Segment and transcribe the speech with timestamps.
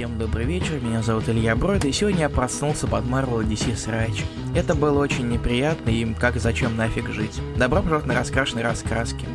[0.00, 4.22] Всем добрый вечер, меня зовут Илья Бройд, и сегодня я проснулся под Marvel DC Срач.
[4.54, 7.38] Это было очень неприятно, и как зачем нафиг жить.
[7.58, 9.26] Добро пожаловать на раскрашенные раскраски.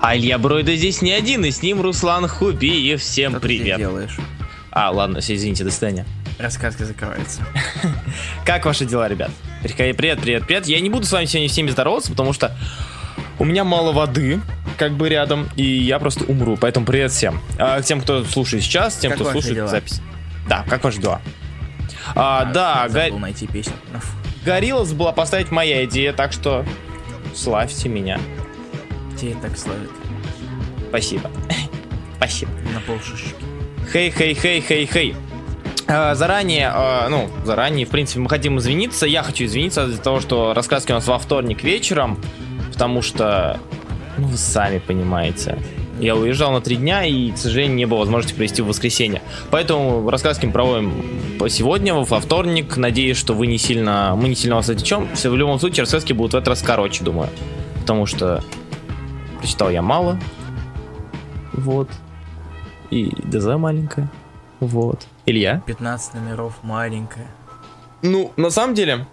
[0.00, 3.02] А Илья Бройда здесь не один, и с ним Руслан Хубиев.
[3.02, 3.58] Всем Что привет.
[3.58, 4.16] ты здесь делаешь?
[4.70, 6.06] А, ладно, все, извините, до свидания.
[6.38, 7.42] Раскраска закрывается.
[8.46, 9.30] Как ваши дела, ребят?
[9.60, 10.66] Привет, привет, привет.
[10.66, 12.56] Я не буду с вами сегодня всеми здороваться, потому что
[13.38, 14.40] у меня мало воды,
[14.78, 16.56] как бы рядом, и я просто умру.
[16.56, 17.40] Поэтому привет всем.
[17.58, 19.68] А, тем, кто слушает сейчас, тем, Как кто слушает дела?
[19.68, 20.00] запись.
[20.48, 21.20] Да, как ваши дела?
[22.14, 23.74] А, да, забыл найти песню.
[23.92, 23.98] Ну,
[24.44, 26.64] Гориллас была поставить моя идея, так что
[27.34, 28.18] славьте меня.
[29.20, 29.90] Тебе так славят.
[30.88, 31.30] Спасибо.
[32.16, 32.52] Спасибо.
[32.72, 33.34] На полшишки.
[33.92, 35.16] Хей, хей, хей, хей, хей.
[35.86, 39.06] Э, Заранее, э, ну, заранее, в принципе, мы хотим извиниться.
[39.06, 42.18] Я хочу извиниться из-за того, что раскраски у нас во вторник вечером,
[42.72, 43.58] потому что,
[44.18, 45.58] ну, вы сами понимаете.
[46.00, 49.22] Я уезжал на три дня, и, к сожалению, не было возможности провести в воскресенье.
[49.50, 52.76] Поэтому раскраски мы проводим по сегодня, во вторник.
[52.76, 55.08] Надеюсь, что вы не сильно, мы не сильно вас отвлечем.
[55.14, 57.30] Все, в любом случае, раскраски будут в этот раз короче, думаю.
[57.80, 58.44] Потому что
[59.38, 60.18] прочитал я мало.
[61.52, 61.88] Вот.
[62.90, 64.08] И ДЗ маленькая.
[64.60, 65.06] Вот.
[65.26, 65.62] Илья?
[65.66, 67.26] 15 номеров, маленькая.
[68.02, 69.06] Ну, на самом деле...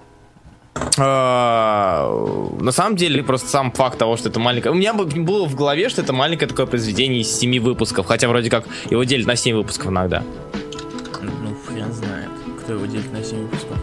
[0.76, 4.74] э, На самом деле, просто сам факт того, что это маленькое...
[4.74, 8.28] У меня бы- было в голове, что это маленькое такое произведение из 7 выпусков, хотя
[8.28, 10.24] вроде как его делят на 7 выпусков иногда.
[11.22, 12.30] Ну, хрен знает,
[12.64, 13.78] кто его делит на 7 выпусков.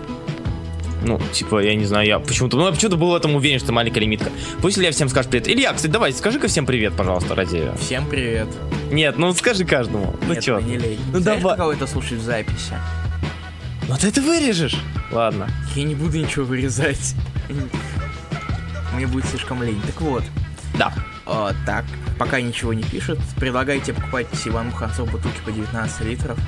[1.05, 2.57] Ну, типа, я не знаю, я почему-то...
[2.57, 4.31] Ну, я почему-то был в этом уверен, что маленькая лимитка.
[4.61, 5.49] Пусть Илья всем скажет привет.
[5.49, 7.73] Илья, кстати, давай, скажи-ка всем привет, пожалуйста, ради...
[7.81, 8.47] Всем привет.
[8.93, 10.15] Нет, ну скажи каждому.
[10.29, 10.61] Ну Нет, чё?
[10.61, 10.99] не лей.
[11.13, 11.57] Ну, Знаешь, давай.
[11.57, 12.75] кого это слушать в записи?
[13.93, 14.77] Ну ты это вырежешь.
[15.11, 15.47] Ладно.
[15.75, 17.15] Я не буду ничего вырезать.
[18.95, 19.81] Мне будет слишком лень.
[19.87, 20.25] Так вот,
[20.79, 20.93] Да.
[21.27, 21.85] а, так,
[22.19, 26.39] пока ничего не пишет, предлагаю тебе покупать Ивану Ханцов бутылки по 19 литров.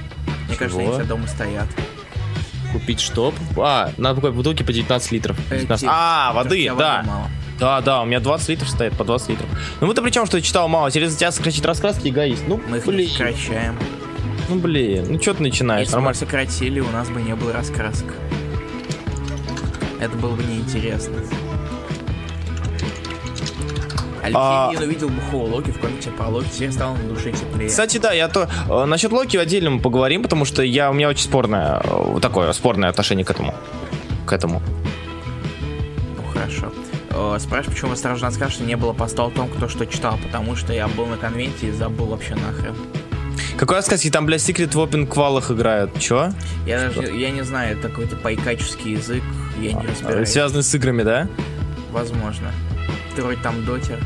[0.48, 1.00] Мне кажется, они у Чего?
[1.02, 1.66] тебя дома стоят.
[2.72, 3.34] Купить что?
[3.58, 5.36] А, надо покупать бутылки по 19 литров.
[5.50, 5.80] Э, 19.
[5.82, 6.74] типа, А, воды, да.
[6.96, 7.30] воды мало.
[7.60, 9.48] Да, да, у меня 20 литров стоит, по 20 литров.
[9.82, 10.90] Ну вы-то при чем, что я читал мало?
[10.90, 12.44] Через тебя сократить раскраски эгоист.
[12.48, 13.08] Ну, Мы их блин.
[13.08, 13.78] сокращаем.
[14.48, 15.06] Ну, блин.
[15.08, 15.80] Ну, что ты начинаешь?
[15.86, 16.18] Если бы Нормально.
[16.18, 18.12] сократили, у нас бы не было раскрасок.
[20.00, 21.14] Это было бы неинтересно.
[24.22, 27.68] Алексей А- Ильин увидел бухого Локи в комиксе про Локи, теперь стало на душе теплее.
[27.68, 28.48] Кстати, да, я то...
[28.70, 32.50] э, насчет Локи отдельно мы поговорим, потому что я, у меня очень спорное, э, такое,
[32.54, 33.54] спорное отношение к этому.
[34.24, 34.62] К этому.
[36.16, 36.72] Ну хорошо.
[37.10, 40.56] Э, Спрашиваю, почему осторожно скажешь, что не было поста о том, кто что читал, потому
[40.56, 42.74] что я был на конвенте и забыл вообще нахрен.
[43.56, 45.98] Какой рассказки там, бля, Секрет в Опен Квалах играют?
[45.98, 46.32] Чё?
[46.66, 49.22] Я даже я не знаю, это какой-то пайкаческий язык,
[49.60, 50.28] я не разбираюсь.
[50.28, 51.28] Связаны с играми, да?
[51.90, 52.50] Возможно.
[53.16, 53.98] Вроде там дотер.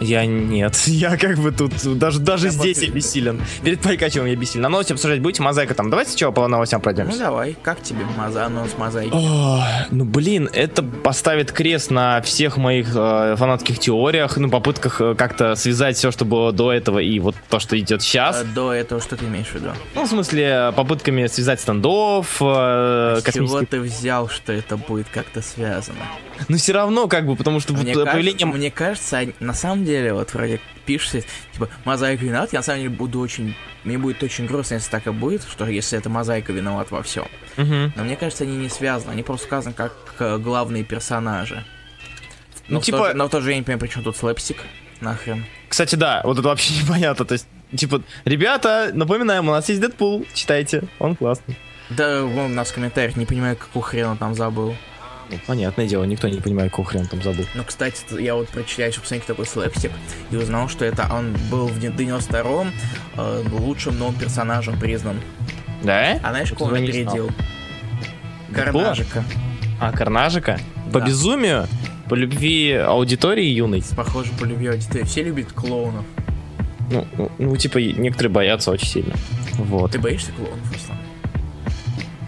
[0.00, 0.74] Я нет.
[0.86, 3.40] Я как бы тут даже, даже Я здесь я бессилен.
[3.62, 4.64] Перед Пайкачевым я бессилен.
[4.66, 5.42] А новости обсуждать будете?
[5.42, 5.90] Мозаика там.
[5.90, 7.18] Давайте сначала по новостям Ну пройдемся.
[7.18, 9.10] давай, как тебе маза, анонс мозаики?
[9.12, 15.14] О, ну блин, это поставит крест на всех моих э, фанатских теориях, ну попытках э,
[15.14, 18.42] как-то связать все, что было до этого и вот то, что идет сейчас.
[18.42, 19.70] Э, До этого что ты имеешь в виду?
[19.94, 23.68] Ну, в смысле, попытками связать стендов, э, чего космических...
[23.68, 25.98] ты взял, что это будет как-то связано?
[26.48, 28.48] Но все равно, как бы, потому что Мне, э, кажется, появлением...
[28.50, 31.22] мне кажется, они- на самом деле, вот вроде пишется,
[31.52, 33.54] типа, мозаика виноват, я на самом деле буду очень...
[33.84, 37.26] Мне будет очень грустно, если так и будет, что если это мозаика виноват во всем.
[37.56, 37.92] Мгм.
[37.96, 41.64] Но мне кажется, они не связаны, они просто указаны как э, главные персонажи.
[42.68, 44.16] Ну, Но, в типа- то но в то же я не понимаю, при чем тут
[44.16, 44.58] слэпстик.
[45.00, 45.44] Нахрен.
[45.68, 47.24] Кстати, да, вот это вообще непонятно.
[47.24, 51.56] То есть, типа, ребята, напоминаем, у нас есть Дэдпул, читайте, он классный.
[51.90, 54.74] Да, вон у нас в комментариях не понимаю, какого хрена там забыл.
[55.30, 57.44] Ну, понятное дело, никто не понимает, какого хрена там забыл.
[57.54, 59.92] Ну, кстати, я вот прочитал, посмотреть, кто такой слэпстик,
[60.30, 62.72] и узнал, что это он был в 92-м
[63.16, 65.20] э, лучшим новым персонажем признан.
[65.82, 66.18] Да?
[66.22, 67.30] А знаешь, кого он опередил?
[68.54, 69.24] Карнажика.
[69.80, 70.58] А, Карнажика?
[70.92, 71.06] По Да.
[71.06, 71.66] безумию?
[72.08, 73.82] По любви аудитории юной?
[73.94, 75.04] Похоже, по любви аудитории.
[75.04, 76.04] Все любят клоунов.
[76.90, 79.14] Ну, ну, ну, типа, некоторые боятся очень сильно.
[79.58, 79.92] Вот.
[79.92, 80.96] Ты боишься клоунов, Руслан?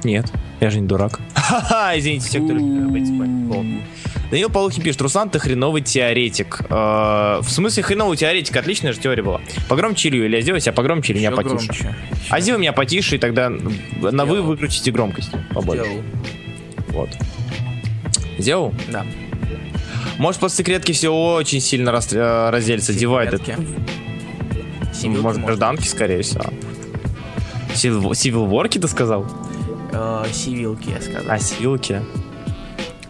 [0.04, 0.30] Нет,
[0.60, 1.18] я же не дурак.
[1.50, 3.82] Ха-ха, извините, все, кто любит быть спокойным.
[4.30, 6.60] Данил Полухин пишет, Руслан, ты хреновый теоретик.
[6.70, 8.56] Э, в смысле хреновый теоретик?
[8.56, 9.40] Отличная же теория была.
[9.68, 11.66] Погромче Илью, или сделай себя погромче или меня потише.
[11.66, 11.94] громче.
[12.28, 15.82] А сделай меня потише, и тогда на вы выключите громкость побольше.
[15.84, 16.02] Сделал.
[16.90, 17.10] Вот.
[18.38, 18.74] Сделал?
[18.92, 19.04] Да.
[20.18, 22.94] Может, после секретки все очень сильно рас- э, разделится.
[22.94, 23.32] Дивайд.
[25.02, 26.44] Может, гражданки, скорее всего.
[27.74, 29.26] War, ты сказал?
[29.92, 31.22] Э, Сивилки, я сказал.
[31.28, 32.00] А, сивилки.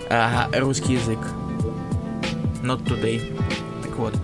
[0.08, 1.18] Ага, русский язык.
[2.62, 3.20] Not today.
[3.82, 4.14] Так вот.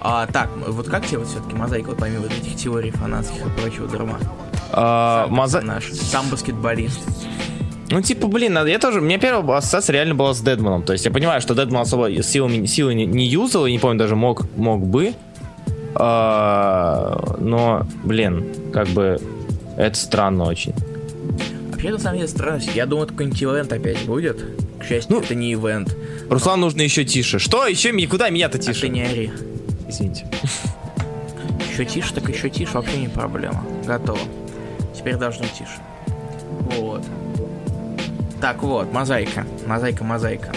[0.00, 3.50] А, так, вот как тебе вот все-таки мозаика, вот помимо вот этих теорий фанатских и
[3.60, 4.18] прочего драма?
[4.72, 7.00] А, Сам Моза- персонаж, Сам баскетболист.
[7.90, 9.00] Ну, типа, блин, надо- я тоже...
[9.00, 10.82] У меня первая ассоциация реально была с Дедманом.
[10.82, 13.98] То есть я понимаю, что Дедман особо силы, силы не, не юзал, и не помню,
[13.98, 15.14] даже мог, мог бы.
[15.94, 19.18] А, но, блин, как бы
[19.76, 20.74] это странно очень.
[21.78, 22.74] Вообще, на самом деле, странность.
[22.74, 24.44] Я думаю, какой-нибудь ивент опять будет.
[24.80, 25.94] К счастью, Ну, это не ивент.
[26.28, 27.38] Руслан нужно еще тише.
[27.38, 27.68] Что?
[27.68, 28.88] Еще ми- куда меня-то А ты тише?
[28.88, 29.30] не ори.
[29.88, 30.26] Извините.
[31.70, 33.64] Еще тише, так еще тише, вообще не проблема.
[33.86, 34.18] Готово.
[34.92, 35.78] Теперь должно тише.
[36.76, 37.04] Вот.
[38.40, 39.46] Так вот, мозаика.
[39.64, 40.52] Мозаика, мозаика.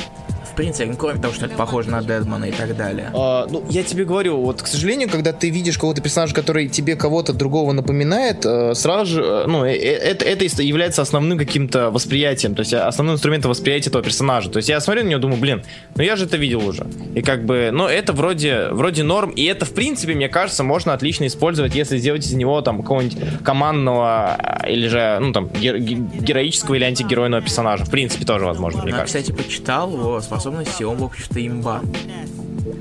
[0.61, 3.09] Принципе, ну, кроме того, что это похоже на Дедмана и так далее.
[3.15, 6.95] А, ну, я тебе говорю, вот, к сожалению, когда ты видишь кого-то персонажа, который тебе
[6.95, 12.53] кого-то другого напоминает, э, сразу же, э, ну, э, это, это является основным каким-то восприятием,
[12.53, 14.51] то есть основным инструментом восприятия этого персонажа.
[14.51, 15.63] То есть я смотрю на него, думаю, блин,
[15.95, 16.85] ну я же это видел уже.
[17.15, 20.93] И как бы, ну, это вроде, вроде норм, и это, в принципе, мне кажется, можно
[20.93, 24.37] отлично использовать, если сделать из него там какого-нибудь командного
[24.67, 27.83] или же, ну, там, гер- ге- героического или антигеройного персонажа.
[27.85, 29.19] В принципе, тоже возможно, мне Я, кажется.
[29.19, 30.21] кстати, почитал его
[30.51, 31.81] способности, он, в общем-то, имба.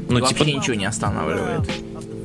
[0.08, 0.38] Ну, И типа...
[0.40, 1.68] вообще ничего не останавливает.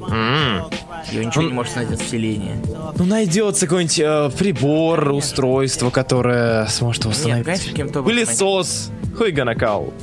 [0.09, 0.63] м.
[1.11, 2.57] Его ничего Он- не может снять от вселения.
[2.97, 7.73] Ну, найдется какой-нибудь э, прибор, устройство, которое сможет его Нет, установить.
[7.75, 9.93] конечно, Пылесос, хуй ганакал.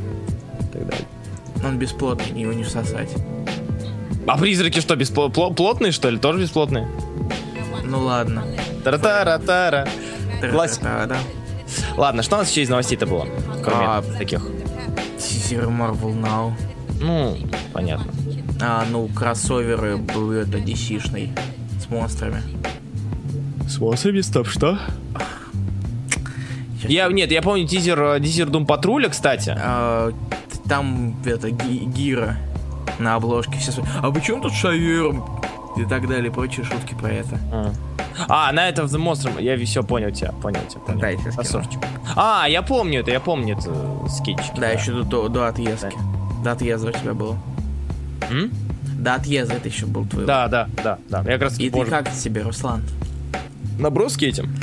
[0.60, 1.06] И так далее.
[1.64, 3.10] Он бесплотный, его не всосать.
[4.26, 6.18] А призраки что, бесплотные, что ли?
[6.18, 6.88] Тоже бесплотные?
[7.84, 8.44] Ну ладно.
[8.84, 9.88] Тара-тара-тара.
[10.50, 11.16] Классика.
[11.96, 13.26] Ладно, что у нас еще из новостей-то было?
[13.64, 14.46] Кроме А, таких.
[15.52, 16.52] Teaser Marvel Now.
[17.00, 17.36] Ну,
[17.72, 18.10] понятно.
[18.60, 21.30] А, ну, кроссоверы был это DC-шный
[21.80, 22.42] с монстрами.
[23.68, 24.78] С васаби, стоп, что?
[26.84, 29.54] Я, нет, я помню тизер, э, тизер Doom Патруля, кстати.
[29.56, 30.12] А,
[30.68, 32.36] там это ги- Гира
[32.98, 33.58] на обложке.
[33.58, 33.72] Все
[34.02, 35.24] а почему тут шаверм?
[35.76, 37.38] И так далее, прочие шутки про это.
[37.52, 37.72] А,
[38.28, 39.42] А, на это в The Monster.
[39.42, 40.80] Я все понял тебя, понял тебя.
[40.80, 41.00] Понял.
[41.00, 41.18] Да, я.
[41.18, 41.80] Красавчик.
[42.16, 44.40] А, я помню это, я помню это э, скетч.
[44.56, 45.96] Да, еще до, до, до отъездки.
[46.44, 47.38] До отъезда у тебя было.
[48.30, 48.50] М?
[48.98, 50.24] До отъезда это еще был твой.
[50.26, 51.18] Да, да, да, да.
[51.18, 52.82] Я как раз И ты позже- как тебе, Руслан?
[53.78, 54.54] Наброски этим.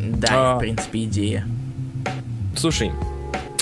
[0.00, 0.56] Да, А.
[0.56, 1.46] в принципе, идея.
[2.56, 2.90] Слушай,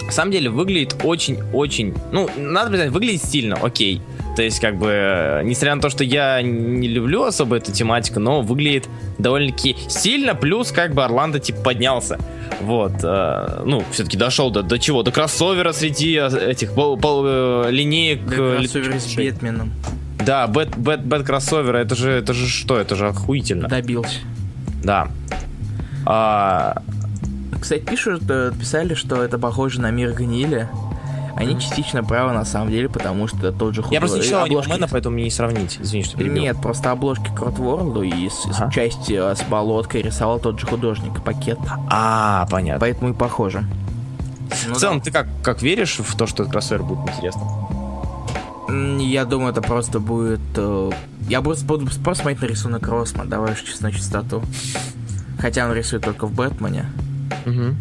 [0.05, 1.94] на самом деле выглядит очень-очень...
[2.12, 4.00] Ну, надо признать, выглядит стильно, окей.
[4.38, 8.20] То есть, как бы, э, несмотря на то, что я не люблю особо эту тематику,
[8.20, 8.88] но выглядит
[9.19, 12.20] довольно-таки сильно, плюс как бы Орландо типа поднялся.
[12.61, 15.02] Вот, э, ну, все-таки дошел до, до чего?
[15.02, 18.25] До кроссовера среди э, этих пол, пол- э, линеек.
[18.29, 19.17] Да, э, кроссовер с.
[19.17, 19.73] Бэтменом.
[20.25, 22.79] Да, бэт, бэт, бэт кроссовера, это же, это же что?
[22.79, 23.67] Это же охуительно.
[23.67, 24.20] Добился.
[24.85, 25.08] Да.
[26.06, 26.81] А,
[27.61, 28.23] Кстати, пишут,
[28.56, 30.69] писали, что это похоже на мир гнили.
[31.36, 34.46] Они частично правы на самом деле, потому что тот же я просто не художник- читал
[34.46, 35.78] обложки- анимена, поэтому мне не сравнить.
[35.80, 36.42] Извини, что перебил.
[36.42, 38.72] Нет, просто обложки Кротворлду и с, с Ага.
[38.72, 41.58] части э, с болоткой рисовал тот же художник пакет.
[41.90, 42.80] А, понятно.
[42.80, 43.64] Поэтому и похоже.
[44.66, 47.42] Ну В целом, ты как, как веришь в то, что этот кроссовер будет интересно?
[49.00, 50.40] Я думаю, это просто будет...
[50.56, 50.90] э,
[51.28, 54.42] Я просто буду просто смотреть на рисунок Росма, давай уж честно чистоту.
[55.38, 56.86] Хотя он рисует только в Бэтмене.
[57.46, 57.75] Угу.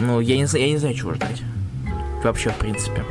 [0.00, 1.42] Ну, я не, я не знаю, чего ждать.
[2.22, 3.04] Вообще, в принципе.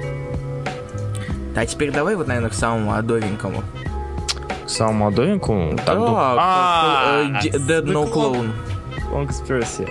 [1.55, 3.63] А теперь давай вот, наверное, к самому адовенькому.
[4.65, 5.11] К самому?
[5.11, 8.51] Так, ду- Да, А, э, Dead No The Clone-
[9.11, 9.89] Conspiracy.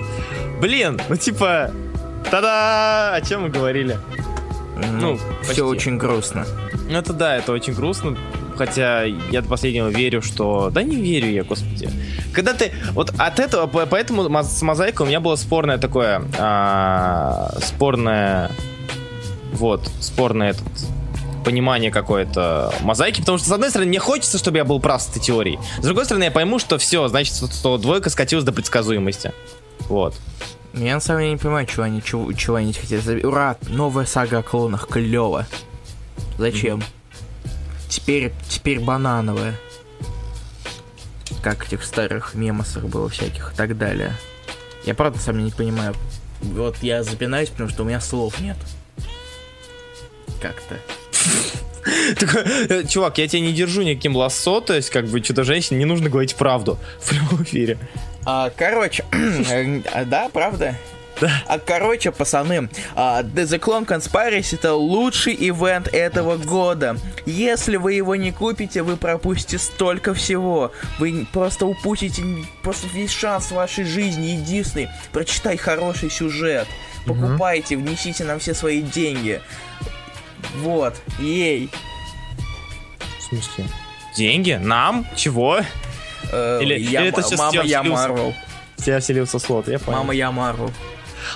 [0.61, 1.70] Блин, ну типа...
[2.31, 3.15] Та-да!
[3.15, 3.98] О чем мы говорили?
[5.00, 6.46] Ну, все очень грустно.
[6.89, 8.17] Ну это да, это очень грустно.
[8.56, 10.70] Хотя я до последнего верю, что...
[10.70, 11.91] Да не верю я, господи.
[12.34, 12.72] Когда ты...
[12.93, 13.67] Вот от этого...
[13.67, 16.22] по- Поэтому с мозаикой у меня было спорное такое...
[16.39, 18.50] а, спорное...
[19.52, 20.64] Вот, спорное этот
[21.44, 25.08] понимание какое-то мозаики, потому что, с одной стороны, мне хочется, чтобы я был прав с
[25.08, 25.58] этой теорией.
[25.78, 29.32] С другой стороны, я пойму, что все, значит, что, двойка скатилась до предсказуемости.
[29.88, 30.14] Вот.
[30.74, 33.24] Я на самом деле не понимаю, чего они, чего, чего они хотели.
[33.24, 35.46] Ура, новая сага о клонах, клево.
[36.38, 36.82] Зачем?
[37.88, 39.58] Теперь, теперь банановая.
[41.42, 44.14] Как этих старых мемосах было всяких и так далее.
[44.84, 45.94] Я правда сам не понимаю.
[46.40, 48.56] Вот я запинаюсь, потому что у меня слов нет.
[50.41, 50.79] Как-то.
[52.19, 55.79] Такой, «Э, чувак, я тебя не держу никаким лассо, то есть, как бы, что-то женщине
[55.79, 57.79] не нужно говорить правду в прямом эфире.
[58.25, 60.77] А, короче, э, а, да, правда?
[61.20, 61.31] Да.
[61.47, 66.97] А короче, пацаны, а, The Clone Conspiracy это лучший ивент этого года.
[67.27, 70.73] Если вы его не купите, вы пропустите столько всего.
[70.99, 72.23] Вы просто упустите
[72.63, 74.89] просто весь шанс в вашей жизни единственный.
[75.13, 76.67] Прочитай хороший сюжет.
[77.06, 79.41] Покупайте, внесите нам все свои деньги.
[80.56, 81.70] Вот, ей.
[83.19, 83.67] В смысле?
[84.17, 84.59] Деньги?
[84.61, 85.06] Нам?
[85.17, 85.61] Чего?
[86.32, 87.82] Э, Или- я, или это сейчас мама, я?
[87.82, 88.35] Марвел.
[88.77, 89.99] Тебя вселился слот, я понял.
[89.99, 90.70] Мама, я Марвел.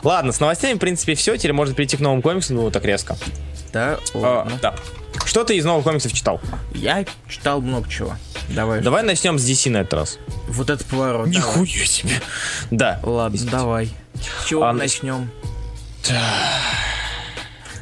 [0.02, 1.36] Ладно, с новостями, в принципе, все.
[1.36, 3.16] Теперь можно перейти к новым комиксам, ну, так резко.
[3.72, 4.58] Да, А, ладно.
[4.62, 4.74] да.
[5.24, 6.40] Что ты из новых комиксов читал?
[6.74, 8.14] Я читал много чего.
[8.48, 8.80] Давай.
[8.80, 10.18] Давай начнем с DC на этот раз.
[10.48, 11.30] Вот этот поворот.
[11.30, 11.36] давай.
[11.36, 12.20] Нихуя себе.
[12.70, 13.00] Да.
[13.02, 13.88] Ладно, давай.
[14.42, 15.30] С чего А, мы начнем?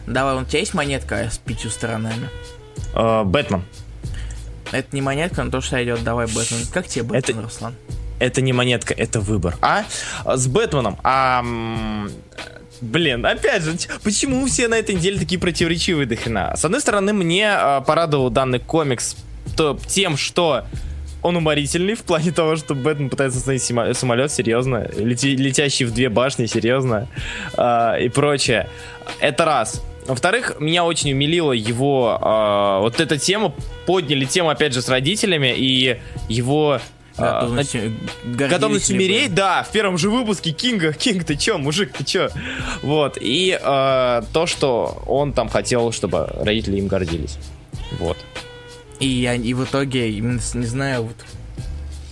[0.06, 2.28] Давай, у тебя есть монетка с пятью сторонами?
[2.94, 3.62] Э, Бэтмен.
[4.72, 6.02] Это не монетка, но то, что идет.
[6.02, 6.66] Давай, Бэтмен.
[6.72, 7.74] Как тебе Бэтмен, Это- Руслан?
[8.18, 9.56] Это не монетка, это выбор.
[9.62, 9.84] А
[10.24, 10.96] с Бэтменом.
[11.02, 11.44] А,
[12.80, 16.54] блин, опять же, почему все на этой неделе такие противоречивые до хрена?
[16.56, 19.16] С одной стороны, мне а, порадовал данный комикс
[19.56, 20.64] то, тем, что
[21.22, 26.08] он уморительный в плане того, что Бэтмен пытается остановить самолет, серьезно, лети- летящий в две
[26.08, 27.08] башни, серьезно,
[27.56, 28.68] а, и прочее.
[29.20, 29.82] Это раз.
[30.06, 33.54] Во-вторых, меня очень умилила его а, вот эта тема,
[33.86, 36.80] подняли тему, опять же, с родителями, и его...
[37.16, 39.36] а, Готовность, гордились Готовность ли умереть, бы?
[39.36, 40.92] да, в первом же выпуске Кинга.
[40.98, 42.30] Кинг, ты чё, мужик, ты чё?
[42.82, 47.38] Вот, и э, то, что он там хотел, чтобы родители им гордились.
[48.00, 48.16] Вот.
[48.98, 51.16] И, я, и в итоге, не знаю, вот...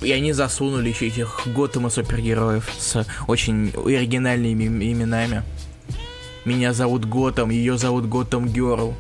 [0.03, 5.43] И они засунули еще этих Готэма супергероев с очень оригинальными им- именами.
[6.45, 8.95] Меня зовут Готэм, ее зовут Готэм Герл.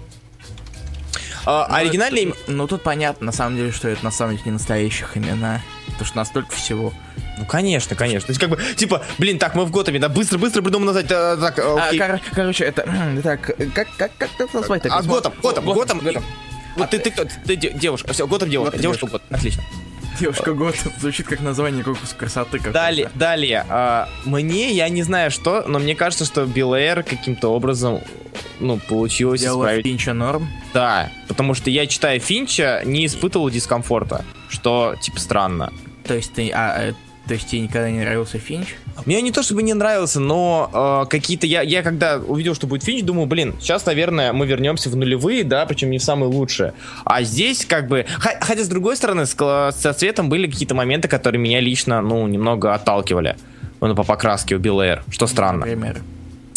[1.46, 2.24] А, Ну, оригинальный...
[2.24, 5.62] это- Ну, тут понятно, на самом деле, что это на самом деле не настоящих имена.
[5.86, 6.92] Потому что настолько всего.
[7.38, 8.26] Ну, конечно, конечно.
[8.26, 11.36] То есть, как бы, типа, блин, так, мы в Готэме, да, быстро-быстро придумаем назвать, э,
[11.40, 11.98] так, э, А, окей.
[11.98, 12.82] кор- короче, это...
[13.22, 13.40] Так,
[13.74, 14.82] как, как, как это назвать?
[14.86, 15.98] А, Готэм, Готэм, Готэм.
[16.00, 16.22] Готэм.
[16.76, 17.10] Вот ты, ты?
[17.10, 19.62] Ты де- девушка, все, Готэм девушка, девушка Готэм, отлично.
[20.20, 20.92] Девушка Готэм.
[20.98, 22.60] Звучит как название конкурса красоты.
[22.60, 27.48] Далее, далее, а, мне, я не знаю что, но мне кажется, что Билл Эйр каким-то
[27.48, 28.00] образом,
[28.58, 30.48] ну, получилось Дело исправить Финча норм.
[30.74, 35.72] Да, потому что я, читая Финча, не испытывал дискомфорта, что, типа, странно.
[36.04, 36.50] То есть ты...
[36.50, 36.92] А, э,
[37.30, 38.74] то есть тебе никогда не нравился Финч?
[39.06, 41.46] Мне не то чтобы не нравился, но э, какие-то...
[41.46, 45.44] Я, я когда увидел, что будет Финч, думаю, блин, сейчас, наверное, мы вернемся в нулевые,
[45.44, 46.72] да, причем не в самые лучшие.
[47.04, 48.04] А здесь, как бы...
[48.18, 52.74] Хотя, с другой стороны, с, со цветом были какие-то моменты, которые меня лично, ну, немного
[52.74, 53.36] отталкивали.
[53.80, 55.66] Ну, по покраске у Билл Эйр, что странно.
[55.66, 56.00] Например.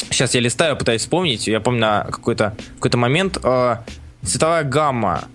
[0.10, 1.46] Сейчас я листаю, пытаюсь вспомнить.
[1.46, 3.76] Я помню на какой-то какой момент э,
[4.24, 5.26] цветовая гамма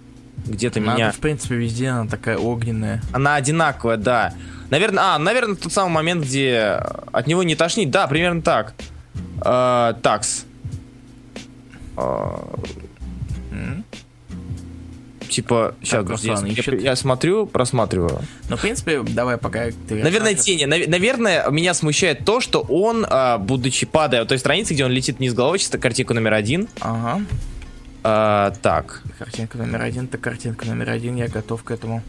[0.48, 1.12] где-то Она, меня...
[1.12, 3.02] в принципе, везде она такая огненная.
[3.12, 4.34] Она одинаковая, да.
[4.70, 6.80] Наверное, а, наверное, тот самый момент, где
[7.12, 7.90] от него не тошнит.
[7.90, 8.74] Да, примерно так.
[9.44, 10.44] Э, такс.
[11.96, 12.36] Э,
[15.28, 16.82] типа, сейчас, Руслан, я, ищет.
[16.82, 18.20] я смотрю, просматриваю.
[18.48, 20.02] Ну, в принципе, давай пока ты...
[20.02, 20.64] Наверное, тени.
[20.64, 24.90] Нав- Наверное, меня смущает то, что он, а, будучи падая от той страницы, где он
[24.90, 26.68] летит вниз головой, чисто картинка номер один.
[26.80, 27.22] Ага.
[28.10, 29.02] А, так.
[29.18, 32.02] Картинка номер один, это картинка номер один, я готов к этому.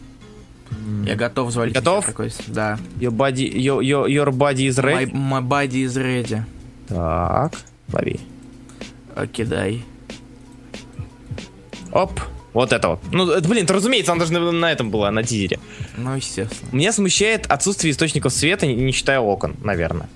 [1.04, 1.74] Я готов звать.
[1.74, 2.06] Готов?
[2.46, 2.78] Да.
[2.98, 5.12] Your body, your, your, your body is ready.
[5.12, 6.42] My, my body is ready.
[6.88, 7.52] Так,
[7.92, 8.18] лови.
[9.14, 9.84] Окей, дай.
[11.92, 12.18] Оп.
[12.54, 13.00] Вот это вот.
[13.12, 15.58] Ну, это, блин, это, разумеется, она даже на, на этом была, на тизере.
[15.98, 16.70] Ну, естественно.
[16.72, 20.08] Меня смущает отсутствие источников света, не, не считая окон, наверное.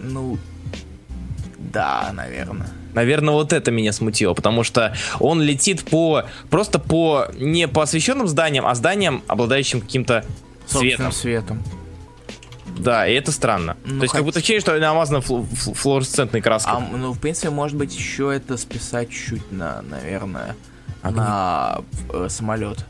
[0.00, 0.36] Ну,
[1.58, 2.68] да, наверное.
[2.98, 8.26] Наверное, вот это меня смутило, потому что он летит по просто по не по освещенным
[8.26, 10.24] зданиям, а зданиям, обладающим каким-то
[10.66, 11.12] цветом.
[11.12, 11.62] светом.
[12.76, 13.76] Да, и это странно.
[13.84, 16.72] Ну, То есть, как хоть- будто ощущение, что намазано флу- флу- флуоресцентной краской.
[16.74, 20.56] А, ну, в принципе, может быть, еще это списать чуть на, наверное,
[21.02, 21.18] Огни.
[21.18, 22.84] на э, самолет.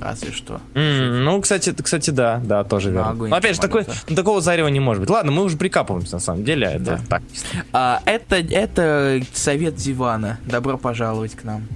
[0.00, 0.60] Разве что.
[0.74, 3.12] М, ну, кстати, кстати, да, да, тоже верно.
[3.14, 5.10] Но опять же, такой, ну, такого зарева не может быть.
[5.10, 6.66] Ладно, мы уже прикапываемся, на самом деле.
[6.66, 7.00] Это Да.
[7.08, 7.22] так.
[7.72, 10.38] А, это, это совет дивана.
[10.44, 11.66] Добро пожаловать к нам.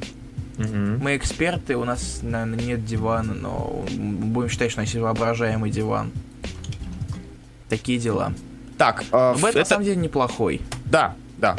[0.58, 5.70] Мы эксперты, у нас, наверное, нет дивана, но будем считать, что у нас есть воображаемый
[5.70, 6.12] диван.
[7.70, 8.32] Такие дела.
[8.76, 10.60] Так, э, Но Бэт, это- на самом деле, неплохой.
[10.86, 11.56] Да, да.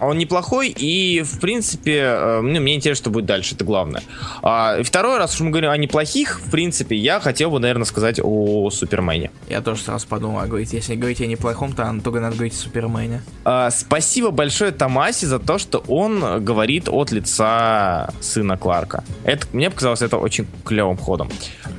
[0.00, 4.02] Он неплохой, и, в принципе, ну, мне интересно, что будет дальше, это главное.
[4.42, 8.20] А, второй раз, уж мы говорим о неплохих, в принципе, я хотел бы, наверное, сказать
[8.22, 9.30] о Супермене.
[9.48, 12.56] Я тоже сразу подумал, а говорить, если говорить о неплохом, то только надо говорить о
[12.56, 13.22] Супермене.
[13.44, 19.04] А, спасибо большое Томасе за то, что он говорит от лица сына Кларка.
[19.24, 21.28] Это, мне показалось это очень клевым ходом.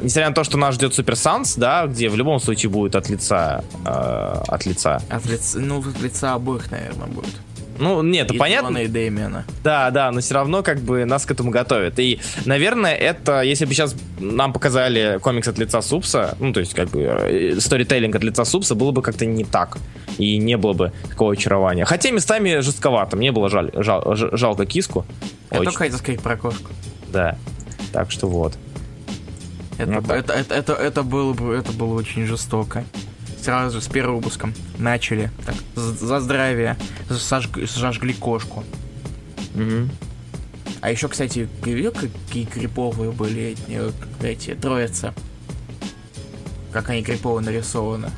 [0.01, 3.10] Несмотря на то, что нас ждет Супер Санс, да, где в любом случае будет от
[3.10, 5.01] лица, э, от лица.
[5.10, 7.34] От лица, ну, от лица обоих, наверное, будет.
[7.82, 8.78] Ну, нет, это И понятно.
[8.78, 9.44] И Дэмиана.
[9.64, 11.98] Да, да, но все равно как бы нас к этому готовят.
[12.00, 16.74] И, наверное, это, если бы сейчас нам показали комикс от лица Супса, ну, то есть,
[16.76, 19.80] как бы, э, сторителлинг от лица Супса, было бы как-то не так.
[20.20, 21.86] И не было бы такого очарования.
[21.86, 23.18] Хотя местами жестковато.
[23.18, 25.06] Мне было жаль, жал- ж- жалко киску.
[25.50, 26.70] Я Очень, только хотел сказать про кошку.
[27.12, 27.38] да.
[27.92, 28.54] Так что вот.
[29.78, 32.84] Это, Ну, это, это, это, это было бы это было очень жестоко.
[33.42, 35.32] Сразу с первым выпуском начали.
[35.46, 36.78] Так, за здравие.
[37.10, 38.64] Сожг- сожгли кошку.
[39.56, 39.90] Мгм.
[40.82, 45.14] А еще, кстати, видел, какие криповые были эти, эти троица?
[46.72, 48.10] Как они крипово нарисованы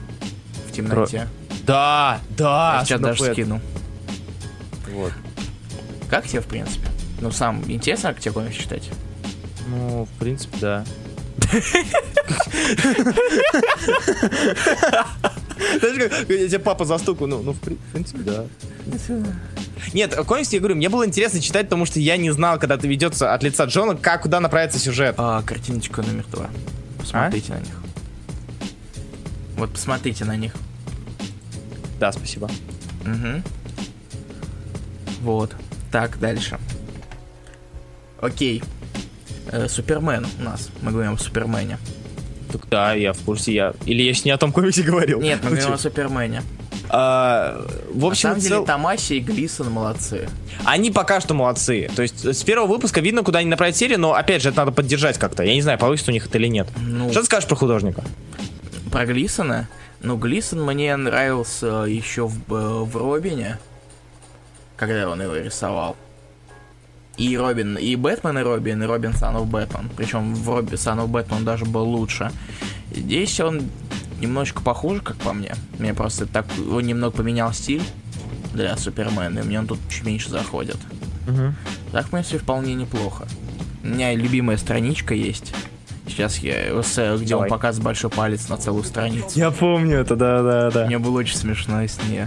[0.67, 1.27] в темноте.
[1.65, 2.77] Да, да.
[2.79, 3.31] Я сейчас даже Бэт.
[3.33, 3.61] скину.
[4.93, 5.11] Вот.
[6.09, 6.87] Как тебе, в принципе?
[7.19, 8.89] Ну, сам интересно, как тебе комикс читать?
[9.67, 10.85] Ну, в принципе, да.
[15.79, 18.45] Знаешь, как я тебе папа застукал, ну, ну, в при- в принципе, да.
[19.93, 22.87] Нет, комикс, я говорю, мне было интересно читать, потому что я не знал, когда ты
[22.87, 25.15] ведется от лица Джона, как куда направится сюжет.
[25.17, 26.49] А, картиночка номер два.
[26.99, 27.75] Посмотрите на них.
[29.57, 30.53] Вот посмотрите на них.
[31.99, 32.49] Да, спасибо.
[33.01, 33.43] Угу.
[35.21, 35.53] Вот.
[35.91, 36.59] Так, дальше.
[38.19, 38.63] Окей.
[39.51, 40.69] Э, Супермен у нас.
[40.81, 41.77] Мы говорим о Супермене.
[42.53, 43.73] Так, да, я в курсе, я...
[43.85, 45.19] Или я еще не о том комиксе говорил?
[45.19, 46.43] Нет, мы Ну, говорим о Супермене.
[46.89, 50.29] а, В На общем, самом деле, цел- Тамаси и Глисон молодцы.
[50.65, 51.89] они пока что молодцы.
[51.95, 54.71] То есть с первого выпуска видно, куда они направят серию, но опять же, это надо
[54.71, 55.43] поддержать как-то.
[55.43, 56.67] Я не знаю, получится у них это или нет.
[56.77, 58.03] Ну, Что ты скажешь про художника?
[58.91, 59.67] про Глисона.
[60.03, 63.57] Ну, Глисон мне нравился еще в, э, в Робине,
[64.77, 65.95] когда он его рисовал.
[67.17, 69.89] И Робин, и Бэтмен, и Робин, и Робин Сан of Бэтмен.
[69.95, 72.31] Причем в Робин Сан of Бэтмен он даже был лучше.
[72.91, 73.61] Здесь он
[74.19, 75.53] немножечко похуже, как по мне.
[75.79, 77.83] Мне просто так, он немного поменял стиль
[78.53, 80.77] для Супермена, и мне он тут чуть меньше заходит.
[81.91, 83.27] Так, в принципе, вполне неплохо.
[83.83, 85.53] У меня любимая страничка есть.
[86.07, 87.45] Сейчас я, с- где Давай.
[87.45, 89.39] он показывает большой палец на целую страницу.
[89.39, 90.85] Я помню это, да-да-да.
[90.85, 92.23] Мне было очень смешно с ней.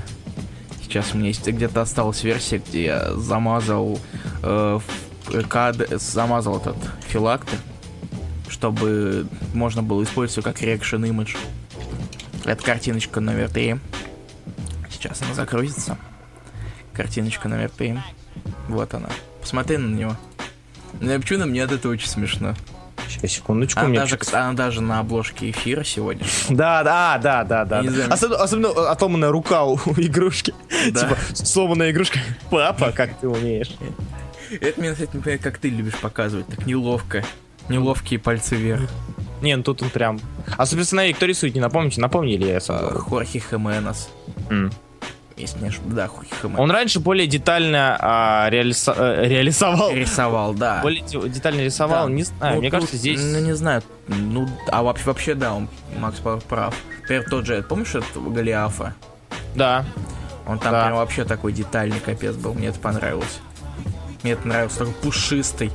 [0.88, 3.98] Сейчас у меня есть где-то осталась версия, где я замазал
[4.44, 4.78] э,
[5.26, 6.76] в- кад- замазал этот
[7.08, 7.58] филактер,
[8.48, 11.34] чтобы можно было использовать как реакшн имидж.
[12.44, 13.78] Это картиночка номер 3.
[14.88, 15.98] Сейчас она закрутится.
[16.92, 17.98] Картиночка номер 3.
[18.68, 19.08] Вот она.
[19.40, 20.16] Посмотри на него.
[21.00, 22.54] Ну, почему на мне от этого очень смешно.
[23.08, 23.80] Сейчас, секундочку.
[23.80, 26.24] Она даже, она даже на обложке эфира сегодня.
[26.48, 27.80] Да, да, да, да, да.
[28.08, 30.54] Особенно, особенно отломанная рука у, игрушки.
[30.84, 32.18] Типа, сломанная игрушка.
[32.50, 33.70] Папа, как ты умеешь.
[34.60, 37.24] Это мне, кстати, например, как ты любишь показывать, так неловко.
[37.68, 38.88] Неловкие пальцы вверх.
[39.42, 40.20] Не, ну тут он прям...
[40.56, 42.00] А, собственно, кто рисует, не напомните?
[42.00, 42.90] Напомнили я сам.
[42.90, 44.08] Хорхе Хименес.
[45.36, 45.94] Если не ошибаюсь.
[45.94, 46.08] Да,
[46.40, 46.58] Хименес.
[46.58, 49.92] Он раньше более детально а, реалиса- э, реализовал.
[49.92, 50.80] рисовал, да.
[50.82, 52.12] Более де- детально рисовал, Да.
[52.12, 52.54] не знаю.
[52.54, 53.20] Ну, Мне тут, кажется, здесь...
[53.22, 53.82] Ну, не знаю.
[54.08, 55.68] Ну, а вообще, вообще да, он,
[55.98, 56.18] Макс
[56.48, 56.74] прав.
[57.02, 58.94] Например, тот же, помнишь этого Голиафа?
[59.54, 59.84] Да.
[60.46, 60.84] Он там Да.
[60.86, 62.54] прям вообще такой детальный капец был.
[62.54, 63.40] Мне это понравилось.
[64.22, 64.72] Мне это нравилось.
[64.74, 65.70] Такой пушистый.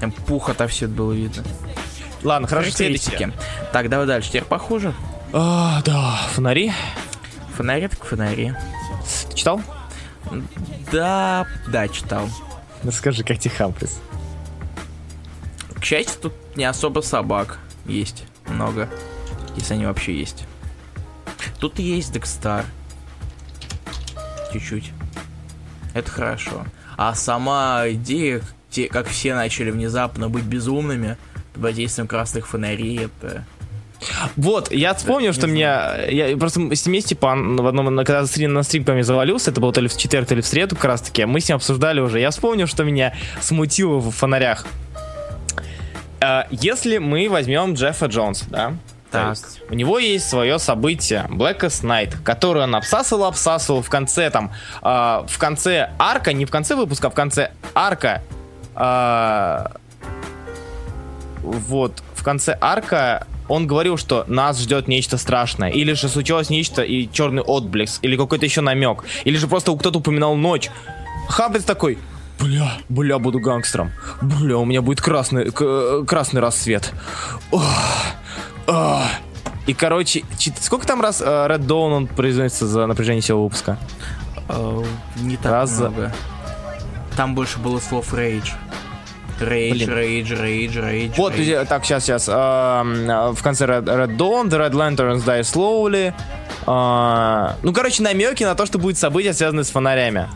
[0.00, 1.42] Там пух отовсюду было видно.
[2.22, 3.32] Ладно, хорошо, следующее.
[3.72, 4.30] Так, давай дальше.
[4.30, 4.94] Теперь похуже.
[5.32, 6.72] А, да, фонари.
[7.62, 8.54] Фонари так фонари.
[9.34, 9.60] Читал?
[10.90, 12.28] Да, да, читал.
[12.82, 14.00] Расскажи, как тебе Хамфрис.
[15.76, 18.88] К счастью, тут не особо собак есть много,
[19.54, 20.44] если они вообще есть.
[21.60, 22.64] Тут есть Декстар.
[24.52, 24.90] Чуть-чуть.
[25.94, 26.66] Это хорошо.
[26.96, 31.16] А сама идея, те- как все начали внезапно быть безумными
[31.54, 33.44] под воздействием красных фонарей, это...
[34.36, 36.04] Вот, я вспомнил, что меня...
[36.06, 39.72] Я просто с ним Степан в одном, когда на стрим ко мне завалился, это было
[39.72, 42.00] то ли в четверг, то ли в среду как раз таки, мы с ним обсуждали
[42.00, 42.20] уже.
[42.20, 44.66] Я вспомнил, что меня смутило в фонарях.
[46.20, 48.72] Э, Если мы возьмем Джеффа Джонса, да?
[49.10, 49.30] Так.
[49.30, 54.52] есть у него есть свое событие Blackest Night, которое он обсасывал, обсасывал в конце там,
[54.82, 54.86] э,
[55.28, 58.22] в конце арка, не в конце выпуска, а в конце арка,
[58.74, 59.66] э,
[61.42, 66.82] вот, в конце арка он говорил, что нас ждет нечто страшное, или же случилось нечто
[66.82, 70.70] и черный отблеск, или какой-то еще намек, или же просто кто-то упоминал ночь.
[71.28, 71.98] Хаббит такой,
[72.40, 73.90] бля, бля, буду гангстером,
[74.22, 76.92] бля, у меня будет красный, к- красный рассвет.
[77.50, 77.62] Ох,
[78.66, 79.06] ах».
[79.66, 80.24] И, короче,
[80.60, 83.78] сколько там раз э, Red Dawn он произносится за напряжение всего выпуска?
[84.48, 84.84] э,
[85.20, 86.12] не так Раз много.
[87.16, 88.50] Там больше было слов рейдж.
[89.40, 89.94] Рейдж, Блин.
[89.94, 91.12] рейдж, рейдж, рейдж.
[91.16, 91.50] Вот, рейдж.
[91.50, 92.28] э, так, сейчас, сейчас.
[92.28, 96.12] в конце Red, Red Dawn, The Red Lanterns Die Slowly.
[96.66, 100.28] А, ну, короче, намеки на то, что будет событие, связанное с фонарями.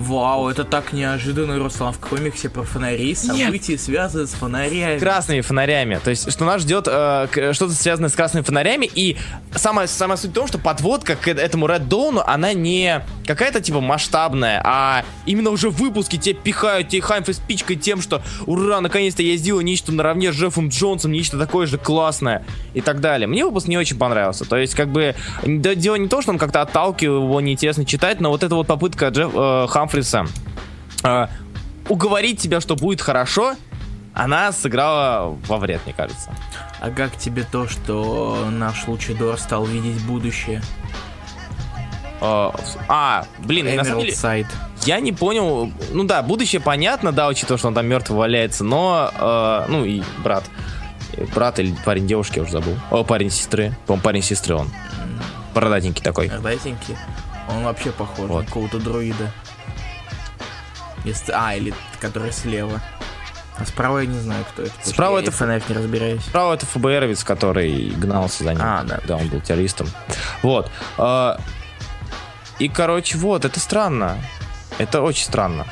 [0.00, 4.98] Вау, это так неожиданно, Руслан, в комиксе про фонари события связаны с фонарями.
[4.98, 6.00] красными фонарями.
[6.02, 8.90] То есть, что нас ждет э, что-то связанное с красными фонарями.
[8.94, 9.18] И
[9.54, 13.60] самая, самая суть в том, что подводка к э- этому Red Dawn, она не какая-то
[13.60, 18.80] типа масштабная, а именно уже в выпуске тебе пихают, тебе Хамфрис пичкает тем, что ура,
[18.80, 23.26] наконец-то я сделал нечто наравне с Джеффом Джонсом, нечто такое же классное и так далее.
[23.28, 24.46] Мне выпуск не очень понравился.
[24.46, 28.20] То есть, как бы, да, дело не то, что он как-то отталкивал, его неинтересно читать,
[28.20, 30.26] но вот эта вот попытка Джефф, э, Хамфриса
[31.02, 31.26] э,
[31.88, 33.56] уговорить тебя, что будет хорошо,
[34.14, 36.32] она сыграла во вред, мне кажется.
[36.80, 40.62] А как тебе то, что наш Лучидор стал видеть будущее?
[42.20, 42.50] Э,
[42.88, 44.46] А, блин, на самом Emerald деле, Side.
[44.84, 45.72] я не понял.
[45.90, 50.02] Ну да, будущее понятно, да, учитывая, что он там мертвый валяется, но, э, ну и
[50.18, 50.44] брат.
[51.34, 52.76] Брат или парень девушки, я уже забыл.
[52.92, 53.76] О, парень сестры.
[53.86, 54.70] По-моему, парень сестры он.
[55.54, 56.28] Бородатенький такой.
[56.28, 56.96] Датенький.
[57.48, 58.40] Он вообще похож Вот.
[58.42, 59.32] на какого-то друида.
[61.04, 62.80] Если- А, или который слева.
[63.58, 64.72] А справа я не знаю, кто это.
[64.82, 66.22] Справа я это ФНФ не разбираюсь.
[66.24, 68.62] Справа это ФБРовец, который гнался за ним.
[68.64, 69.00] А, да.
[69.06, 69.86] Да, он был террористом.
[70.42, 70.70] Вот.
[70.98, 71.36] Э,
[72.58, 74.18] И, короче, вот, это странно.
[74.78, 75.66] Это очень странно.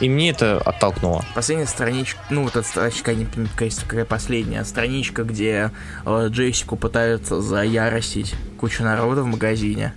[0.00, 1.24] И мне это оттолкнуло.
[1.34, 5.70] Последняя страничка, ну вот эта страничка, я не помню, конечно, какая последняя, страничка, где
[6.04, 9.94] э, Джессику пытаются заяростить кучу народа в магазине.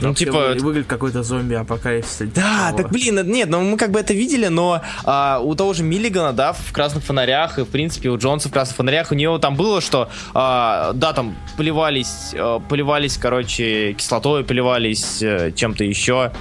[0.00, 0.54] Ну, типа...
[0.54, 2.30] вы- выглядит какой-то зомби-апокалипсис.
[2.34, 2.82] Да, Такого.
[2.82, 6.32] так блин, нет, ну мы как бы это видели, но а, у того же Миллигана,
[6.32, 9.56] да, в красных фонарях, и в принципе у Джонса в красных фонарях, у него там
[9.56, 16.32] было, что, а, да, там поливались, а, поливались, короче, кислотой, поливались э, чем-то еще.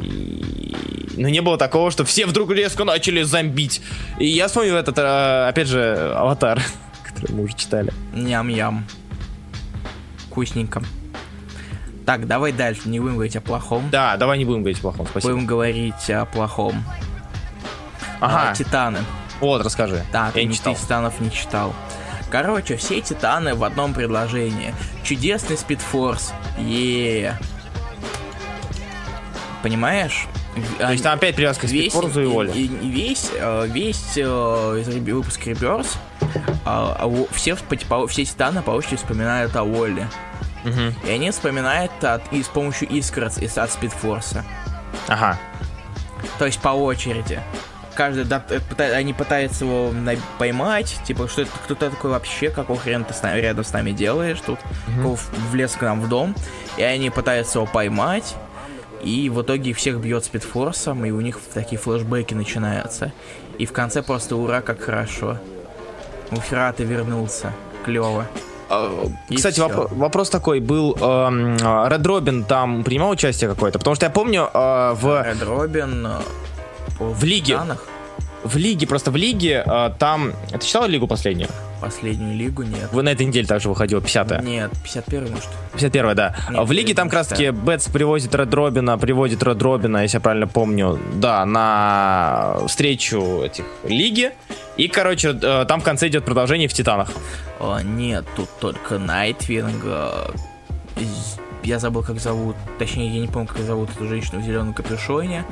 [0.00, 0.74] И...
[1.16, 3.82] Но не было такого, что все вдруг резко начали зомбить.
[4.18, 6.62] И я вспомнил этот, э, опять же, аватар,
[7.04, 7.92] который мы уже читали.
[8.14, 8.86] Ням-ям.
[10.28, 10.82] Вкусненько.
[12.10, 13.88] Так, давай дальше, не будем говорить о плохом.
[13.88, 15.32] Да, давай не будем говорить о плохом, спасибо.
[15.32, 16.82] Будем говорить о плохом.
[18.18, 18.98] Ага, А, Титаны.
[19.38, 20.04] вот, расскажи.
[20.10, 20.74] Так, я не читал.
[20.74, 21.72] Титанов не читал.
[22.28, 24.74] Короче, все Титаны в одном предложении.
[25.04, 26.32] Чудесный Спидфорс.
[26.58, 27.38] е
[29.62, 30.26] Понимаешь?
[30.78, 32.52] То есть там опять привязка к весь, Спидфорсу и Оле.
[32.54, 34.20] и- и весь, э, весь э,
[34.80, 35.96] из выпуска Реберс
[37.30, 40.08] все, вспо- по- все Титаны по очереди вспоминают о Оле.
[40.64, 40.94] Мгм.
[41.04, 44.44] И они вспоминают от, и с помощью искр из от Спидфорса.
[45.08, 45.38] Ага.
[46.38, 47.40] То есть по очереди.
[47.94, 52.50] Каждый да, пыта- они пытаются его на- поймать, типа, что это кто то такой вообще,
[52.50, 56.08] какого хрена ты с нами, рядом с нами делаешь, тут в- влез к нам в
[56.08, 56.34] дом,
[56.76, 58.36] и они пытаются его поймать,
[59.02, 63.12] и в итоге их всех бьет спидфорсом, и у них такие флешбеки начинаются.
[63.58, 65.38] И в конце просто ура, как хорошо.
[66.30, 67.52] Уфера, ты вернулся.
[67.84, 68.26] Клево.
[68.72, 69.68] А, И Кстати, всё.
[69.68, 70.96] вопро- вопрос такой был.
[71.00, 71.56] эм,
[71.88, 73.78] Ред Робин там принимал участие какое-то?
[73.78, 76.10] Потому что я помню э, в, Ред Робин э,
[77.00, 77.54] В лиге.
[77.54, 77.84] Титанах
[78.44, 80.32] в лиге, просто в лиге э, там...
[80.50, 81.48] Ты читал лигу последнюю?
[81.80, 82.88] Последнюю лигу нет.
[82.92, 84.40] Вы на этой неделе также выходила, 50-я.
[84.40, 85.48] Нет, 51 может.
[85.72, 86.36] 51 да.
[86.50, 90.02] Нет, А в лиге там как раз таки Бетс привозит Ред Робина, приводит Ред Робина,
[90.02, 94.32] если я правильно помню, да, на встречу этих лиги.
[94.76, 97.10] И, короче, э, там в конце идет продолжение в Титанах.
[97.58, 99.84] О, нет, тут только Найтвинг.
[101.62, 102.56] Я забыл, как зовут.
[102.78, 105.44] Точнее, я не помню, как зовут эту женщину в зеленом капюшоне,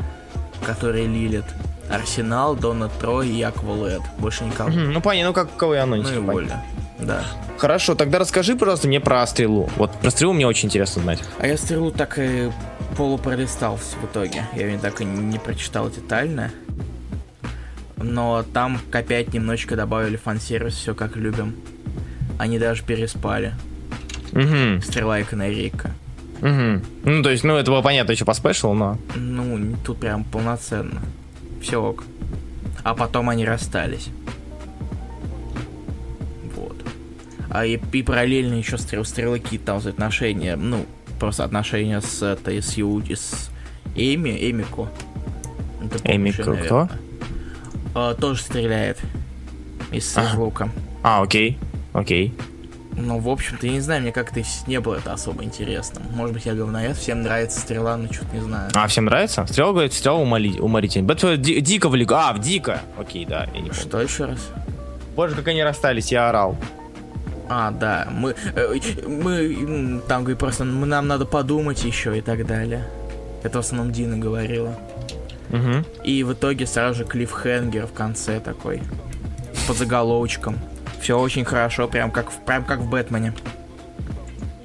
[0.65, 1.45] которая лилит.
[1.91, 4.03] Арсенал, Дона Трой и Аквалет.
[4.19, 4.71] Больше никого.
[4.71, 6.29] Ну, понятно, ну как кого я Ну и анонсил.
[6.31, 6.63] Оля.
[6.99, 7.23] Да.
[7.59, 9.69] Хорошо, тогда расскажи, пожалуйста, мне про стрелу.
[9.77, 11.23] Вот про стрелу мне очень интересно знать.
[11.39, 12.51] А я стрелу так и
[12.97, 14.45] полупролистал в итоге.
[14.55, 16.51] Я ее так и не прочитал детально.
[17.97, 21.57] Но там опять немножечко добавили фан-сервис, все как любим.
[22.39, 23.55] Они даже переспали.
[24.33, 25.91] Угу, Стрела и канарейка.
[26.41, 26.85] угу.
[27.05, 28.99] Ну, то есть, ну, это было понятно еще по спешлу, но...
[29.17, 31.01] Ну, тут прям полноценно.
[31.61, 32.05] Все ок.
[32.85, 34.09] А потом они расстались.
[36.55, 36.77] Вот.
[37.51, 40.87] А и, и параллельно еще стрел, стрелки там за отношения, ну,
[41.19, 43.51] просто отношения с этой, с, Ю, с
[43.95, 44.89] Эми, Эмико.
[45.81, 46.89] Ну, ты помнишь Эмико кто?
[47.95, 48.99] А, тоже стреляет.
[49.91, 50.39] Из Ага.
[50.39, 50.69] лука.
[51.03, 51.59] А, окей,
[51.93, 52.35] окей.
[53.01, 56.03] Ну, в общем-то, я не знаю, мне как-то не было это особо интересным.
[56.15, 58.71] Может быть, я говноед, всем нравится стрела, но что-то не знаю.
[58.75, 59.47] А, всем нравится?
[59.47, 61.07] Стрела, говорит, стрела умоли- уморительная.
[61.07, 62.15] Бэтфа Ди- Дика в лигу.
[62.15, 62.81] А, в Дика.
[62.99, 63.75] Окей, да, я не помню.
[63.75, 64.39] Что еще раз?
[65.15, 66.57] Боже, как они расстались, я орал.
[67.49, 68.75] А, да, мы, э,
[69.07, 72.87] мы там говорит, просто мы- нам надо подумать еще и так далее.
[73.43, 74.77] Это в основном Дина говорила.
[75.51, 75.85] Угу.
[76.05, 78.83] И в итоге сразу же клиффхенгер в конце такой.
[79.67, 80.59] Под заголовочком.
[81.01, 83.33] Все очень хорошо, прям как, в- прям как в Бэтмене.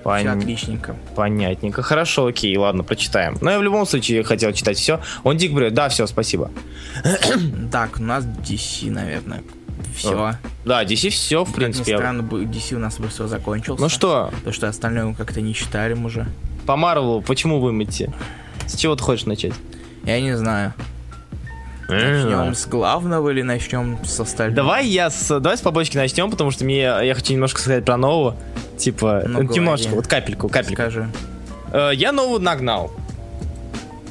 [0.03, 0.95] Пон- Все отличненько.
[1.15, 1.81] Понятненько.
[1.81, 3.37] Хорошо, окей, ладно, прочитаем.
[3.39, 4.99] Но я в любом случае хотел читать все.
[5.23, 6.51] Он Дик Бред, да, все, спасибо.
[7.71, 9.43] Так, у нас DC, наверное.
[9.95, 10.33] Все.
[10.65, 11.95] Да, DC все, в Как принципе.
[11.97, 13.81] странно, DC у нас быстро закончился.
[13.81, 16.25] Ну что, То, что остальное мы как-то не читали уже.
[16.65, 18.09] по Марвелу, почему идти?
[18.67, 19.53] С чего ты хочешь начать?
[20.05, 20.73] Я не знаю.
[21.89, 24.55] Начнем с главного или начнем с остального?
[24.55, 27.97] Давай я с, давай с побочки начнем, потому что мне я хочу немножко сказать про
[27.97, 28.35] нового.
[28.77, 29.95] Типа, Ну, ну, немножечко, говори.
[30.01, 30.81] вот капельку, капельку.
[30.81, 31.09] Скажи.
[31.71, 32.91] Э, я новую нагнал.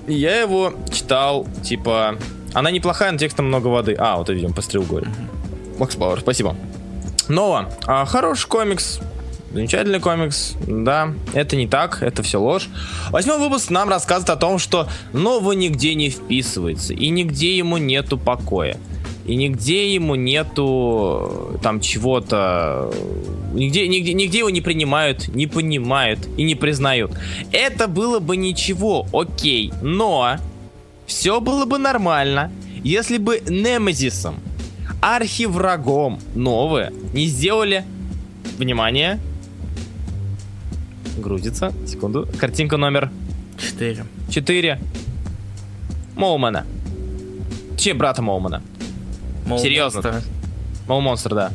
[0.06, 2.16] И Я его читал, типа...
[2.54, 3.96] Она неплохая, но текстом много воды.
[3.98, 4.86] А, вот видим, по стрелу
[5.78, 6.54] Макс Пауэр, спасибо.
[7.28, 7.70] Нова.
[7.86, 9.00] А, хороший комикс.
[9.52, 10.54] Замечательный комикс.
[10.66, 12.68] Да, это не так, это все ложь.
[13.10, 16.94] Восьмой выпуск нам рассказывает о том, что Нова нигде не вписывается.
[16.94, 18.78] И нигде ему нету покоя.
[19.26, 22.92] И нигде ему нету э, там чего-то...
[23.52, 27.12] Нигде, нигде, нигде его не принимают, не понимают и не признают.
[27.52, 29.72] Это было бы ничего, окей.
[29.82, 30.38] Но
[31.06, 32.50] все было бы нормально,
[32.82, 34.36] если бы Немезисом,
[35.00, 37.84] архиврагом новые не сделали...
[38.58, 39.20] Внимание.
[41.18, 41.72] Грузится.
[41.86, 42.28] Секунду.
[42.38, 43.10] Картинка номер
[43.58, 44.04] Четыре.
[44.30, 44.78] 4.
[46.16, 46.66] Моумана.
[47.76, 48.62] Че брата Моумана?
[49.46, 50.02] Мол, Серьезно?
[50.02, 50.28] монстр.
[50.88, 51.52] Моу Монстр, да.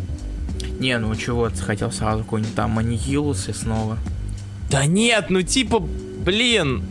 [0.79, 3.97] Не, ну чего, ты хотел сразу какой-нибудь там Анихилус и снова.
[4.69, 6.83] Да нет, ну типа, блин.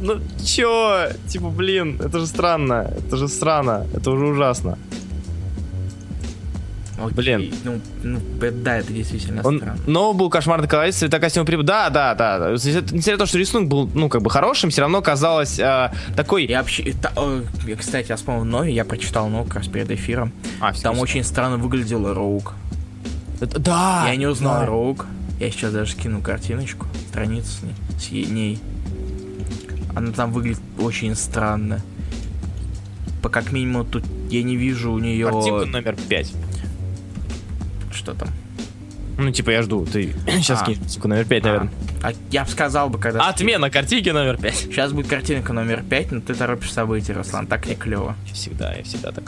[0.00, 1.08] Ну чё?
[1.28, 2.90] Типа, блин, это же странно.
[2.98, 3.86] Это же странно.
[3.94, 4.78] Это уже ужасно.
[7.00, 7.14] Окей.
[7.14, 7.54] Блин.
[7.64, 9.78] Ну, ну, э, да, это действительно Он странно.
[9.86, 11.64] новый был кошмарный колодец, цвета костюма прибыл.
[11.64, 12.50] Да, да, да.
[12.52, 16.46] Несмотря на то, что рисунок был, ну, как бы хорошим, все равно казалось а, такой.
[16.46, 16.92] Я вообще...
[17.00, 17.42] та- э,
[17.78, 20.32] кстати, я вспомнил Нови, я прочитал Нови как раз перед эфиром.
[20.60, 21.02] А, всё, Там всё.
[21.02, 22.54] очень странно выглядел Роук.
[23.40, 24.04] Да.
[24.06, 24.66] я не узнал да.
[24.66, 25.06] Роук.
[25.38, 27.74] Я сейчас даже скину картиночку, страницу с ней.
[28.26, 28.58] С ней.
[29.94, 31.80] Она там выглядит очень странно.
[33.22, 35.26] По как минимум тут я не вижу у нее...
[35.30, 36.32] Картинка номер 5.
[38.00, 38.28] Что там?
[39.18, 39.84] Ну, типа, я жду.
[39.84, 40.64] Ты сейчас А.
[40.64, 41.70] кинешь картинку номер 5, наверное.
[42.02, 43.28] А, я бы сказал бы, когда...
[43.28, 44.54] Отмена картинки номер 5.
[44.56, 48.16] Сейчас будет картинка номер 5, но ты торопишь события, Руслан, так не клево.
[48.32, 49.24] Всегда, я всегда так.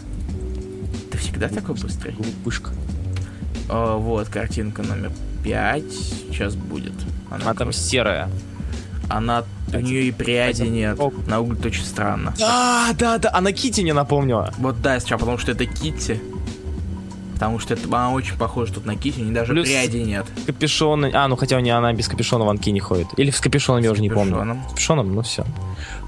[1.11, 2.13] Ты всегда такой быстрый?
[2.15, 2.71] Глупышка.
[3.69, 5.13] А, вот, картинка номер
[5.45, 5.83] 5
[6.31, 6.95] сейчас будет.
[7.31, 8.31] Она, Она там серая.
[9.11, 10.99] она у нее и пряди нет.
[11.01, 11.13] Ок.
[11.27, 12.33] На выглядит очень странно.
[12.39, 13.31] Да, да, да.
[13.35, 14.53] Она Кити не напомнила.
[14.59, 16.19] Вот да, сейчас, потому что это Китти.
[17.43, 20.25] Потому что это, она очень похожа тут на у нее даже Плюс- пряди нет.
[20.47, 21.07] Капюшон.
[21.13, 23.09] А, ну хотя у нее она без капюшона в Анки не ходит.
[23.17, 24.37] Или с капюшоном, я уже не помню.
[24.69, 25.45] С капюшоном, ну все.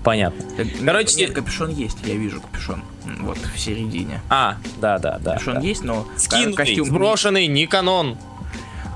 [0.04, 0.44] Понятно.
[0.56, 2.84] Так, Короче, нет, нет, капюшон есть, я вижу капюшон.
[3.22, 4.22] Вот, в середине.
[4.30, 5.32] А, да, да, да.
[5.32, 5.60] Капюшон да.
[5.62, 8.16] есть, но Скинутый, костюм сброшенный, не канон.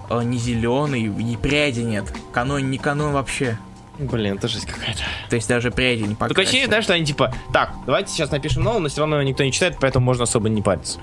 [0.08, 2.04] э, не зеленый, и пряди нет.
[2.32, 3.58] Канон не канон вообще.
[3.98, 5.00] Блин, это жесть какая-то.
[5.28, 6.42] То есть даже пряди не Такое покрасил.
[6.42, 9.50] ощущение, знаешь, что они типа, так, давайте сейчас напишем новую, но все равно никто не
[9.50, 11.00] читает, поэтому можно особо не париться.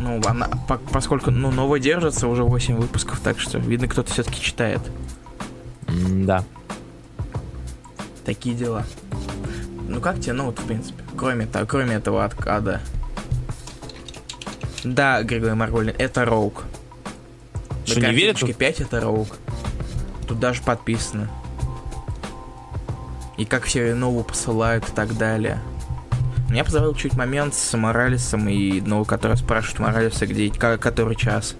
[0.00, 4.40] Ну, она, по- поскольку, ну, новая держится уже 8 выпусков, так что, видно, кто-то все-таки
[4.40, 4.80] читает.
[5.86, 6.44] Да.
[8.24, 8.84] Такие дела.
[9.88, 12.80] Ну, как тебе, ну, вот, в принципе, кроме, того, кроме этого откада.
[14.84, 16.64] Да, Григорий Марголин, это Роук.
[17.84, 18.38] Что, не верят?
[18.38, 19.36] 5 это Роук.
[20.26, 21.28] Тут даже подписано.
[23.36, 25.60] И как все новую посылают и так далее.
[26.50, 31.54] Меня позабавил чуть момент с Моралесом и, ну, который спрашивает Моралеса, где, который час.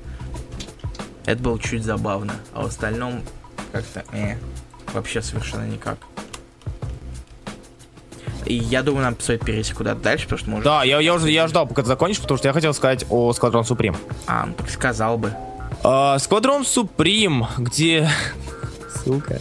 [1.26, 2.34] Это было чуть забавно.
[2.52, 3.22] А в остальном
[3.70, 4.34] как-то, э,
[4.92, 5.98] вообще совершенно никак.
[8.46, 10.64] И я думаю, нам стоит перейти куда-то дальше, потому что может...
[10.64, 13.32] Да, я, я уже я ждал, пока ты закончишь, потому что я хотел сказать о
[13.32, 13.96] Сквадрон Суприм.
[14.26, 15.32] А, ну так сказал бы.
[16.18, 18.10] Сквадрон Суприм, где...
[19.04, 19.40] Сука.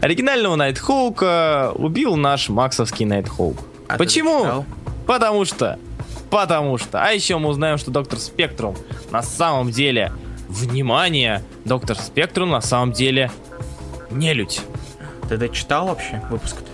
[0.00, 3.58] Оригинального Найтхоука убил наш максовский Найтхоук.
[3.92, 4.64] А Почему?
[5.06, 5.78] Потому что.
[6.30, 7.02] Потому что.
[7.02, 8.76] А еще мы узнаем, что Доктор Спектрум
[9.10, 10.12] на самом деле...
[10.48, 11.42] Внимание!
[11.64, 13.30] Доктор Спектрум на самом деле
[14.10, 14.60] нелюдь.
[15.28, 16.70] Ты дочитал вообще выпуск-то?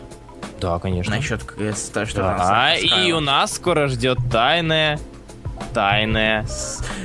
[0.60, 1.14] Да, конечно.
[1.14, 4.98] Насчет КС, то, что Да, там и у нас скоро ждет тайная...
[5.72, 6.46] Тайная...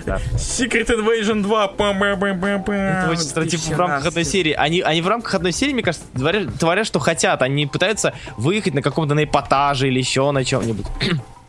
[0.06, 0.18] Да.
[0.36, 1.68] Secret Invasion 2.
[1.78, 2.74] Пам-пам-пам-пам-пам.
[2.74, 4.54] Это очень странно, типа в рамках одной серии.
[4.54, 7.42] Они, они в рамках одной серии, мне кажется, творят, творят, что хотят.
[7.42, 10.86] Они пытаются выехать на каком-то на эпатаже или еще на чем-нибудь.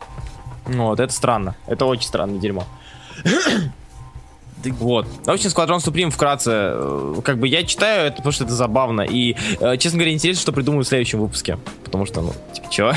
[0.67, 1.57] вот, это странно.
[1.67, 2.67] Это очень странное дерьмо.
[4.72, 5.07] Вот.
[5.24, 9.03] В общем, Сквадрон Суприм вкратце, э, как бы я читаю это, потому что это забавно.
[9.03, 11.59] И, э, честно говоря, интересно, что придумают в следующем выпуске.
[11.85, 12.92] Потому что, ну, типа, чего?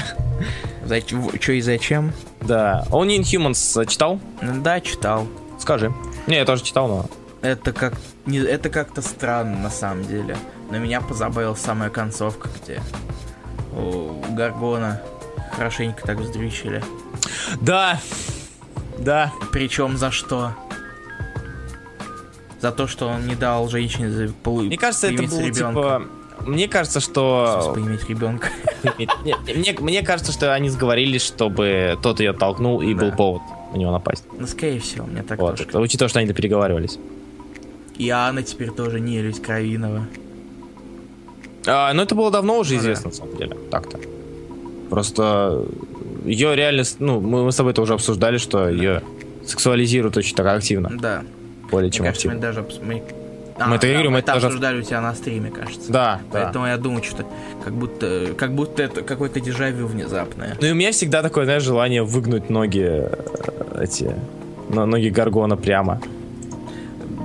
[0.86, 2.14] Зачем, что и зачем?
[2.42, 2.86] да.
[2.92, 4.20] Он Inhumans э, читал?
[4.42, 5.28] Да, читал.
[5.60, 5.94] Скажи.
[6.28, 7.06] Не, я тоже читал, но...
[7.42, 7.94] Это как
[8.26, 10.36] не, это как-то странно на самом деле.
[10.72, 12.82] Но меня позабавила самая концовка, где
[13.74, 15.02] у Гаргона
[15.56, 16.84] хорошенько так вздрючили.
[17.62, 18.00] Да,
[18.98, 19.32] да.
[19.52, 20.54] Причем за что?
[22.62, 24.64] За то, что он не дал женщине за полу...
[24.64, 25.68] Мне кажется, это было ребенка.
[25.68, 26.04] типа...
[26.46, 27.72] Мне кажется, что...
[27.74, 28.50] Поиметь ребенка.
[28.98, 33.06] Не, Мне, мне кажется, что они сговорились, чтобы тот ее толкнул и Да.
[33.06, 33.42] был повод
[33.74, 34.24] на него напасть.
[34.40, 35.78] Ну, скорее всего, мне так Вот, тоже.
[35.80, 37.00] учитывая, что они переговаривались.
[37.98, 40.08] И Анна теперь тоже не Люсь Кровинова.
[41.66, 42.84] А, ну это было давно уже Ну да.
[42.84, 43.58] известно, на самом деле.
[43.72, 44.00] Так-то.
[44.90, 45.66] Просто
[46.24, 49.02] ее реально, ну, мы, мы с тобой это уже обсуждали, что ее
[49.46, 50.92] сексуализируют очень так активно.
[51.00, 51.24] Да.
[51.72, 52.66] Более Мне чем кажется, мы даже...
[52.82, 53.04] Мы,
[53.60, 55.92] А, Мы это да, говорим, мы это даже- обсуждали у тебя на стриме, кажется.
[55.92, 56.40] Да, да.
[56.44, 57.26] Поэтому я думаю, что
[57.64, 60.56] как будто, как будто это какое-то дежавю внезапное.
[60.62, 64.14] Ну и у меня всегда такое, знаешь, желание выгнуть ноги э, эти,
[64.70, 66.00] ноги Гаргона прямо.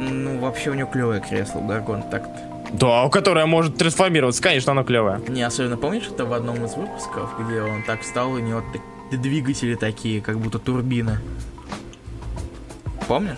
[0.00, 2.40] Ну, вообще у него клевое кресло, у Гаргон так-то.
[2.72, 5.20] Да, которое может трансформироваться, конечно, оно клевое.
[5.28, 8.62] Не, особенно помнишь, это в одном из выпусков, где он так встал, у него
[9.10, 11.20] двигатели такие, как будто турбина.
[13.06, 13.36] Помнишь?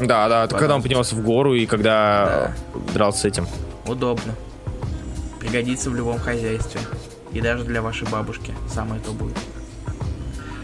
[0.00, 3.46] Да, да, это когда он поднялся в гору и когда э, дрался с этим.
[3.86, 4.34] Удобно.
[5.38, 6.80] Пригодится в любом хозяйстве.
[7.32, 9.36] И даже для вашей бабушки самое то будет.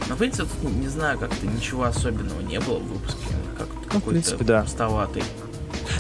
[0.09, 3.27] Но, в принципе, тут, не знаю, как-то ничего особенного не было в выпуске.
[3.59, 4.63] Как Ну, какой-то принципе, да.
[4.63, 5.23] пустоватый.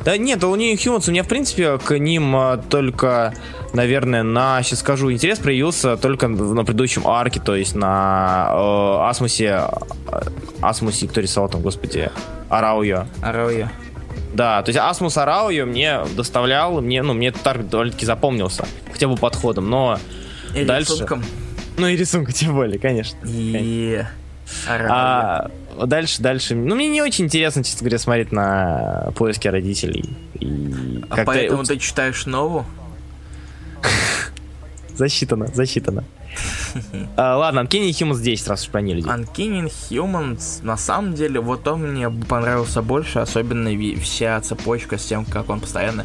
[0.05, 3.35] Да нет, у New Humans, у меня, в принципе, к ним а, только,
[3.77, 9.61] наверное, на, сейчас скажу, интерес проявился только на предыдущем арке, то есть на э, Асмусе,
[10.09, 10.21] э,
[10.63, 12.11] Асмусе, кто рисовал там, господи,
[12.49, 13.07] Арауё.
[13.23, 13.71] Ароя.
[14.35, 19.07] Да, то есть Асмус Арауё мне доставлял, мне, ну, мне этот арк довольно-таки запомнился, хотя
[19.09, 19.99] бы подходом, но,
[20.55, 20.93] И Дальше.
[20.93, 21.23] рисунком.
[21.77, 23.19] ну и рисунка тем более, конечно.
[23.25, 24.03] И...
[24.69, 25.51] А
[25.87, 30.17] дальше, дальше, ну, мне не очень интересно, честно говоря, смотреть на поиски родителей.
[30.41, 32.65] И А поэтому ты читаешь нову?
[34.97, 36.05] Засчитано, засчитано.
[37.17, 41.67] А, Ладно, Uncanny Humans 10 раз уж про ней Uncanny Humans, на самом деле, вот
[41.67, 46.05] он мне понравился больше, особенно вся цепочка с тем, как он постоянно,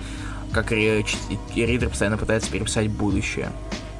[0.53, 3.51] как Ридер постоянно пытается переписать будущее.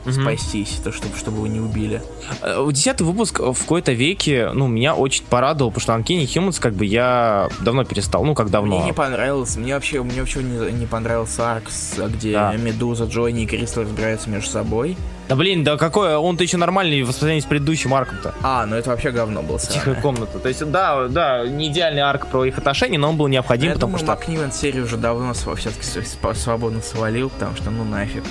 [0.10, 2.02] Спастись, то, чтобы, чтобы его не убили.
[2.42, 6.74] Э, Десятый выпуск в какой-то веке, ну, меня очень порадовал, потому что Uncanny Humans, как
[6.74, 8.78] бы, я давно перестал, ну, как давно.
[8.78, 12.54] Мне не понравилось, мне вообще, мне вообще не, не понравился арк, с- где Да.
[12.54, 14.98] Медуза, Джонни и Кристал разбираются между собой.
[15.30, 18.34] Да блин, да какой, он-то еще нормальный в сравнении с предыдущим арком-то.
[18.44, 20.02] А, ну это вообще говно было Тихая сраное.
[20.02, 20.40] комната.
[20.40, 23.74] То есть, да, да, не идеальный арк про их отношения, но он был необходим, Я
[23.76, 24.08] потому думаю, что...
[24.12, 25.86] Макнивен серию уже давно все-таки
[26.34, 28.24] свободно свалил, потому что ну нафиг.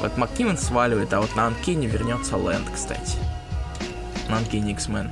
[0.00, 3.16] Вот Макнивен сваливает, а вот на Анкине вернется Лэнд, кстати.
[4.28, 5.08] На Анкине X-Men.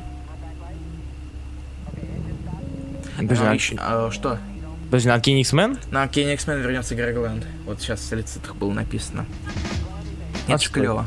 [3.16, 4.38] Подожди, А, на- ещё- а, что?
[4.87, 5.79] Подожди, на Uncanny X-Men?
[5.90, 7.44] На Анкине X-Men вернется Грег Лэнд.
[7.66, 9.27] Вот сейчас в лицах было написано.
[10.46, 10.72] А Это что?
[10.72, 11.05] клево.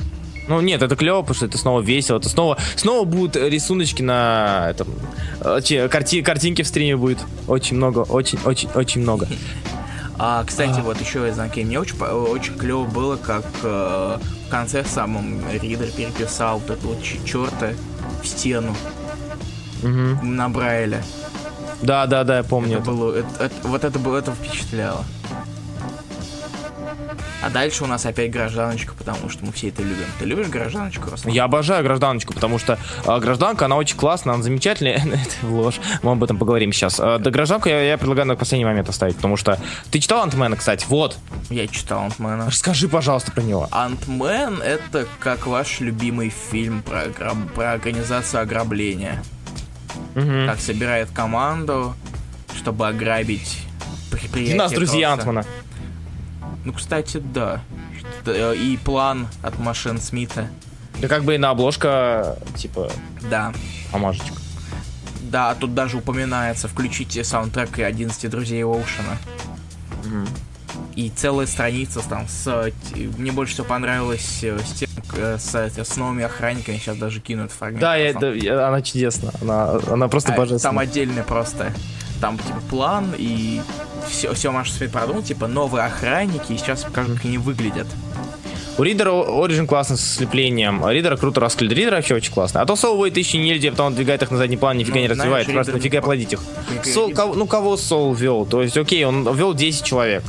[0.48, 4.68] Ну нет, это клево, потому что это снова весело, это снова, снова будут рисуночки на
[4.72, 4.88] этом,
[5.40, 9.28] э, карти, картинки в стриме будет очень много, очень, очень, очень много.
[10.24, 11.66] А, кстати, вот еще из Анкей.
[11.66, 17.02] Мне очень, очень клево было, как э, в конце самом Ридер переписал вот эту вот
[17.02, 17.72] ч- черта
[18.22, 18.76] в стену
[19.82, 20.36] Мгм.
[20.36, 21.04] на Брайле.
[21.82, 22.78] Да, да, да, я помню.
[22.78, 25.04] Это было, это- это- вот это было, это впечатляло.
[27.42, 30.06] А дальше у нас опять гражданочка, потому что мы все это любим.
[30.20, 31.34] Ты любишь гражданочку, Руслан?
[31.34, 34.96] Я обожаю гражданочку, потому что э, гражданка, она очень классная, она замечательная.
[35.06, 35.80] это ложь.
[36.04, 37.00] Мы об этом поговорим сейчас.
[37.00, 40.56] Э, да, гражданку я, я предлагаю на последний момент оставить, потому что ты читал Антмена,
[40.56, 40.86] кстати.
[40.88, 41.18] Вот.
[41.50, 42.46] Я читал Антмена.
[42.46, 43.68] Расскажи, пожалуйста, про него.
[43.72, 47.06] Антмен это как ваш любимый фильм про,
[47.56, 49.24] про организацию ограбления.
[50.14, 50.46] Мгм.
[50.46, 51.96] Как собирает команду,
[52.56, 53.64] чтобы ограбить
[54.12, 54.56] предприятие.
[54.56, 55.14] И нас, друзья.
[55.14, 55.46] Антмана.
[56.66, 57.62] Ну, кстати, да.
[58.22, 60.48] Что- И план от машин Смита.
[61.00, 62.92] Да как бы и на обложка, типа,
[63.30, 63.54] Да.
[63.92, 64.36] помашечка.
[65.24, 69.18] Да, тут даже упоминается, включите саундтрек и 11 друзей Оушена.
[70.96, 72.46] И целая страница там с...
[72.48, 72.72] э,
[73.18, 76.78] Мне больше всего понравилось э, с, тем, э, с, э, с новыми охранниками.
[76.78, 77.82] Сейчас даже кину этот фрагмент.
[77.82, 79.32] Да, я, да, я- она чудесна.
[79.42, 80.72] Она, она просто А, божественная.
[80.74, 81.74] Там отдельный просто.
[82.22, 83.62] Там типа план и
[84.10, 87.88] все, все Маша себе продумал, типа новые охранники, и сейчас покажу, как они выглядят.
[88.78, 90.84] У Ридера Origin классно с слеплением.
[90.86, 91.74] а Ридера круто раскрыли.
[91.74, 92.62] Ридер вообще очень классно.
[92.62, 95.08] А то совывает тысячи нельзя, потом он двигает их на задний план, нифига Ну, не
[95.08, 95.48] знаешь, развивает.
[95.48, 96.40] Ридер Просто не нафига по- плодить их.
[96.86, 98.46] Сол, кого- ну кого Сол вел?
[98.46, 100.24] То есть, окей, он вел 10 человек.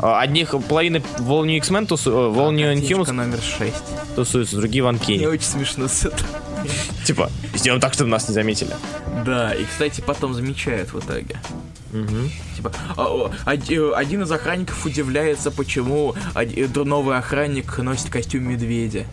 [0.00, 3.74] А, Одних половины в All New X-Men, тусу, э, в All New Inhumans номер 6.
[4.14, 5.26] тусуются, другие в Мне Uncanny.
[5.26, 6.28] очень смешно с этого.
[7.08, 8.76] Типа, сделаем так, чтобы нас не заметили.
[9.24, 11.40] Да, и, кстати, потом замечают в итоге.
[11.90, 12.30] Мгм.
[12.54, 19.06] Типа, а, э, один из охранников удивляется, почему э, новый охранник носит костюм медведя.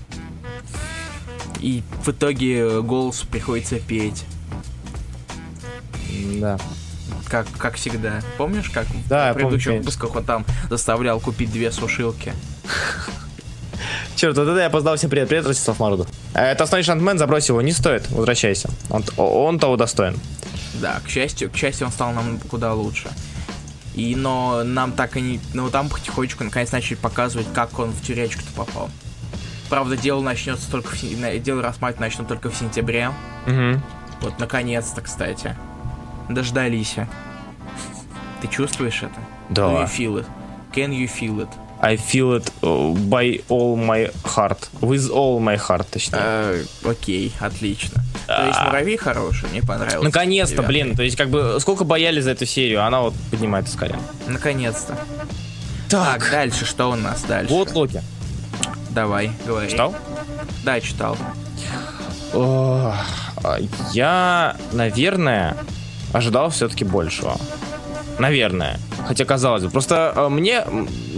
[1.62, 4.26] И в итоге э, голосу приходится петь,
[6.42, 6.60] Да.
[7.30, 8.20] как, как всегда.
[8.38, 12.34] Помнишь, как Да, в предыдущих помню, выпусках он там заставлял купить две сушилки?
[14.16, 14.96] Черт, вот это я опоздал.
[14.96, 16.08] Всем привет, привет, Ростислав Марудов.
[16.34, 18.70] Э, Это основной шантмен, забрось его, не стоит, возвращайся.
[18.90, 20.18] Он, он того достоин.
[20.82, 23.10] Да, к счастью, к счастью, он стал нам куда лучше.
[23.94, 25.40] И, но нам так и не...
[25.54, 28.90] Ну, там потихонечку наконец начали показывать, как он в тюрячку-то попал.
[29.70, 31.04] Правда, дело начнется только в...
[31.20, 33.12] на- Дело рассматривать начнут только в сентябре.
[33.48, 33.82] Мгм.
[34.22, 35.56] Вот, наконец-то, кстати.
[36.30, 36.96] Дождались.
[38.42, 39.16] Ты чувствуешь это?
[39.50, 39.64] Да.
[39.64, 40.26] Do you feel it?
[40.74, 41.50] Can you feel it?
[41.82, 44.70] I feel it uh, by all my heart.
[44.82, 46.20] With all my heart, точнее.
[46.22, 48.04] Э, окей, отлично.
[48.28, 50.04] То есть муравей хороший, мне понравился.
[50.04, 50.68] Наконец-то, Девятый.
[50.68, 54.00] блин, то есть как бы сколько боялись за эту серию, она вот поднимает с колен.
[54.28, 54.98] Наконец-то.
[55.90, 57.54] Так, дальше что у нас дальше?
[57.54, 58.02] Вот Локи.
[58.90, 59.70] Давай, говори.
[59.70, 59.94] Читал?
[60.64, 61.18] Да, читал.
[62.34, 62.96] А,
[63.94, 65.56] Я, наверное,
[66.14, 67.38] ожидал все-таки большего.
[68.18, 68.80] Наверное.
[69.08, 69.70] Хотя казалось бы.
[69.70, 70.66] Просто э, мне,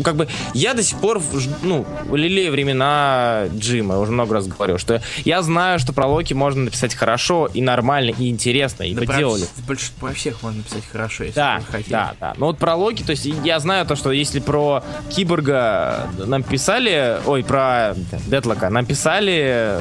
[0.03, 1.21] как бы, я до сих пор,
[1.61, 6.33] ну, лелею времена Джима, я уже много раз говорю, что я знаю, что про Локи
[6.33, 9.45] можно написать хорошо и нормально, и интересно, и Да про, поделали.
[9.67, 11.91] больш- про всех можно написать хорошо, если Да, хотите.
[11.91, 12.33] да, да.
[12.37, 17.19] Но вот про Локи, то есть я знаю то, что если про Киборга нам писали,
[17.25, 17.95] ой, про
[18.27, 19.77] Детлока нам писали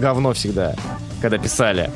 [0.00, 0.74] говно всегда,
[1.20, 1.90] когда писали,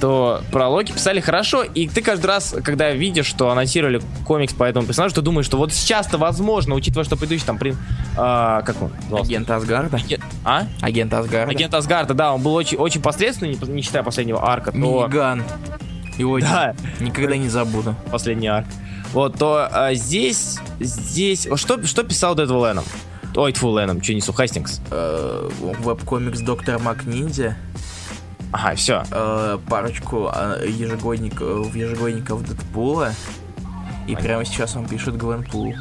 [0.00, 4.64] то про Локи писали хорошо, и ты каждый раз, когда видишь, что анонсировали комикс по
[4.64, 7.74] этому персонажу, ты думаешь, что вот сейчас-то возможно, учитывая, что предыдущий там, при,
[8.16, 8.92] а, как он?
[9.02, 9.26] назывался?
[9.26, 10.00] Агент Асгарда.
[10.44, 10.66] А?
[10.80, 11.50] Агент Асгарда.
[11.50, 14.76] Агент Асгарда, да, он был очень, очень посредственный, не, не считая последнего арка, то...
[14.78, 15.42] Миниган.
[16.16, 16.74] Его Да.
[17.00, 17.94] никогда не забуду.
[18.10, 18.66] последний арк.
[19.12, 22.84] Вот, то а, здесь, здесь, что, что писал Дэдвул Леном?
[23.34, 24.80] Ой, тьфу, Леном, что несу, Хастингс.
[24.90, 27.56] Э, веб-комикс Доктор Макниндзя.
[28.52, 29.02] Ага, все.
[29.10, 33.12] э, парочку э, ежегодник, в ежегодников Дэдпула.
[34.06, 35.74] И прямо сейчас он пишет Гвенпул.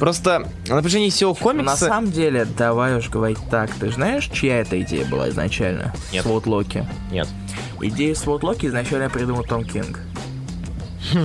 [0.00, 1.86] Просто на протяжении всего На комикса...
[1.86, 3.70] самом деле, давай уж говорить так.
[3.70, 5.94] Ты знаешь, чья эта идея была изначально?
[6.12, 6.24] Нет.
[6.24, 6.84] Свот Локи.
[7.12, 7.28] Нет.
[7.80, 10.00] Идею Свот Локи изначально придумал Том Кинг.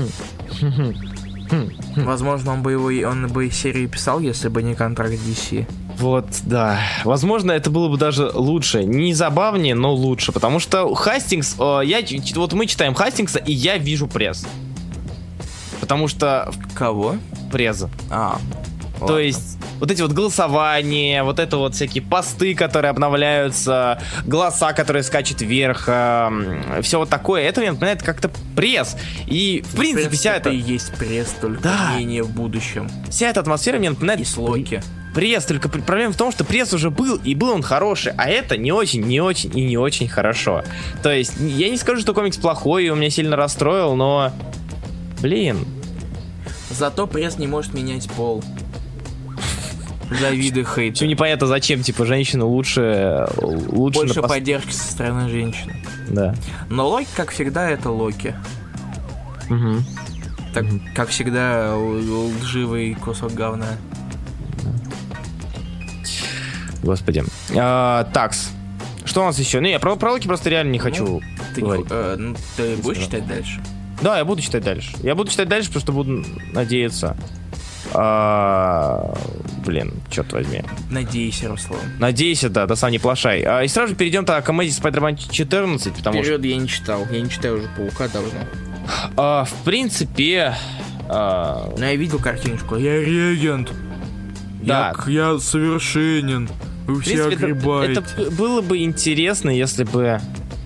[1.95, 5.65] Возможно, он бы его, он бы серию писал, если бы не контракт DC.
[5.99, 6.79] Вот, да.
[7.03, 8.83] Возможно, это было бы даже лучше.
[8.83, 10.31] Не забавнее, но лучше.
[10.31, 11.55] Потому что Хастингс...
[11.59, 11.99] э, я,
[12.35, 14.47] вот мы читаем Хастингса, и я вижу пресс.
[15.81, 16.51] Потому что...
[16.75, 17.17] Кого?
[17.51, 17.89] Преза.
[18.09, 18.37] А.
[18.99, 19.17] То ладно.
[19.19, 25.41] есть вот эти вот голосования, вот это вот всякие посты, которые обновляются, голоса, которые скачут
[25.41, 28.97] вверх, все вот такое, это мне напоминает как-то пресс.
[29.27, 31.91] И, в принципе, вся это эта, и есть пресс, только Да.
[31.95, 32.89] мнение в будущем.
[33.09, 34.83] вся эта атмосфера мне напоминает И с Локи.
[35.13, 38.29] Пресс, только пр- проблема в том, что пресс уже был, и был он хороший, а
[38.29, 40.63] это не очень, не очень и не очень хорошо.
[41.03, 44.31] То есть, я не скажу, что комикс плохой, и он меня сильно расстроил, но...
[45.21, 45.65] Блин,
[46.69, 48.43] Зато пресс не может менять пол.
[50.19, 50.95] Завиды хейт.
[50.95, 53.27] все непонятно зачем, типа, женщины лучше...
[53.37, 55.75] Лучше Больше пос- поддержки со стороны женщины.
[56.07, 56.33] Да.
[56.69, 58.35] Но Локи, как всегда, это Локи.
[59.49, 59.83] Мгм.
[60.53, 63.67] Так, как всегда, лживый кусок говна.
[66.83, 67.23] Господи.
[67.55, 68.49] А, такс.
[69.05, 69.59] Что у нас еще?
[69.59, 71.21] Не, я про, про Локи просто реально не хочу.
[71.55, 71.87] Ты, не говорить.
[71.89, 73.59] э, ну, ты будешь читать дальше?
[74.01, 74.91] Да, я буду читать дальше.
[75.01, 77.17] Я буду читать дальше, потому что буду надеяться.
[77.93, 79.13] А,
[79.65, 80.61] блин, черт возьми.
[80.91, 81.79] Надейся, Руслан.
[81.99, 83.41] Надеюсь, да, да сам не плашай.
[83.41, 86.67] А, и сразу же перейдем тогда к комедии Spider-Man 14, потому что, Вперед я не
[86.67, 87.07] читал.
[87.11, 88.29] Я не читаю уже Паука давно.
[89.17, 90.55] а, в принципе,
[91.07, 92.75] а, Но я видел картиночку.
[92.75, 93.71] Я регент.
[94.61, 94.93] Да.
[95.07, 96.47] Я, я совершенен.
[96.89, 97.91] Вы все принципе, это, огребаете.
[97.93, 100.19] это б- было бы интересно, если бы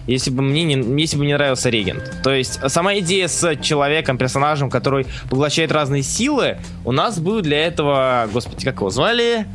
[0.06, 2.20] если бы мне не, если бы мне нравился регент.
[2.24, 7.66] То есть сама идея с человеком, персонажем, который поглощает разные силы, у нас был для
[7.66, 9.46] этого, господи, как его звали?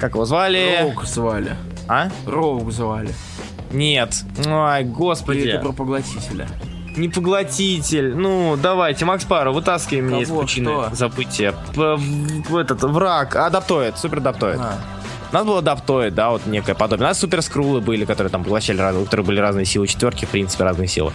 [0.00, 0.78] Как его звали?
[0.82, 1.56] Роук звали.
[1.88, 2.10] А?
[2.26, 3.10] Роук звали.
[3.72, 4.22] Нет.
[4.38, 5.48] Или господи.
[5.48, 6.46] это про поглотителя.
[6.96, 8.14] Не поглотитель.
[8.16, 11.52] Ну, давайте, Макс Пару, вытаскивай меня из пучины забытия.
[11.74, 13.36] П- в- этот, враг.
[13.36, 14.58] Адаптоид, супер адаптоид.
[14.60, 14.78] А,
[15.30, 17.04] У нас был адаптоид, да, вот некое подобие.
[17.04, 20.24] У нас супер скрулы были, которые там поглощали разные, у которых были разные силы, четверки,
[20.24, 21.12] в принципе, разные силы.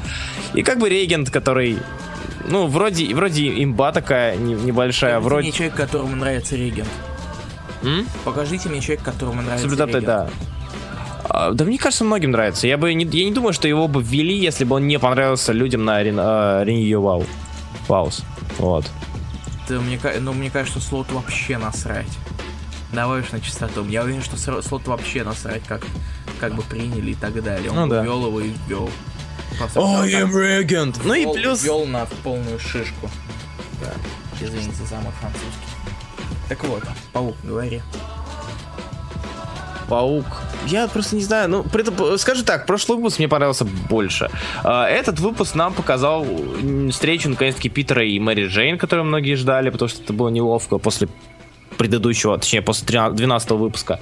[0.53, 1.79] И как бы регент, который,
[2.47, 5.47] ну, вроде, вроде имба такая не- небольшая, покажите вроде...
[5.47, 6.89] мне человек, которому нравится регент.
[7.83, 8.07] М?
[8.23, 10.05] Покажите мне человек, которому нравится адаптоид, регент.
[10.05, 10.29] да.
[11.29, 12.67] А, Да мне кажется, многим нравится.
[12.67, 15.53] Я бы не, я не думаю, что его бы ввели, если бы он не понравился
[15.53, 17.25] людям на Рен, э, Renew Wow.
[17.87, 18.21] Пауз.
[18.59, 18.85] Вот.
[19.67, 22.05] Да, мне, ну, мне кажется, слот вообще насрать.
[22.93, 23.85] Уж на чистоту.
[23.87, 25.81] Я уверен, что слот вообще насрать, как,
[26.39, 27.71] как бы приняли и так далее.
[27.71, 28.03] Он Ну да.
[28.03, 28.89] ввел его и ввел.
[29.57, 31.01] Просто I am regent.
[31.03, 31.63] Ну и плюс...
[31.63, 33.09] ввел на полную шишку.
[33.81, 33.91] Да.
[34.39, 35.49] Извините за мой французский.
[36.49, 37.81] Так вот, паук, говори.
[39.89, 40.25] Паук.
[40.67, 44.29] Я просто не знаю, ну, при этом, скажу так, прошлый выпуск мне понравился больше.
[44.63, 46.25] А, Этот выпуск нам показал
[46.91, 51.09] встречу, наконец-таки, Питера и Мэри Джейн, которую многие ждали, потому что это было неловко после
[51.77, 53.99] предыдущего, точнее, после 13 12 выпуска.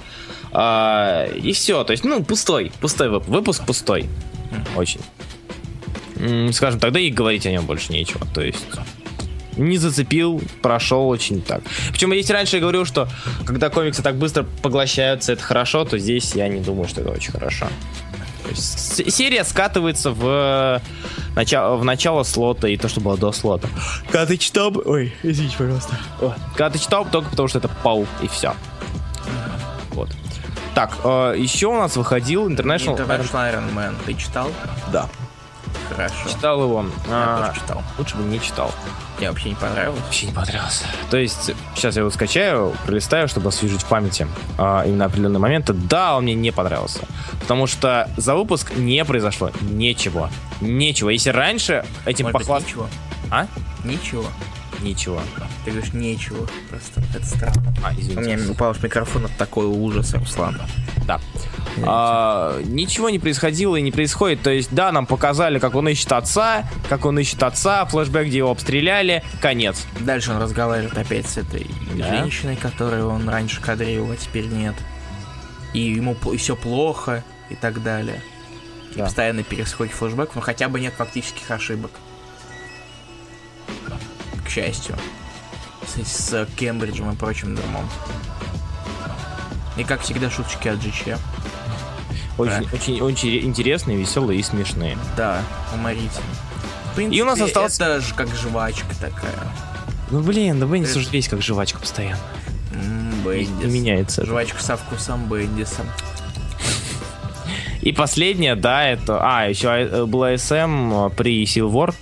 [0.52, 4.06] А, И все, то есть, ну, пустой, пустой выпуск, выпуск пустой.
[4.76, 5.00] Очень.
[6.52, 8.64] Скажем, тогда и говорить о нем больше нечего, то есть...
[9.56, 11.62] Не зацепил, прошел очень так.
[11.90, 13.08] Причем, если раньше я говорил, что
[13.44, 17.32] когда комиксы так быстро поглощаются, это хорошо, то здесь я не думаю, что это очень
[17.32, 17.66] хорошо.
[18.42, 20.80] То есть с- серия скатывается в,
[21.36, 23.68] начало, в начало слота и то, что было до слота.
[24.06, 24.72] Когда ты читал...
[24.84, 25.94] Ой, извините, пожалуйста.
[26.20, 28.54] О, Когда ты читал только потому, что это паук, и все.
[29.90, 30.10] Вот.
[30.74, 32.96] Так, э, еще у нас выходил International...
[32.96, 33.94] International Iron Man.
[34.06, 34.50] Ты читал?
[34.92, 35.08] Да.
[35.94, 36.28] Хорошо.
[36.28, 36.82] Читал его.
[36.82, 37.82] Я А, тоже читал.
[37.98, 38.72] лучше бы не читал.
[39.18, 40.00] Тебе вообще не понравилось?
[40.00, 40.84] Вообще не понравился.
[41.10, 44.26] То есть, сейчас я его скачаю, пролистаю, чтобы освежить в памяти
[44.58, 45.72] а, именно определенные моменты.
[45.72, 47.00] Да, он мне не понравился.
[47.40, 50.28] Потому что за выпуск не произошло ничего.
[50.60, 51.10] Ничего.
[51.10, 52.66] Если раньше этим похвастаться...
[52.66, 52.88] ничего?
[53.30, 53.46] А?
[53.84, 54.24] Ничего.
[54.80, 55.20] Ничего.
[55.64, 56.46] Ты говоришь ничего.
[56.68, 57.72] Просто это странно.
[57.84, 58.00] А, У меня
[58.34, 58.50] извините.
[58.52, 60.60] упал с микрофона такой ужас, Руслан.
[61.06, 61.20] Да.
[61.86, 64.42] А, ничего не происходило и не происходит.
[64.42, 68.38] То есть, да, нам показали, как он ищет отца, как он ищет отца, флешбэк, где
[68.38, 69.86] его обстреляли, конец.
[70.00, 72.08] Дальше он разговаривает опять с этой Да.
[72.08, 74.74] женщиной, которую он раньше кадрил, а теперь нет.
[75.72, 78.22] И ему все плохо и так далее.
[78.94, 79.04] И Да.
[79.04, 81.90] постоянно пересходит флешбэк, но хотя бы нет фактических ошибок.
[84.44, 84.96] К счастью.
[85.86, 87.88] С, с Кембриджем и прочим дерьмом.
[89.78, 91.16] И как всегда шуточки от GC.
[92.38, 94.96] Очень, очень, очень интересные, веселые и смешные.
[95.16, 95.42] Да,
[95.74, 96.10] уморительно.
[96.92, 99.32] В принципе, И у нас осталось- это же как жвачка такая.
[100.10, 102.18] Ну блин, да Беннис Это- уже весь как жвачка постоянно.
[102.74, 103.64] Не, Бендис.
[103.64, 104.24] не меняется.
[104.26, 105.82] Жвачка со вкусом Бендиса.
[107.80, 109.18] И последнее, да, это...
[109.20, 111.94] А, еще э, была SM при Civil War.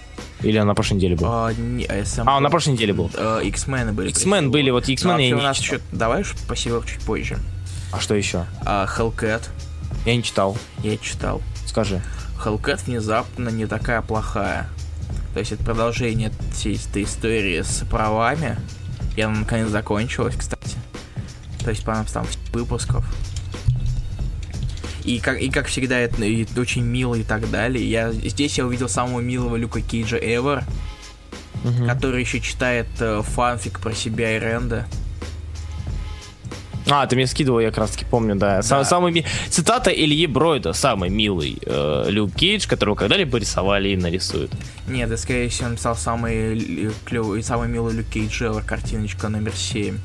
[0.42, 1.26] Или он на прошлой неделе был?
[1.28, 2.52] А, не, SM А, он на был.
[2.52, 3.10] прошлой неделе был.
[3.14, 4.08] Э, X-Men были.
[4.10, 5.80] X-Men были, вот Ну, X-Men я вообще у не нас еще...
[5.92, 7.38] Давай уж Сивер чуть позже.
[7.92, 8.44] А что еще?
[8.64, 9.42] А, Hellcat
[10.04, 10.56] Я не читал.
[10.82, 11.42] я читал.
[11.66, 12.00] Скажи.
[12.44, 14.68] Hellcat внезапно не такая плохая.
[15.34, 18.58] То есть это продолжение всей этой истории с правами.
[19.16, 20.76] И она наконец закончилась, кстати.
[21.62, 23.04] То есть, по-моему, там выпусков.
[25.04, 27.88] И как, и как всегда, это, и очень мило и так далее.
[27.88, 30.62] Я, здесь я увидел самого милого Люка Кейджа ever,
[31.64, 31.86] Мгм.
[31.86, 34.86] который еще читает э, фанфик про себя и Ренда.
[36.90, 38.62] А, ты мне скидывал, я как раз таки помню, да.
[38.62, 38.84] Сам- Да.
[38.84, 44.50] самый Цитата Ильи Бройда, самый милый э, Люк Кейдж, которого когда-либо рисовали и нарисуют.
[44.88, 49.98] Нет, да, скорее всего, он написал самый клевый, самый милый Люк Кейдж картиночка номер 7.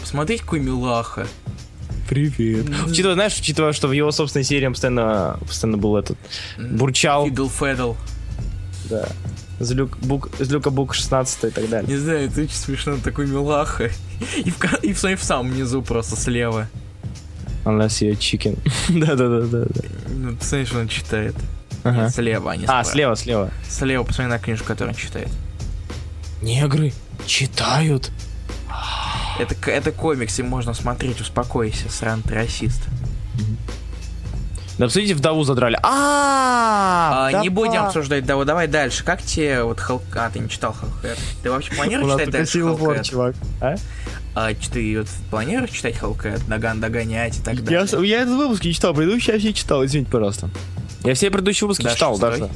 [0.00, 1.26] Посмотрите, какой милаха.
[2.08, 2.66] Привет.
[2.86, 6.16] Учитывая, знаешь, учитывая, что в его собственной серии постоянно, постоянно был этот,
[6.56, 7.94] бурчал, Фидл Федл.
[8.88, 9.08] да.
[9.58, 11.88] С, Люк, бук, с Люка Бук 16 и так далее.
[11.90, 13.90] Не знаю, это очень смешно, такой милаха.
[14.36, 16.68] И в, и в, в самом низу просто слева.
[17.64, 18.58] Unless you're chicken.
[18.88, 19.66] Да-да-да.
[20.08, 21.34] Ну, ты знаешь, что он читает.
[21.84, 22.02] Ага.
[22.04, 22.84] Нет, слева, а не А, справа.
[22.84, 23.50] слева, слева.
[23.68, 25.28] Слева, посмотри на книжку, которую он читает.
[26.42, 26.92] Негры
[27.26, 28.10] читают.
[29.38, 32.82] Это, это комикс, и можно смотреть, успокойся, сран ты расист.
[34.78, 35.78] Да посмотрите, вдову задрали.
[35.82, 39.04] А, А, не будем обсуждать, да, вот давай дальше.
[39.04, 40.02] Как тебе вот Хелл...
[40.14, 41.18] А, ты не читал Hellcat?
[41.42, 43.04] Ты вообще планируешь читать дальше Hellcat?
[43.04, 43.34] чувак.
[43.60, 43.74] А?
[44.34, 48.06] А ты вот планируешь читать Hellcat, Даган догонять и так Я, далее?
[48.08, 50.50] я этот выпуск не читал, предыдущий я все читал, извините, пожалуйста.
[51.04, 52.30] Я все предыдущие выпуски читал, шестой?
[52.40, 52.50] даже.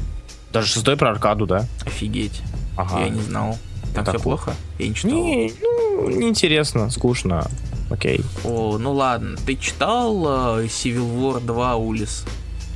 [0.52, 1.64] Даже шестой про аркаду, да.
[1.86, 2.42] Офигеть.
[2.76, 3.00] Ага.
[3.00, 3.56] Я не знал.
[3.94, 4.52] Там Так все плохо?
[4.78, 5.10] Я не читал.
[5.12, 7.46] Не, ну, неинтересно, скучно.
[7.90, 8.20] Окей.
[8.44, 9.36] О, ну ладно.
[9.44, 12.24] Ты читал э, Civil War 2 Улис?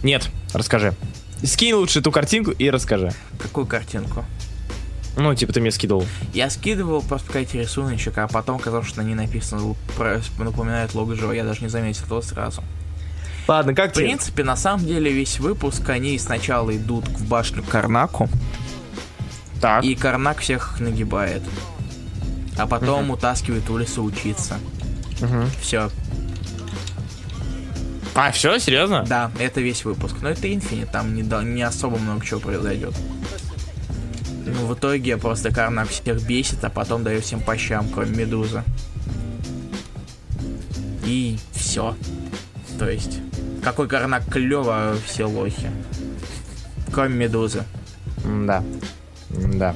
[0.02, 0.94] Нет, расскажи.
[1.42, 3.12] Скинь лучше эту картинку и расскажи.
[3.38, 4.24] Какую картинку?
[5.16, 6.04] Ну, типа ты мне скидывал.
[6.32, 9.76] Я скидывал просто какой-то рисуночек, а потом оказалось, что на ней написано,
[10.38, 12.64] напоминает лого Джо, я даже не заметил этого сразу.
[13.46, 18.28] Ладно, как В принципе, на самом деле, весь выпуск, они сначала идут в башню Карнаку,
[19.60, 19.84] Так.
[19.84, 21.42] и Карнак всех нагибает.
[22.56, 24.58] А потом утаскивает Улиса учиться.
[25.20, 25.48] Мгм.
[25.60, 25.90] Все.
[28.14, 29.04] А, все, серьезно?
[29.08, 30.16] Да, это весь выпуск.
[30.22, 32.94] Но это Infinite, там не, да- не особо много чего произойдет.
[34.46, 38.62] Ну, в итоге просто Карнак всех бесит, а потом дает всем по щам, кроме Медузы.
[41.04, 41.96] И все.
[42.78, 43.18] То есть,
[43.62, 45.70] какой Карнак клево, а все лохи.
[46.92, 47.64] Кроме Медузы.
[48.24, 48.62] Да.
[49.30, 49.74] Да.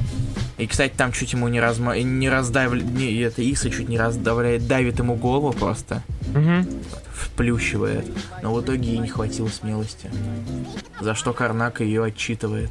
[0.59, 1.97] И, кстати, там чуть ему не, разма...
[1.99, 2.93] не раздавливает...
[2.93, 6.03] Не, это Иса чуть не раздавляет, давит ему голову просто.
[6.35, 6.69] Угу.
[7.13, 8.05] Вплющивает.
[8.43, 10.11] Но в итоге ей не хватило смелости.
[11.01, 12.71] За что Карнак ее отчитывает.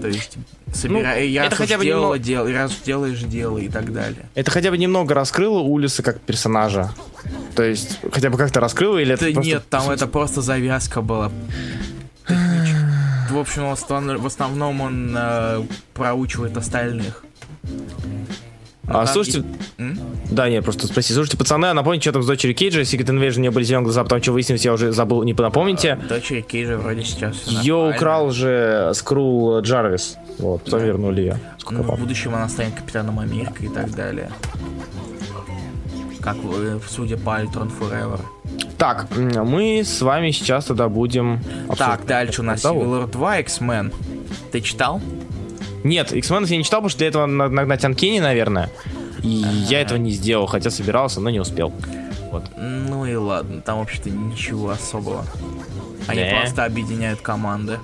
[0.00, 0.36] То есть,
[0.74, 4.26] собирай, Ну, раз это хотя бы делала, немного- дел, раз делаешь, делай и так далее.
[4.34, 6.92] Это хотя бы немного раскрыло Улиса как персонажа.
[7.54, 11.02] То есть, хотя бы как-то раскрыло, или это Да просто- нет, там это просто завязка
[11.02, 11.30] была.
[13.42, 15.62] В общем, в основ- в основном он э,
[15.94, 17.24] проучивает остальных.
[17.64, 17.70] Ну,
[18.86, 19.44] А, там слушайте,
[19.78, 21.12] есть- да, не, просто спроси.
[21.12, 23.86] Слушайте, пацаны, а напомните, что там с дочерью Кейджа, Secret Invasion, у нее были зеленые
[23.86, 25.96] глаза, потом что выяснилось, я уже забыл, не напомните.
[26.08, 30.18] Дочери Кейджа вроде сейчас Ее украл же Скрул Джарвис.
[30.38, 31.40] Вот, потом вернули ее.
[31.58, 34.30] Сколько Ну, в будущем она станет капитаном Америки и так далее.
[36.22, 38.20] Как, э, судя по Альтрон Forever.
[38.78, 41.40] Так, мы с вами сейчас тогда будем...
[41.76, 42.82] Так, дальше у нас Того.
[42.82, 43.92] Civil War 2 X-Men.
[44.52, 45.00] Ты читал?
[45.84, 48.70] Нет, X-Men я не читал, потому что для этого надо нагнать Анкени, наверное.
[49.22, 51.72] И я этого не сделал, хотя собирался, но не успел.
[52.30, 52.44] Вот.
[52.56, 55.24] Ну и ладно, там вообще-то ничего особого.
[56.06, 56.30] Они Не.
[56.30, 57.78] просто объединяют команды.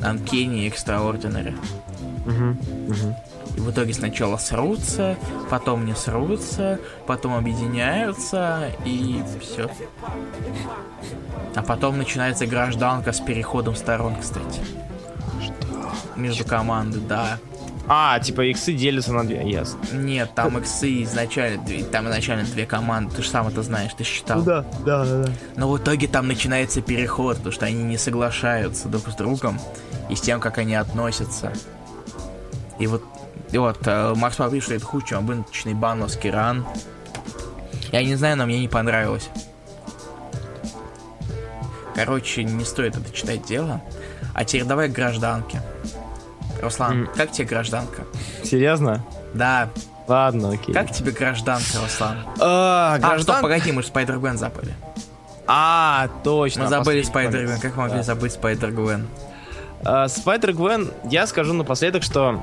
[0.00, 1.54] Uncanny и Extraordinary.
[3.56, 5.16] И в итоге сначала срутся,
[5.50, 9.70] потом не срутся, потом объединяются и все.
[11.54, 14.60] А потом начинается гражданка с переходом сторон, кстати.
[16.16, 17.38] Между команды, да.
[17.86, 19.78] А, типа иксы делятся на две, ясно.
[19.92, 24.42] Нет, там иксы изначально, там изначально две команды, ты же сам это знаешь, ты считал.
[24.42, 25.32] да, да, да.
[25.56, 29.60] Но в итоге там начинается переход, потому что они не соглашаются друг с другом
[30.08, 31.52] и с тем, как они относятся.
[32.78, 33.02] И вот,
[33.58, 36.66] вот э, Макс Павлович, что это хуже, чем обычный бановский ран.
[37.92, 39.28] Я не знаю, но мне не понравилось.
[41.94, 43.80] Короче, не стоит это читать дело.
[44.34, 45.62] А теперь давай к гражданке.
[46.60, 47.10] Руслан, М.
[47.14, 48.02] как тебе гражданка?
[48.42, 49.04] Серьезно?
[49.34, 49.68] Да,
[50.08, 50.74] Ладно, окей.
[50.74, 52.18] как тебе гражданка, Руслан?
[52.40, 53.42] А, А, что, граждан...
[53.42, 54.74] погоди, мы же Спайдер-Гвен забыли.
[55.46, 56.64] А, точно.
[56.64, 59.06] Мы забыли Spider-Gwen, как мы могли забыть Spider-Gwen?
[59.84, 62.40] Spider-Gwen, я скажу напоследок, что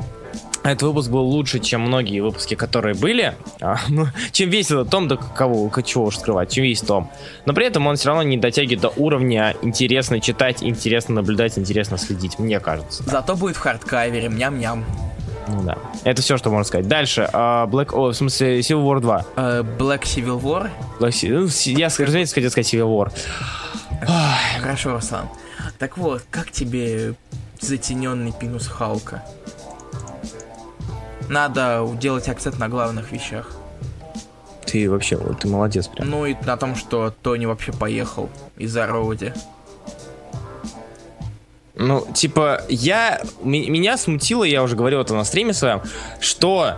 [0.63, 3.35] этот выпуск был лучше, чем многие выпуски, которые были.
[3.61, 7.09] А, ну, чем весь этот том, да кого, чего уж скрывать, чем весь том.
[7.45, 11.97] Но при этом он все равно не дотягивает до уровня интересно читать, интересно наблюдать, интересно
[11.97, 13.03] следить, мне кажется.
[13.03, 14.85] Зато будет в hardcover е, ням-ням.
[15.47, 15.77] Ну да.
[16.03, 16.87] Это все, что можно сказать.
[16.87, 17.27] Дальше.
[17.33, 17.93] а, Black...
[17.93, 19.25] О, в смысле, Civil War 2.
[19.35, 20.69] Э, Black Civil War.
[20.99, 21.47] Black ну,
[21.77, 23.11] Я, разумеется, хотел сказать Civil War.
[24.61, 25.27] Хорошо, Руслан.
[25.79, 27.15] Так вот, как тебе
[27.59, 29.23] затененный пинус Халка?
[31.31, 33.51] Надо делать акцент на главных вещах.
[34.65, 36.09] Ты вообще, ты молодец прям.
[36.09, 39.31] Ну и на том, что Тони вообще поехал из-за Роуди.
[41.75, 43.21] Ну, типа, я...
[43.41, 45.81] Меня смутило, я уже говорил это на стриме своем,
[46.19, 46.75] что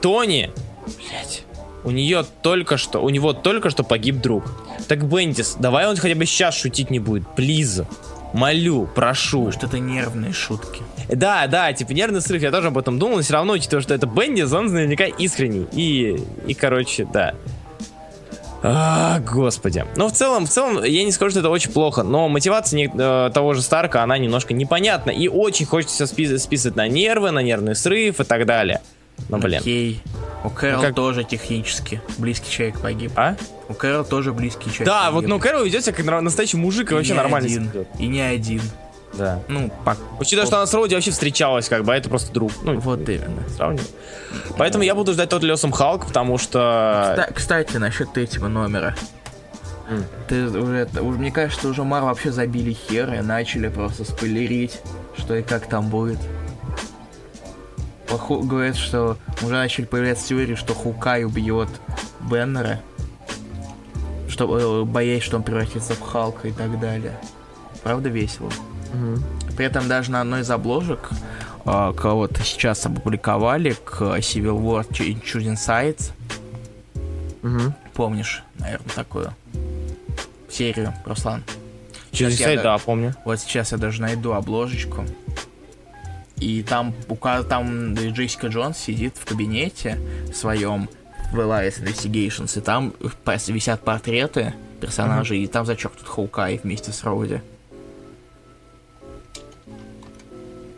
[0.00, 0.52] Тони,
[0.86, 1.42] блядь,
[1.82, 4.44] у нее только что, у него только что погиб друг.
[4.86, 7.82] Так, Бендис, давай он хотя бы сейчас шутить не будет, плиз.
[8.34, 9.44] Молю, прошу.
[9.44, 10.82] Может, это нервные шутки.
[11.08, 13.94] Да, да, типа нервный срыв, я тоже об этом думал, но все равно, учитывая, что
[13.94, 15.66] это Бендис, он наверняка искренний.
[15.72, 17.34] И, и короче, да.
[18.62, 19.84] А, господи.
[19.96, 22.90] Ну, в целом, в целом, я не скажу, что это очень плохо, но мотивация не-
[22.92, 25.10] э, того же Старка, она немножко непонятна.
[25.10, 28.80] И очень хочется спи- списывать на нервы, на нервный срыв и так далее.
[29.28, 29.60] Ну, блин.
[29.60, 30.00] Окей.
[30.44, 33.12] У Кэрол как- тоже технически близкий человек погиб.
[33.16, 33.36] А?
[33.68, 36.90] У Кэрол тоже близкий человек Да, вот, ну, Кэрол ведет себя как на- настоящий мужик
[36.90, 37.70] и И вообще нормально один.
[37.98, 38.60] И не один.
[39.14, 39.40] Да.
[39.48, 42.50] Ну, по- Учитывая, что она с Роуди вообще встречалась, как бы, а это просто друг.
[42.62, 43.48] Ну, вот именно.
[43.56, 43.90] сравнивать.
[44.58, 47.14] Поэтому я буду ждать тот Лесом Халк, потому что...
[47.16, 48.94] Кста- Кстати, насчет третьего номера.
[50.28, 50.58] Ты уже,
[51.00, 54.80] уже- мне кажется, что уже Мар вообще забили хер и начали просто спойлерить,
[55.16, 56.18] что и как там будет.
[58.08, 61.68] Поху- говорят, что уже начали появляться теории, что Хукай убьет
[62.20, 62.80] Беннера,
[64.34, 67.16] чтобы э, боясь, что он превратится в Халка и так далее.
[67.84, 68.50] Правда весело?
[69.56, 71.10] При этом даже на одной из обложек
[71.64, 76.10] а, кого-то сейчас опубликовали к Civil War Ch- Choosing Sides.
[77.42, 77.74] Мгм.
[77.94, 79.32] Помнишь, наверное, такую
[80.48, 81.44] серию, Руслан?
[82.12, 83.14] Я сайт, да- помню.
[83.24, 85.04] Вот сейчас я даже найду обложечку.
[86.38, 86.92] И там,
[87.48, 89.98] там Джессика Джонс сидит в кабинете
[90.34, 90.88] своем
[91.34, 92.94] в Elias Investigations, и там
[93.48, 97.40] висят портреты персонажей, и там зачеркнут Хоукай вместе с Роуди.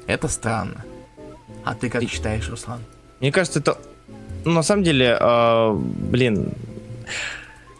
[0.07, 0.85] Это странно.
[1.65, 2.81] А ты как считаешь, Руслан?
[3.21, 3.79] Мне кажется, это...
[4.45, 6.53] Ну, на самом деле, э, блин,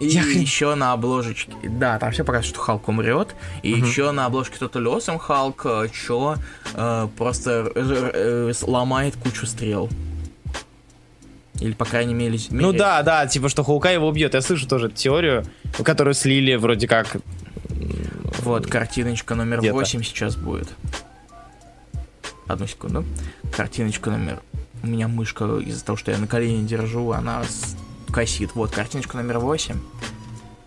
[0.01, 3.35] И Я еще на обложечке, да, там все показывают, что Халк умрет.
[3.63, 6.37] И еще на обложке тот лесом Халк, э, чё,
[6.75, 9.89] э, просто э, э, ломает кучу стрел.
[11.61, 12.39] Или, по крайней мере...
[12.51, 14.35] Ну мере- да, да, типа, что Хоукай его убьет.
[14.35, 15.45] Я слышу тоже теорию,
[15.83, 17.17] которую слили вроде как.
[18.41, 19.75] Вот, картиночка номер Где-то.
[19.75, 20.69] 8 сейчас будет.
[22.47, 23.05] Одну секунду.
[23.53, 24.41] Картиночка номер...
[24.83, 27.43] У меня мышка из-за того, что я на колени держу, она
[28.13, 28.55] косит.
[28.55, 29.77] Вот, картиночка номер 8.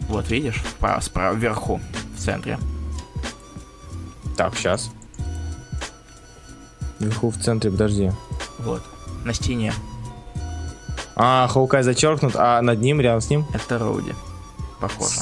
[0.02, 0.62] Вот, видишь?
[0.78, 1.80] Справа, справа, вверху,
[2.16, 2.58] в центре.
[4.36, 4.92] Так, сейчас.
[7.00, 8.12] Вверху в центре, подожди.
[8.58, 8.82] Вот,
[9.24, 9.74] на стене.
[11.22, 13.46] А, Хоукай зачеркнут, а над ним, рядом с ним?
[13.54, 14.16] Это Роуди.
[14.80, 15.20] Похоже.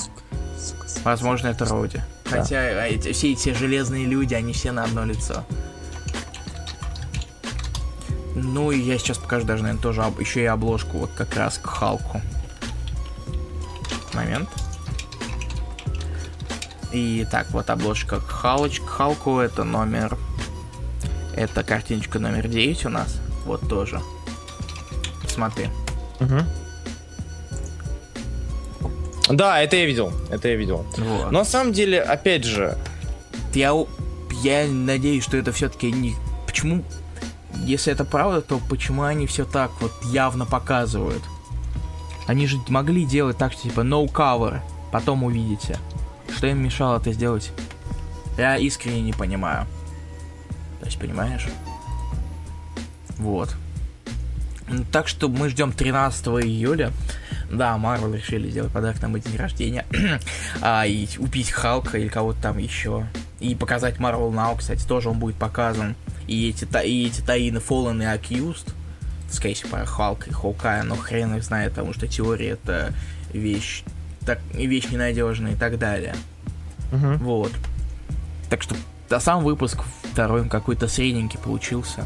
[1.03, 2.01] Возможно, это Роуди.
[2.25, 2.41] Да.
[2.41, 5.43] Хотя а, эти- все эти железные люди, они все на одно лицо.
[8.35, 11.57] Ну и я сейчас покажу даже, наверное, тоже об- еще и обложку вот как раз
[11.57, 12.21] к Халку.
[14.13, 14.49] Момент.
[16.91, 20.15] И так, вот обложка к, Халыч, к Халку, это номер...
[21.35, 23.15] Это картиночка номер 9 у нас.
[23.45, 23.99] Вот тоже.
[25.27, 25.69] Смотри.
[26.19, 26.45] Мгм.
[29.29, 30.85] Да, это я видел, это я видел.
[30.97, 31.31] Вот.
[31.31, 32.77] Но на самом деле, опять же,
[33.53, 33.73] я,
[34.43, 36.15] я надеюсь, что это все-таки не...
[36.45, 36.83] Почему...
[37.65, 41.23] Если это правда, то почему они все так вот явно показывают?
[42.27, 44.61] Они же могли делать так, что типа no cover,
[44.91, 45.77] потом увидите.
[46.35, 47.51] Что им мешало это сделать?
[48.37, 49.65] Я искренне не понимаю.
[50.79, 51.47] То есть, понимаешь?
[53.17, 53.55] Вот.
[54.91, 56.91] Так что мы ждем 13 июля.
[57.49, 59.85] Да, Марвел решили сделать подарок на мой день рождения.
[60.61, 63.07] а, и убить Халка или кого-то там еще.
[63.39, 65.95] И показать Marvel Now, кстати, тоже он будет показан.
[66.27, 68.73] И эти, и эти таины Fallen и Accused.
[69.29, 72.93] Скорее всего, про Халка и Хоукая, но хрен их знает, потому что теория это
[73.33, 73.83] вещь,
[74.25, 76.15] так, вещь ненадежная и так далее.
[76.91, 77.17] Мгм.
[77.17, 77.51] Вот.
[78.49, 78.75] Так что
[79.09, 82.05] а сам выпуск второй какой-то средненький получился.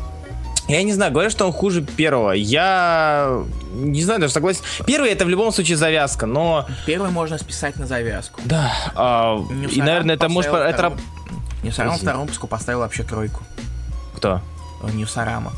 [0.78, 2.32] Я не знаю, говорят, что он хуже первого.
[2.32, 3.44] Я
[3.74, 4.62] не знаю, даже согласен.
[4.86, 8.42] Первый это в любом случае завязка, но Первый можно списать на завязку.
[8.46, 8.72] да.
[8.96, 9.38] а,
[9.72, 10.52] и, наверное, это может...
[10.52, 10.78] поставил Это...
[10.78, 11.02] второму-
[11.64, 13.42] Ньюсарам второму выпуску поставил вообще тройку.
[14.16, 14.42] Кто?
[14.94, 15.52] Ньюсарама.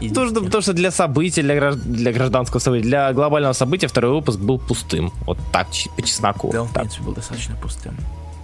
[0.00, 0.44] Из То, что, десяти.
[0.46, 4.58] потому что для события, для, гражд- для гражданского события, для глобального события второй выпуск был
[4.58, 5.10] пустым.
[5.26, 6.50] Вот так, по чесноку.
[6.52, 7.96] Да, он, в принципе, был достаточно пустым.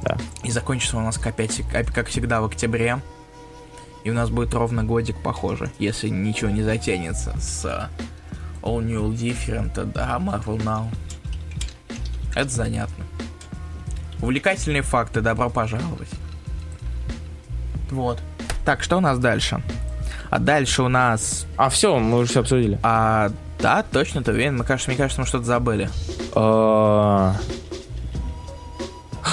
[0.02, 0.16] да.
[0.44, 1.60] И закончится у нас, опять,
[1.94, 3.00] как всегда, в октябре.
[4.04, 7.88] И у нас будет ровно годик, похоже, если ничего не затянется с э,
[8.62, 10.86] All New Different, да, Marvel Now.
[12.34, 13.04] Это занятно.
[14.20, 16.08] Увлекательные факты, добро пожаловать.
[17.90, 18.20] Вот.
[18.64, 19.62] Так, что у нас дальше?
[20.30, 21.46] А дальше у нас...
[21.56, 22.78] А все, мы уже все обсудили.
[22.82, 24.54] А, да, точно, ты уверен?
[24.54, 25.90] Мне кажется, мне кажется, мы что-то забыли.
[26.34, 27.36] А,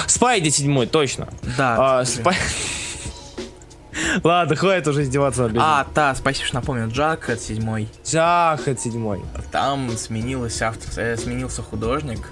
[0.06, 1.28] Спайди седьмой, точно.
[1.56, 2.00] Да.
[2.00, 2.20] А, скажи.
[2.22, 2.79] Спай-
[4.24, 6.88] Ладно, хватит уже издеваться А, да, спасибо, что напомнил.
[6.88, 7.88] Джак от седьмой.
[8.04, 9.22] Джахат седьмой.
[9.52, 12.30] Там сменилась автор, э, сменился художник.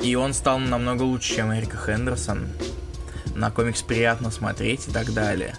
[0.00, 2.48] И он стал намного лучше, чем Эрика Хендерсон.
[3.34, 5.56] На комикс приятно смотреть и так далее.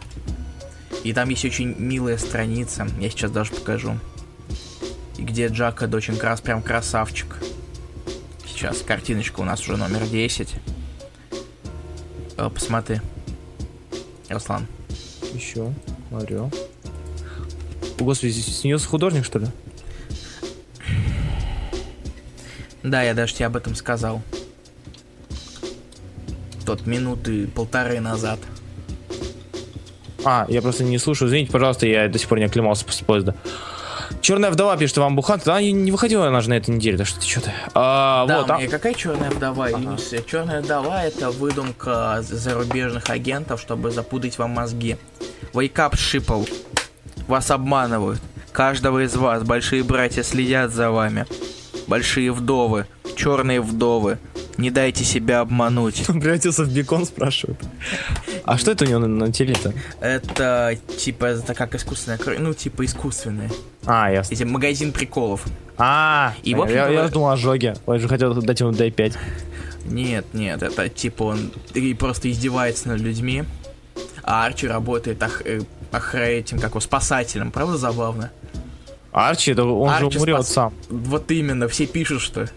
[1.03, 3.99] И там есть очень милая страница, я сейчас даже покажу.
[5.17, 7.37] И где Джакад очень крас, прям красавчик.
[8.45, 10.55] Сейчас картиночка у нас уже номер 10.
[12.37, 13.01] Э, Посмотри.
[14.33, 14.67] Руслан.
[15.33, 15.73] Еще,
[16.09, 16.51] смотрю.
[17.99, 19.47] О, Господи, здесь снился художник, что ли?
[22.83, 24.21] Да, я даже тебе об этом сказал.
[26.65, 28.39] Тот минуты полторы назад.
[30.25, 31.29] А, я просто не слушаю.
[31.29, 33.35] Извините, пожалуйста, я до сих пор не оклемался после поезда.
[34.21, 35.41] Черная вдова пишет вам Бухан.
[35.43, 37.51] Да, не выходила она же на этой неделе, так что ты что ты.
[37.73, 39.69] А, Да, вот, а- мне какая черная вдова?
[40.27, 44.97] Черная вдова это выдумка зарубежных агентов, чтобы запутать вам мозги.
[45.53, 46.47] Wake up, Шипов.
[47.27, 48.21] Вас обманывают.
[48.51, 51.25] Каждого из вас большие братья следят за вами.
[51.87, 52.85] Большие вдовы,
[53.15, 54.17] черные вдовы.
[54.57, 56.03] Не дайте себя обмануть.
[56.09, 57.59] Он превратился в бекон, спрашивают.
[58.45, 59.73] А что это у него на, на теле-то?
[59.99, 63.49] Это типа это как искусственная кровь, ну типа искусственная.
[63.85, 64.33] А, ясно.
[64.33, 65.43] Эти магазин приколов.
[65.77, 67.75] А, И, в я, общем-то, я вы- думал о ожоге.
[67.85, 69.13] Он же хотел дать ему дай 5.
[69.85, 73.43] Нет, нет, это типа он и просто издевается над людьми.
[74.23, 75.61] А Арчи работает ох, э,
[75.91, 77.51] охра- этим, как его, спасателем.
[77.51, 78.31] Правда забавно?
[79.11, 80.73] Арчи, да он Арчи же умрет спас- сам.
[80.89, 82.47] Вот именно, все пишут, что...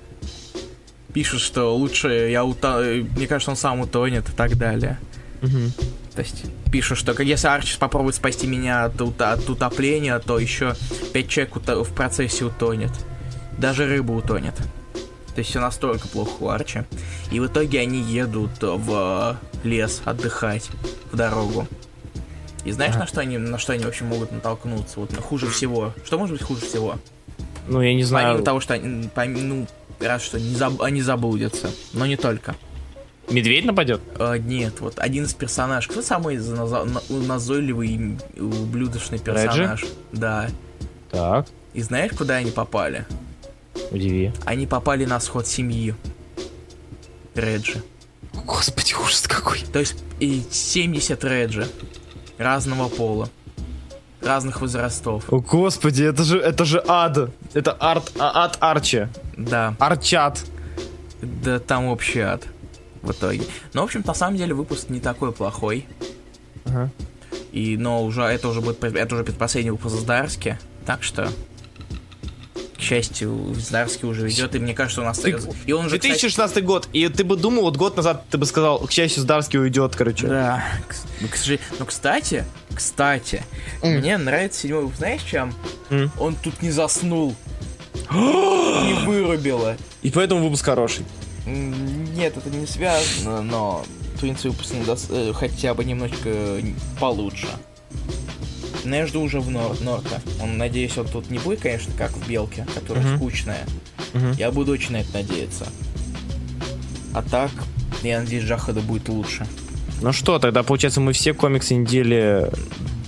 [1.17, 2.79] Пишут, что лучше я ута...
[2.83, 4.99] э, Мне кажется, он сам утонет и так далее.
[5.41, 5.73] Мгм.
[6.15, 10.75] То есть пишут, что если Арчис попробует спасти меня от, ута- от утопления, то еще
[11.15, 12.91] пять человек уто- в процессе утонет.
[13.57, 14.55] Даже рыба утонет.
[14.57, 16.83] То есть все настолько плохо у Арчи.
[17.31, 20.69] И в итоге они едут в лес отдыхать,
[21.13, 21.67] в дорогу.
[22.67, 25.01] И знаешь, на что они, на что они вообще могут натолкнуться?
[25.01, 25.95] Вот хуже всего.
[26.05, 26.97] Что может быть хуже всего?
[27.69, 28.27] Ну, я не знаю.
[28.35, 29.67] Помимо того, что они, пом- ну,
[30.01, 31.71] раз что не заб- они заблудятся.
[31.93, 32.55] Но не только.
[33.31, 34.01] Медведь нападет?
[34.19, 35.91] Э, нет, вот один из персонажей.
[35.91, 39.85] Кто самый назо- на- назойливый и ублюдочный персонаж?
[40.13, 40.49] Да.
[41.11, 43.05] Так, И знаешь, куда они попали?
[43.91, 44.33] удиви.
[44.45, 45.95] Они попали на сход семьи.
[47.35, 47.83] Реджи.
[48.33, 49.61] Господи, ужас какой.
[49.73, 51.67] То есть и 70 Реджи.
[52.39, 53.29] Разного пола.
[54.27, 55.25] Разных возрастов.
[55.33, 57.31] О, господи, это же, это же ад.
[57.55, 59.07] Это арт, а- ад Арчи.
[59.37, 59.75] Да.
[59.79, 60.45] Арчат.
[61.23, 62.43] Да там общий ад.
[63.03, 63.43] В итоге.
[63.73, 65.87] Но, в общем, на самом деле выпуск не такой плохой.
[66.65, 66.91] Ага.
[67.53, 70.59] И, но уже это уже будет это уже предпоследний выпуск Здарски.
[70.85, 71.31] Так что
[72.87, 75.51] счастью, Здарский уже ведет, и мне кажется, он остается.
[75.67, 78.47] И он же, кстати, 2016 год, и ты бы думал, вот год назад ты бы
[78.47, 80.27] сказал, к счастью, Здарский уйдет, короче.
[80.27, 80.65] Да.
[81.21, 81.67] Ну, к сожалению.
[81.79, 83.43] Но, кстати, кстати,
[83.83, 83.99] М.
[83.99, 84.99] мне нравится седьмой выпуск.
[84.99, 85.55] Знаешь, чем?
[85.91, 86.11] М.
[86.19, 87.35] Он тут не заснул.
[88.11, 89.77] не вырубило.
[90.03, 91.05] И поэтому выпуск хороший.
[91.45, 93.85] Нет, это не связано, но
[94.17, 96.61] принципе выпуск дос- э, хотя бы немножечко
[96.99, 97.49] получше.
[98.85, 100.21] Но я жду уже в Нор- Норта.
[100.41, 103.17] Он, надеюсь, он тут не будет, конечно, как в Белке, которая Мгм.
[103.17, 103.65] скучная.
[104.15, 104.33] Мгм.
[104.33, 105.67] Я буду очень на это надеяться.
[107.15, 107.51] А так,
[108.03, 109.47] я надеюсь, Джахада будет лучше.
[110.03, 112.51] Ну что, тогда, получается, мы все комиксы недели...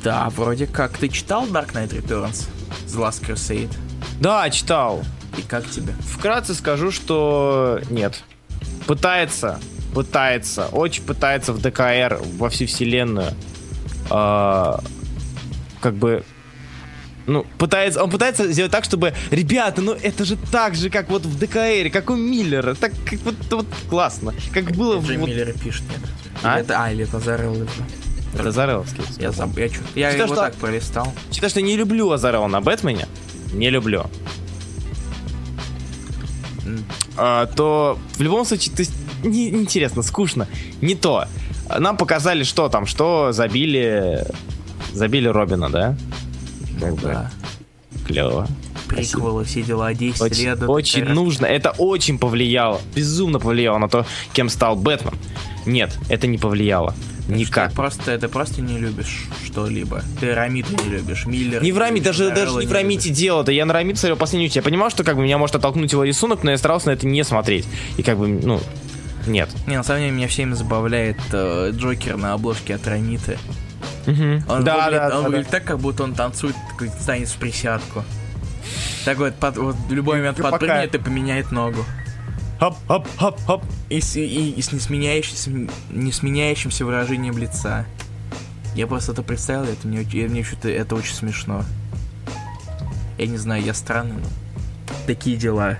[0.02, 0.96] Да, вроде как.
[0.96, 2.46] Ты читал Dark Knight Returns?
[2.86, 3.70] The Last Crusade?
[4.20, 5.02] Да, читал.
[5.36, 5.92] И как тебе?
[6.00, 8.22] Вкратце скажу, что нет.
[8.86, 9.60] Пытается,
[9.94, 13.32] пытается, очень пытается в ДКР во всю вселенную.
[14.10, 14.80] а,
[15.80, 16.24] как бы
[17.26, 21.26] ну, пытается, он пытается сделать так, чтобы, ребята, ну это же так же, как вот
[21.26, 25.28] в ДКР, как у Миллера, так как вот, вот классно, как было в Джей вот...
[25.28, 26.00] Миллер пишет, нет?
[26.42, 26.58] А?
[26.58, 27.66] Это, а, или это Зарелл уже.
[28.34, 29.02] Это Зареловский.
[29.18, 31.12] Я забыл, я, чё- я Считаю, его что- так пролистал.
[31.30, 33.06] Считаю, что не люблю Азарелла на Бэтмене,
[33.52, 34.06] не люблю.
[36.64, 36.84] М.
[37.16, 40.46] а, то в любом случае, то есть, не- неинтересно, скучно.
[40.80, 41.26] Не то.
[41.78, 44.24] Нам показали, что там, что забили,
[44.98, 45.96] забили Робина, да?
[46.80, 47.30] Как бы Да.
[48.06, 48.46] клево.
[48.88, 50.62] Приквелы, все дела, 10 Очень, лет.
[50.66, 51.12] очень ТКР.
[51.14, 51.46] нужно.
[51.46, 55.14] Это очень повлияло, безумно повлияло на то, кем стал Бэтмен.
[55.66, 56.94] Нет, это не повлияло.
[57.28, 57.70] Никак.
[57.70, 60.02] Ты просто, ты просто не любишь что-либо.
[60.18, 61.62] Ты Рамита не любишь, Миллер.
[61.62, 63.52] Не в Рамите, даже, даже не в Рамите дело-то.
[63.52, 64.56] Я на Рамите смотрел последнюю часть.
[64.56, 67.06] Я понимал, что как бы меня может оттолкнуть его рисунок, но я старался на это
[67.06, 67.66] не смотреть.
[67.98, 68.62] И как бы, ну,
[69.26, 69.50] нет.
[69.66, 73.36] Не, на самом деле меня всеми забавляет э, Джокер на обложке от Рамиты.
[74.06, 74.44] Мгм.
[74.48, 75.28] Он, да, выглядит, да, он да, да.
[75.28, 76.54] выглядит так, как будто он танцует,
[77.00, 78.04] станет в присядку.
[79.04, 81.84] Так вот, под- вот в любой момент пока- подпрыгнет и поменяет ногу.
[82.58, 83.64] Хоп, хоп, хоп, хоп.
[83.88, 85.50] И с, и, и с несменяющимся,
[85.90, 87.86] несменяющимся выражением лица.
[88.74, 91.64] Я просто это представил, это мне, мне что-то это очень смешно.
[93.16, 94.26] Я не знаю, я странный, но
[95.06, 95.78] такие дела.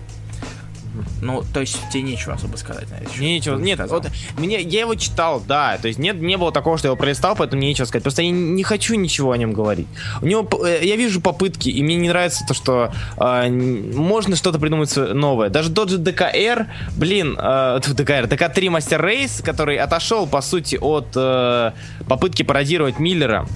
[1.23, 3.21] Ну, то есть тебе нечего особо сказать на это.
[3.21, 3.59] Нечего.
[3.59, 4.01] Нет, сказал.
[4.01, 5.79] вот мне, я его читал, да.
[5.79, 8.03] То есть нет, не было такого, что я его пролистал, поэтому мне нечего сказать.
[8.03, 9.87] Просто я не хочу ничего о нем говорить.
[10.23, 14.59] У него, э, я вижу попытки, и мне не нравится то, что э, можно что-то
[14.59, 15.49] придумать новое.
[15.49, 21.09] Даже тот же ДКР, блин, э, DKR, DK-3 Master Race, который отошел, по сути, от
[21.15, 21.73] э,
[22.09, 23.47] попытки пародировать Миллера.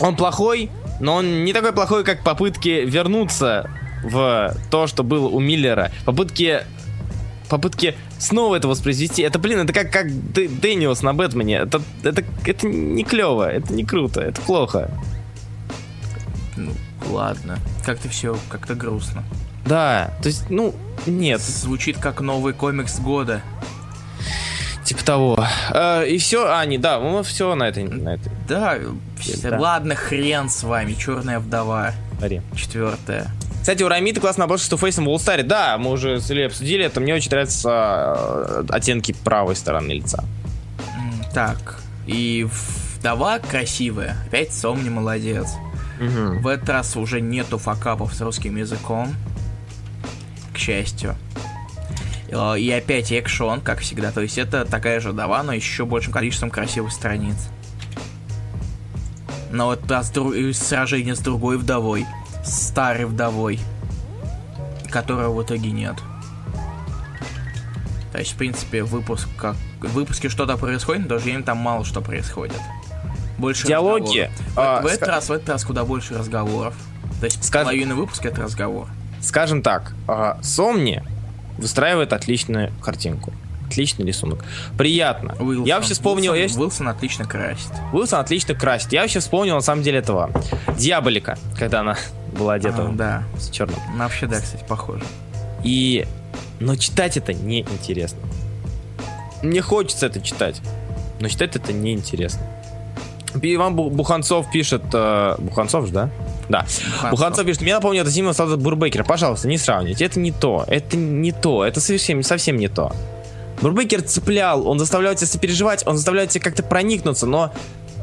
[0.00, 0.70] Он плохой,
[1.00, 3.68] но он не такой плохой, как попытки вернуться
[4.02, 5.90] в то, что было у Миллера.
[6.04, 6.60] Попытки
[7.48, 9.22] попытки снова это воспроизвести.
[9.22, 11.56] Это, блин, это как, как Д- Дэниелс на Бэтмене.
[11.56, 14.90] Это, это, это не клево, это не круто, это плохо.
[16.56, 16.72] Ну,
[17.10, 17.58] ладно.
[17.84, 19.22] Как-то все как-то грустно.
[19.66, 20.74] Да, то есть, ну,
[21.06, 23.42] нет, Звучит как новый комикс года.
[24.84, 25.44] типа того.
[25.72, 28.78] Э, и все, а, не, да, мы все на этой, на этой Да,
[29.20, 29.58] все- Да.
[29.60, 30.94] ладно, хрен с вами.
[30.94, 31.92] Черная вдова.
[32.20, 32.42] аре.
[32.56, 33.30] Четвертая.
[33.62, 36.84] Кстати, у Рамита классная обложка с Туфейсом в All Да, мы уже с Ильей обсудили
[36.84, 37.00] это.
[37.00, 40.24] Мне очень нравятся э, оттенки правой стороны лица.
[41.32, 41.80] Так.
[42.08, 42.44] И
[42.98, 44.16] вдова красивая.
[44.26, 45.46] Опять Сомни молодец.
[46.00, 49.14] В этот раз уже нету факапов с русским языком.
[50.52, 51.14] К счастью.
[52.30, 54.10] Э, И опять экшон, как всегда.
[54.10, 57.36] То есть это такая же вдова, но еще большим количеством красивых страниц.
[59.52, 62.06] Но вот а, с дру- сражение с другой вдовой.
[62.44, 63.60] Старой вдовой.
[64.90, 65.96] Которого в итоге нет.
[68.12, 69.56] То есть, в принципе, выпуск как...
[69.80, 72.60] В выпуске что-то происходит, но даже им там мало что происходит.
[73.38, 74.56] Больше Диалоги, разговоров.
[74.56, 76.74] а, в, в этот ска- раз, в этот раз куда больше разговоров.
[77.20, 78.86] То есть Скажем- половина выпуска это разговор.
[79.20, 81.02] Скажем так, а, Сомни
[81.58, 83.32] выстраивает отличную картинку.
[83.72, 84.44] Отличный рисунок.
[84.78, 85.34] Приятно.
[85.38, 85.64] Уилсон.
[85.66, 86.34] Я вообще вспомнил...
[86.34, 87.70] я Уилсон, щас- Уилсон отлично красит.
[87.92, 88.92] Уилсон отлично красит.
[88.92, 90.30] Я вообще вспомнил, на самом деле, этого
[90.78, 91.96] Диаболика, когда она
[92.38, 93.22] была одета А, да.
[93.38, 93.78] с черным.
[93.92, 95.02] Ну, вообще, да, кстати, похоже.
[95.64, 96.06] И...
[96.60, 98.20] Но читать это неинтересно.
[99.42, 100.60] Мне хочется это читать,
[101.18, 102.40] но читать это неинтересно.
[103.40, 104.82] Иван Бу- Буханцов пишет...
[104.92, 106.10] э, Буханцов же, да?
[106.48, 106.66] Да.
[107.10, 109.04] Буханцов пишет, мне напомнил это Зимов солдат Бурбекер.
[109.04, 110.04] Пожалуйста, не сравнивайте.
[110.04, 110.64] Это не то.
[110.68, 111.64] Это не то.
[111.64, 112.92] Это совсем, совсем не то.
[113.62, 117.52] Бурбекер цеплял, он заставлял тебя сопереживать, он заставляет тебя как-то проникнуться, но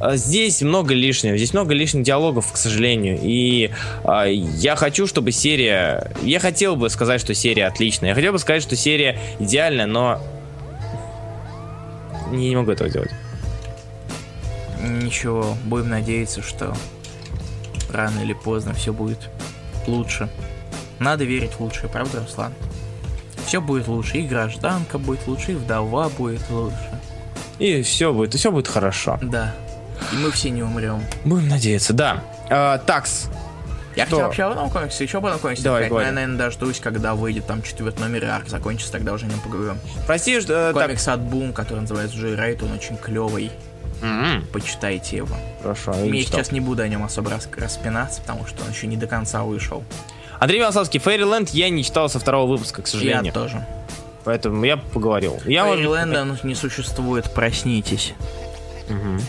[0.02, 1.36] э, здесь много лишнего.
[1.36, 3.20] Здесь много лишних диалогов, к сожалению.
[3.22, 3.72] И
[4.06, 6.14] э, я хочу, чтобы серия...
[6.22, 8.10] Я хотел бы сказать, что серия отличная.
[8.10, 10.22] Я хотел бы сказать, что серия идеальная, но...
[12.32, 13.12] Не, не могу этого делать.
[14.82, 16.74] Ничего, будем надеяться, что
[17.92, 19.30] рано или поздно все будет
[19.88, 20.30] лучше.
[21.00, 22.54] Надо верить в лучшее, правда, Руслан?
[23.50, 26.78] Все будет лучше, и гражданка будет лучше, и вдова будет лучше.
[27.58, 29.18] И все будет, и все будет хорошо.
[29.24, 29.56] Да.
[30.14, 31.04] И мы все не умрем.
[31.26, 32.24] Будем надеяться, да.
[32.52, 33.28] А, такс.
[33.96, 34.18] Я Что?
[34.18, 37.16] хотел вообще об одном комиксе, еще об одном комиксе Давай, сказать, я, наверное, дождусь, когда
[37.16, 39.80] выйдет там четвертый номер и арк закончится, тогда уже о нем поговорим.
[40.06, 40.54] Прости, что...
[40.70, 40.84] э, так.
[40.84, 43.50] Комикс от Boom, который называется Джей Райт, он очень клевый.
[44.04, 45.36] М-м, Почитайте его.
[45.64, 48.70] Хорошо, я не Я сейчас не буду о нем особо рас- распинаться, потому что он
[48.70, 49.84] еще не до конца вышел.
[50.40, 53.34] Андрей Милославский, Фейриленд я не читал со второго выпуска, к Я сожалению.
[53.34, 53.66] тоже.
[54.24, 55.40] Поэтому я поговорил.
[55.46, 58.14] Я Фейриленда не существует, проснитесь.
[58.88, 59.22] Мгм.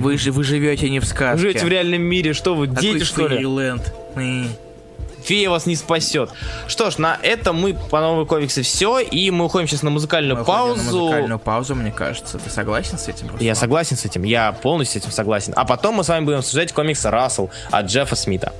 [0.00, 1.38] Вы же вы живете не в сказке.
[1.38, 3.36] Живете в реальном мире, что вы, Какой дети, что ли?
[3.36, 3.92] Фейриленд?
[4.16, 4.44] Э.
[5.22, 6.30] Фея вас не спасет.
[6.66, 10.36] Что ж, на этом мы по новой комиксе все, и мы уходим сейчас на музыкальную
[10.36, 10.98] Мы уходим на паузу.
[10.98, 12.38] музыкальную паузу, мне кажется.
[12.38, 13.26] Ты согласен с этим?
[13.26, 13.40] Руслан?
[13.42, 15.52] Я согласен с этим, я полностью с этим согласен.
[15.54, 18.52] А потом мы с вами будем обсуждать комикс Рассел от Джеффа Смита.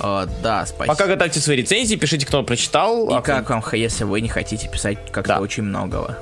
[0.00, 0.94] Э, да, спасибо.
[0.94, 3.10] Пока готовьте свои рецензии, пишите, кто прочитал.
[3.10, 5.40] И А как вам, если вы не хотите писать как-то Да.
[5.40, 6.18] очень многого?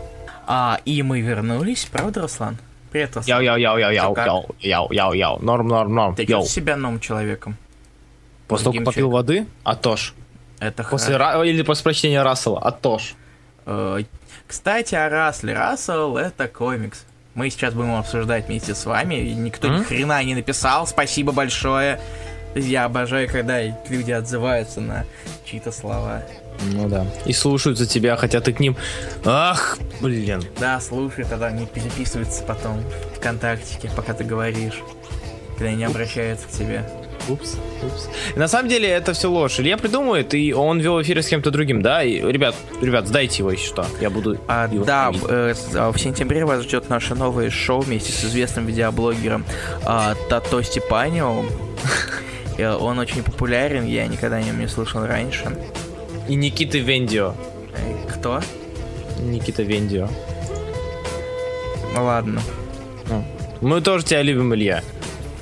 [0.47, 2.59] А, и мы вернулись, правда, Руслан?
[2.91, 3.43] Привет, Руслан.
[3.43, 6.77] Яу, яу, яу, яу, яу, яу, яу, яу, яу, норм, норм, норм, Ты чувствуешь себя
[6.77, 7.57] новым человеком?
[8.49, 9.13] После того, как попил человеком?
[9.43, 10.13] воды, а то ж.
[10.61, 11.17] Это После.
[11.17, 13.15] Ра- или после прочтения Рассела, а то ж.
[13.67, 14.03] Э,
[14.47, 15.55] Кстати, о Расселе.
[15.55, 17.05] Рассел— это комикс.
[17.35, 19.15] Мы сейчас будем обсуждать вместе с вами.
[19.15, 19.85] Никто ни М?
[19.85, 20.87] хрена не написал.
[20.87, 21.99] Спасибо большое.
[22.55, 25.05] Я обожаю, когда люди отзываются на
[25.45, 26.23] чьи-то слова.
[26.73, 27.07] Ну да.
[27.27, 28.77] И слушаются тебя, хотя ты к ним...
[29.25, 30.43] Ах, блин.
[30.61, 34.81] Да, слушай, тогда не переписываются потом в ВКонтактике, пока ты говоришь.
[35.57, 36.85] Когда они обращаются к тебе.
[37.29, 38.09] Упс, упс.
[38.37, 39.61] На самом деле это все ложь.
[39.61, 42.03] Илья придумывает, и он вел эфир с кем-то другим, да?
[42.03, 43.87] И, ребят, ребят, сдайте его еще что.
[44.01, 44.39] Я буду...
[44.49, 49.45] А, да, э, а, в сентябре вас ждет наше новое шоу вместе с известным видеоблогером
[49.85, 51.49] а, Тато Степаневым.
[52.59, 55.57] Он очень популярен, я никогда о нем не слышал раньше.
[56.29, 57.35] И Никита Вендио.
[58.09, 58.41] Кто?
[59.21, 60.09] Никита Вендио.
[61.95, 62.41] Ну ладно.
[63.09, 63.25] Ну,
[63.61, 64.83] Мы тоже тебя любим, Илья.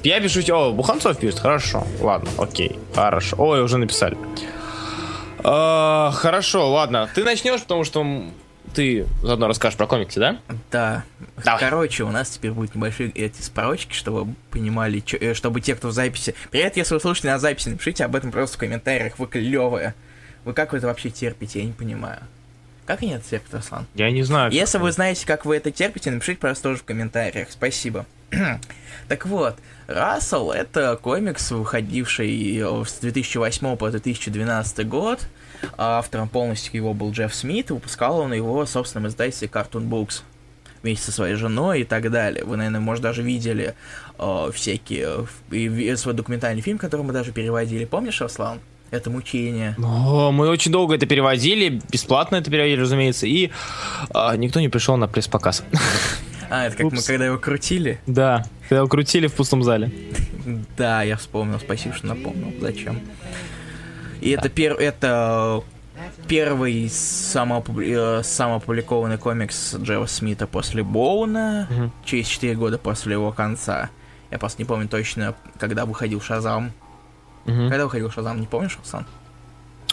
[0.03, 0.41] Я пишу...
[0.55, 1.41] О, Буханцов пишет.
[1.41, 1.87] Хорошо.
[2.01, 2.79] Ладно, окей.
[2.95, 3.37] Хорошо.
[3.39, 4.17] Ой, уже написали.
[5.39, 7.09] А, хорошо, ладно.
[7.15, 8.25] Ты начнешь, потому что
[8.75, 10.39] ты заодно расскажешь про комиксы, да?
[10.71, 11.05] Да.
[11.45, 11.61] Давай.
[11.61, 15.75] Короче, у нас теперь будут небольшие эти справочки, чтобы вы понимали, чё- э, чтобы те,
[15.75, 16.35] кто в записи...
[16.51, 19.19] Привет, если вы слушаете на записи, напишите об этом просто в комментариях.
[19.19, 19.95] Вы клевые.
[20.45, 22.21] Вы как вы это вообще терпите, я не понимаю.
[22.87, 23.87] Как они это терпят, Руслан?
[23.95, 24.51] Я не знаю.
[24.51, 27.49] Если вы знаете, как вы это терпите, напишите, пожалуйста, тоже в комментариях.
[27.51, 28.07] Спасибо.
[29.09, 29.57] так вот,
[29.87, 35.21] Рассел— это комикс, выходивший э, с 2008 по 2012 год.
[35.77, 40.23] Автором полностью его был Джефф Смит, выпускал он его в собственном издательстве Cartoon Books
[40.83, 42.45] вместе со своей женой и так далее.
[42.45, 43.75] Вы, наверное, может, даже видели
[44.19, 45.27] э, всякие...
[45.51, 47.85] э, и свой документальный фильм, который мы даже переводили.
[47.85, 48.61] Помнишь, Руслан?
[48.91, 49.77] Это мучение.
[49.79, 53.51] О, мы очень долго это переводили, бесплатно это переводили, разумеется, и
[54.13, 55.63] а, никто не пришел на пресс-показ.
[56.51, 57.07] А, это как мы Упс.
[57.07, 58.01] когда его крутили?
[58.09, 59.93] Да, когда его крутили в пустом зале.
[60.77, 62.53] Да, я вспомнил, спасибо, что напомнил.
[62.61, 63.01] Зачем?
[64.21, 64.75] И это, пер...
[64.75, 65.63] это
[66.29, 71.93] первый самоопубли- э, самоопубликованный комикс Джева Смита после Боуна, Мгм.
[72.05, 73.91] через 4 года после его конца.
[74.31, 76.73] Я просто не помню точно, когда выходил Шазам.
[77.47, 77.69] Мгм.
[77.69, 79.07] Когда выходил Шазам, не помнишь, Руслан?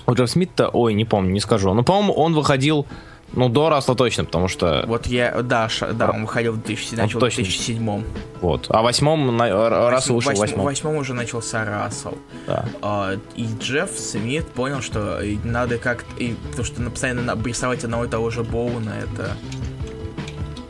[0.05, 1.73] У Джеффа Смита, ой, не помню, не скажу.
[1.73, 2.85] Но, по-моему, он выходил,
[3.33, 6.97] ну, до Расла точно, потому что, Вот я, да, ша- да, он выходил в 2007,
[6.99, 7.43] Он начал в точно.
[7.43, 8.03] 2007.
[8.41, 8.65] вот.
[8.69, 10.65] А восьмом на- Р- Рассел вышел в Восьм- восьмом.
[10.65, 12.17] восьмом уже начался Рассел.
[12.47, 12.65] Да.
[12.81, 16.07] А, и Джефф Смит понял, что и надо как-то...
[16.23, 19.31] И, потому что постоянно рисовать одного и того же Боуна, это...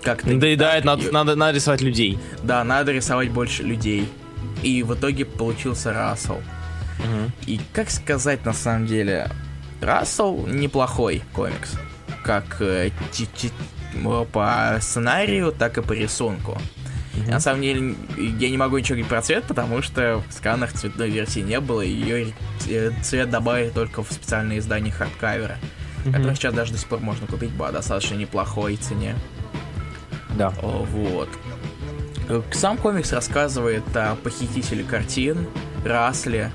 [0.04, 0.30] как-то...
[0.30, 2.18] Надоедает, так, надо, и- надо, надо рисовать людей.
[2.44, 4.10] Да, надо рисовать больше людей.
[4.64, 6.42] И в итоге получился Рассел.
[7.46, 9.30] И как сказать на самом деле,
[9.82, 11.74] Рассел неплохой комикс.
[12.28, 12.92] Как э,
[13.94, 16.58] э, по сценарию, так и по рисунку.
[17.26, 21.10] На самом деле, я не могу ничего говорить про цвет, потому что в сканах цветной
[21.10, 22.34] версии не было, ее
[22.68, 25.58] э, цвет добавили только в специальные издания хардкавера,
[26.04, 29.16] которые сейчас даже до сих пор можно купить по достаточно неплохой цене.
[30.38, 30.50] Да.
[30.62, 31.30] Вот.
[32.52, 35.48] Сам комикс рассказывает о похитителе картин,
[35.86, 36.52] Расле,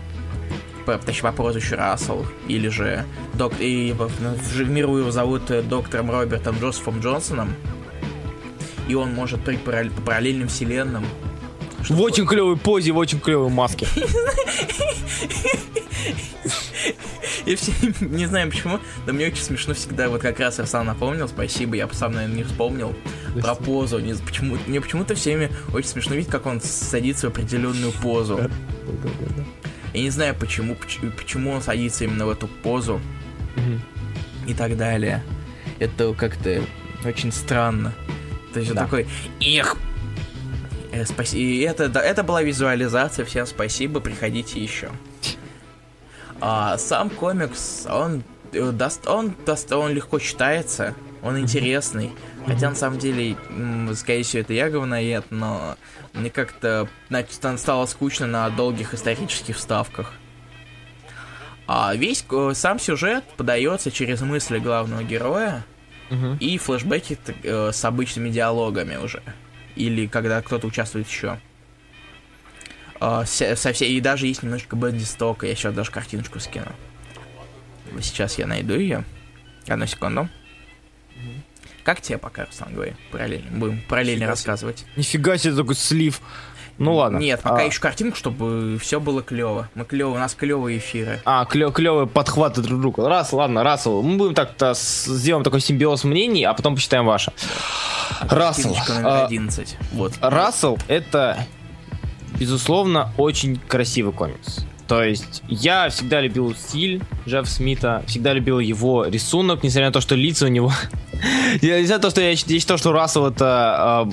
[0.84, 3.04] точнее по прозвищу Рассел, или же
[3.34, 7.54] док, и в, в миру его зовут э, доктором Робертом Джозефом Джонсоном,
[8.88, 11.04] и он может прыгать по параллельным вселенным.
[11.88, 13.86] В очень клевой позе, в очень клевой маске.
[17.44, 21.28] И все, не знаю почему, но мне очень смешно всегда, вот как раз Арсан напомнил,
[21.28, 22.94] спасибо, я сам, наверное, не вспомнил
[23.40, 23.98] про позу.
[23.98, 28.50] Не, почему, мне почему-то все время очень смешно видеть, как он садится в определенную позу.
[29.94, 33.00] Я не знаю, почему, поч- почему он садится именно в эту позу
[34.46, 35.22] и так далее.
[35.78, 36.62] Это как-то
[37.04, 37.92] очень странно.
[38.52, 38.84] То есть он Да.
[38.84, 39.06] такой,
[39.40, 39.76] эх,
[40.94, 43.24] Э, спаси- И это, да, это была визуализация.
[43.24, 44.90] Всем спасибо, приходите еще.
[46.40, 48.22] А, сам комикс, он
[48.52, 52.10] э, даст, он даст, он легко читается, он интересный.
[52.46, 53.36] Хотя на самом деле,
[53.94, 55.76] скорее всего, это я говноед, но
[56.12, 60.14] мне как-то значит, стало скучно на долгих исторических вставках.
[61.68, 65.64] А весь э, сам сюжет подается через мысли главного героя
[66.40, 69.22] и флешбеки э, с обычными диалогами уже.
[69.76, 71.38] Или когда кто-то участвует еще.
[73.00, 75.46] А, со, всей- и даже есть немножечко бендистока.
[75.46, 76.72] Я сейчас даже картиночку скину.
[78.00, 79.04] Сейчас я найду ее.
[79.66, 80.28] Одну секунду.
[81.84, 82.92] Как тебе пока, Руслан, говори?
[83.10, 83.50] Параллельно.
[83.58, 84.50] Будем параллельно Нифига себе.
[84.50, 84.84] рассказывать.
[84.96, 86.20] Нифига себе такой слив.
[86.78, 87.18] Ну ладно.
[87.18, 89.68] Нет, пока А, ищу картинку, чтобы все было клево.
[89.74, 91.20] Мы клево, у нас клевые эфиры.
[91.24, 93.08] А, клё- клевые подхваты друг друга.
[93.08, 94.02] Раз, ладно, Рассел.
[94.02, 97.32] Мы будем так-то сделаем такой симбиоз мнений, а потом почитаем ваше.
[98.22, 98.74] Рассел.
[98.88, 99.76] Номер а, 11.
[99.92, 100.14] Вот.
[100.20, 101.46] Рассел это,
[102.38, 104.64] безусловно, очень красивый комикс.
[104.88, 110.00] То есть я всегда любил стиль Джеффа Смита, всегда любил его рисунок, несмотря на то,
[110.00, 110.72] что лица у него...
[111.60, 114.08] Я- Несмотря на то, что я, я считал, что Рассел это а,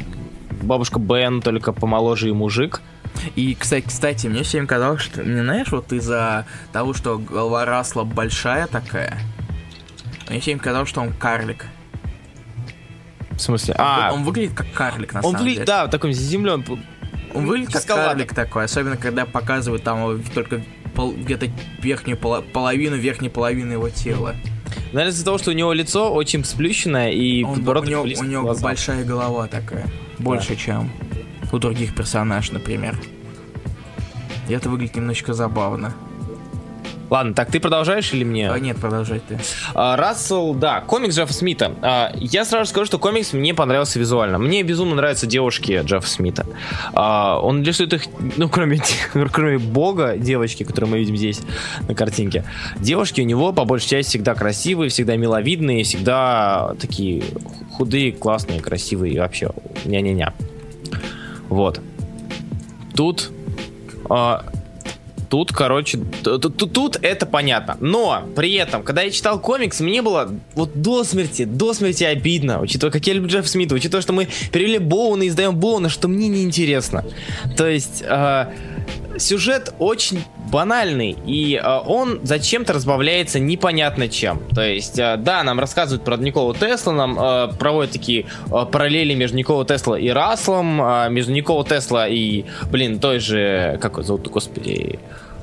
[0.61, 2.81] бабушка Бен, только помоложе и мужик.
[3.35, 8.03] И, кстати, кстати, мне всем казалось, что, не знаешь, вот из-за того, что голова Расла
[8.03, 9.19] большая такая,
[10.29, 11.65] мне всем казалось, что он карлик.
[13.31, 13.75] В смысле?
[13.77, 15.65] А, он выглядит как карлик, на он самом деле.
[15.65, 16.63] да, такой заземлен.
[17.33, 18.09] Он выглядит как низковато.
[18.09, 20.61] карлик такой, особенно когда показывают там только
[20.95, 21.47] пол- где-то
[21.81, 24.35] верхнюю поло- половину верхней половины его тела.
[24.91, 28.24] Наверное, из-за того, что у него лицо очень сплющенное и Он- подбородок у него, у
[28.24, 29.88] него большая голова такая.
[30.17, 30.89] Больше, чем
[31.51, 32.99] у других персонажей, например.
[34.47, 35.93] И это выглядит немножечко забавно.
[37.10, 38.51] Ладно, так ты продолжаешь или мне?
[38.51, 39.39] А, нет, продолжай ты.
[39.74, 41.74] А, Рассел, да, комикс Джеффа Смита.
[41.82, 44.38] А, я сразу скажу, что комикс мне понравился визуально.
[44.38, 46.45] Мне безумно нравятся девушки Джеффа Смита.
[46.93, 48.03] А, он рисует их,
[48.38, 48.80] ну, кроме,
[49.32, 51.41] кроме бога, девочки, которую мы видим здесь
[51.88, 52.45] на картинке.
[52.78, 57.24] Девушки у него, по большей части, всегда красивые, всегда миловидные, всегда такие
[57.72, 59.51] худые, классные, красивые вообще
[59.86, 60.34] ня-ня-ня.
[61.47, 61.82] Вот.
[62.93, 63.32] Тут
[64.10, 64.45] а,
[65.30, 67.77] Тут, короче, т- т- т- тут это понятно.
[67.80, 72.59] Но при этом, когда я читал комикс, мне было вот до смерти, до смерти обидно,
[72.59, 76.07] учитывая, как я люблю Джеффа Смита, учитывая, что мы перевели Боуна и издаем Боуна, что
[76.07, 77.05] мне неинтересно.
[77.55, 78.45] То есть э,
[79.20, 84.41] сюжет очень банальный, и э, он зачем-то разбавляется непонятно чем.
[84.53, 89.37] То есть, э, да, нам рассказывают про Николу Тесла, нам э, проводят такие параллели между
[89.37, 90.78] Николой Тесла и Раслом,
[91.13, 95.00] между Николой Тесла и, блин, той же, как его зовут, господи,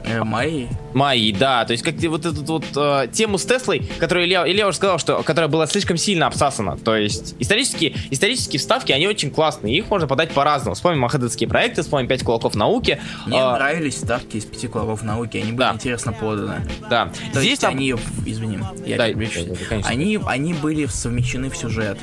[0.07, 0.67] Э, мои.
[0.95, 4.67] Майи, да, то есть как вот эту вот э, тему с Теслой, которую Илья, Илья
[4.69, 6.77] уже сказал, что которая была слишком сильно обсасана.
[6.79, 10.75] То есть исторические, исторические вставки, они очень классные, их можно подать по-разному.
[10.75, 13.01] Вспомним Махадетские проекты, вспомним «Пять кулаков науки».
[13.27, 15.73] Мне А, нравились ставки из пяти клубов науки, они были Да.
[15.75, 16.67] интересно поданы.
[16.89, 19.91] да, То здесь есть там- они, извини, я да, конечно.
[19.91, 21.99] они, они были совмещены в сюжет.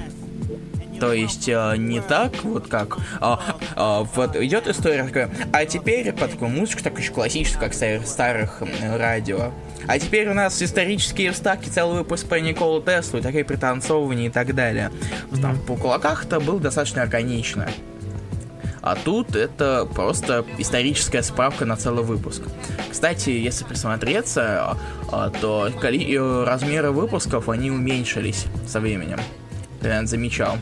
[1.04, 3.38] То есть э, не так, вот как а,
[3.76, 7.74] а, вот идет история такая, а теперь под такую музычку, так еще классическую, как
[8.08, 9.52] старых м, радио.
[9.86, 14.56] А теперь у нас исторические вставки, целый выпуск про Николу Теслу, такие пританцовывания и так
[14.56, 14.94] далее.
[15.42, 17.68] Там по кулаках это было достаточно органично.
[18.82, 22.44] А тут это просто историческая справка на целый выпуск.
[22.90, 24.78] Кстати, если присмотреться,
[25.12, 29.20] а, то э, размеры выпусков, они уменьшились со временем.
[29.82, 30.58] Наверное, замечал.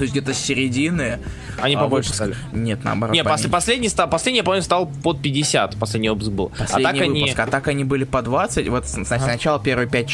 [0.00, 1.18] То есть где-то с середины.
[1.60, 2.36] Они а, побольше выпуск- стали.
[2.54, 3.12] Нет, наоборот.
[3.14, 3.42] Не, поменьше.
[3.42, 5.76] после, последний, ста- последний, я помню, стал под 50.
[5.76, 6.48] Последний выпуск был.
[6.48, 7.20] Последний а так они...
[7.20, 7.38] выпуск.
[7.38, 8.66] А так они были по 20.
[8.70, 10.08] Вот с- сначала первые 5,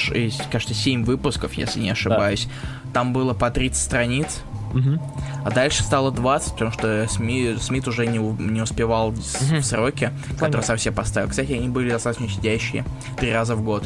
[0.50, 2.48] кажется, 7 выпусков, если не ошибаюсь.
[2.92, 4.40] Там было по 30 страниц.
[4.74, 5.00] Мгм.
[5.44, 9.60] А дальше стало 20, потому что СМИ, Смит уже не, не успевал Мгм.
[9.60, 10.62] в сроки, которые Понятно.
[10.62, 11.28] совсем поставил.
[11.30, 12.84] Кстати, они были достаточно щадящие.
[13.16, 13.84] Три раза в год.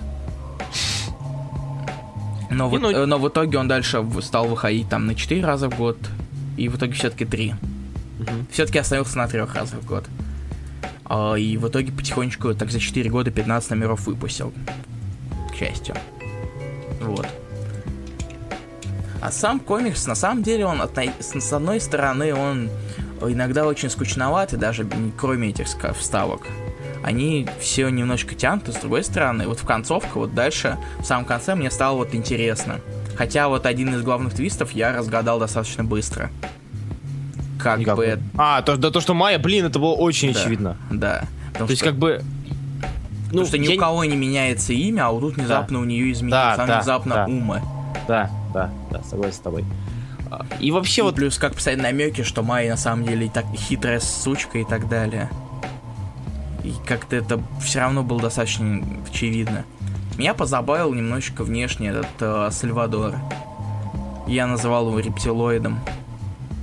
[2.50, 5.14] Но, в, Не, ну- э, но в итоге он дальше в- стал выходить там на
[5.14, 5.96] 4 раза в год.
[6.56, 7.54] И в итоге все-таки 3.
[8.18, 8.46] Мгм.
[8.50, 10.04] Все-таки остановился на трех разах в год.
[11.04, 14.52] А, и в итоге потихонечку, так за 4 года 15 номеров выпустил.
[15.52, 15.94] К счастью.
[17.00, 17.26] Вот.
[19.22, 22.70] А сам комикс, на самом деле, он отно- с одной стороны, он
[23.22, 25.66] иногда очень скучноватый, даже м, кроме этих
[25.98, 26.46] вставок.
[27.02, 31.54] Они все немножко тянуты, с другой стороны, вот в концовке, вот дальше, в самом конце
[31.54, 32.80] мне стало вот интересно.
[33.16, 36.30] Хотя вот один из главных твистов я разгадал достаточно быстро.
[37.58, 38.16] Как Никакой.
[38.16, 38.22] бы...
[38.38, 40.40] А, то, да, то, что Майя, блин, это было очень Да.
[40.40, 40.76] очевидно.
[40.90, 41.24] Да.
[41.52, 42.22] Потому То есть, что, как бы...
[43.28, 46.12] потому что ни я у кого не меняется имя, а вот тут внезапно у нее
[46.12, 47.24] изменилось, Да, а да, внезапно да.
[47.26, 47.60] ума.
[48.08, 49.64] Да, да, да, согласен с тобой.
[50.30, 51.16] А, И вообще И вот...
[51.16, 54.88] плюс как писать намеки, что Майя на самом деле и так хитрая сучка и так
[54.88, 55.28] далее.
[56.70, 58.80] И как-то это все равно было достаточно
[59.10, 59.64] очевидно.
[60.16, 63.16] Меня позабавил немножечко внешне этот э, Сальвадор.
[64.28, 65.80] Я называл его рептилоидом,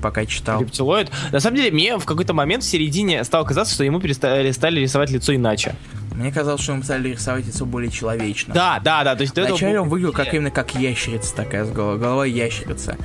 [0.02, 0.62] пока читал.
[0.62, 1.12] Рептилоид.
[1.32, 4.80] На самом деле, мне в какой-то момент в середине стало казаться, что ему перестали стали
[4.80, 5.76] рисовать лицо иначе.
[6.14, 8.54] Мне казалось, что ему стали рисовать лицо более человечно.
[8.54, 9.16] Да, да, да.
[9.16, 12.98] То есть этого Вначале он выглядел как именно как ящерица такая, с голова, голова ящерицы.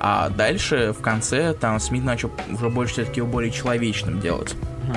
[0.00, 4.56] А дальше, в конце, там Смит начал уже больше все-таки его более человечным делать.
[4.84, 4.96] Мгм.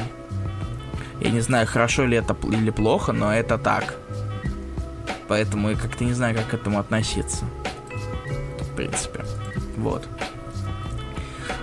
[1.22, 3.94] Я не знаю, хорошо ли это или плохо, но это так.
[5.28, 7.46] Поэтому я как-то не знаю, как к этому относиться.
[8.60, 9.24] В принципе.
[9.78, 10.08] Вот.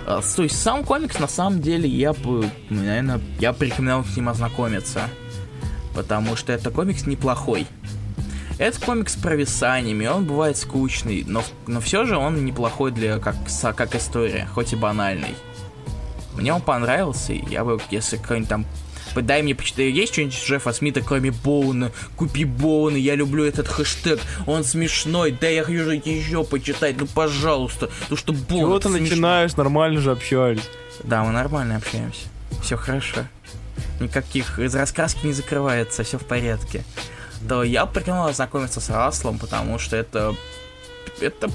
[0.07, 4.15] А, То есть сам комикс, на самом деле, я бы, наверное, я бы рекомендовал с
[4.15, 5.01] ним ознакомиться.
[5.93, 7.67] Потому что это комикс неплохой.
[8.57, 13.35] Это комикс с провисаниями, он бывает скучный, но, но все же он неплохой для как,
[13.75, 15.35] как история, хоть и банальный.
[16.35, 18.65] Мне он понравился, и я бы, если какой-нибудь там
[19.15, 21.91] Дай мне почитать, есть что-нибудь Джеффа Смита, кроме Боуна?
[22.15, 27.89] Купи Боуна, я люблю этот хэштег, он смешной, да я хочу еще почитать, ну пожалуйста,
[28.09, 29.05] ну что Боун Чего ты смешно.
[29.05, 30.69] начинаешь, нормально же общались.
[31.03, 32.27] Да, мы нормально общаемся,
[32.61, 33.25] все хорошо.
[33.99, 36.83] Никаких из раскраски не закрывается, все в порядке.
[37.47, 40.35] То я бы порекомендовал ознакомиться с Раслом, потому что это...
[41.19, 41.49] Это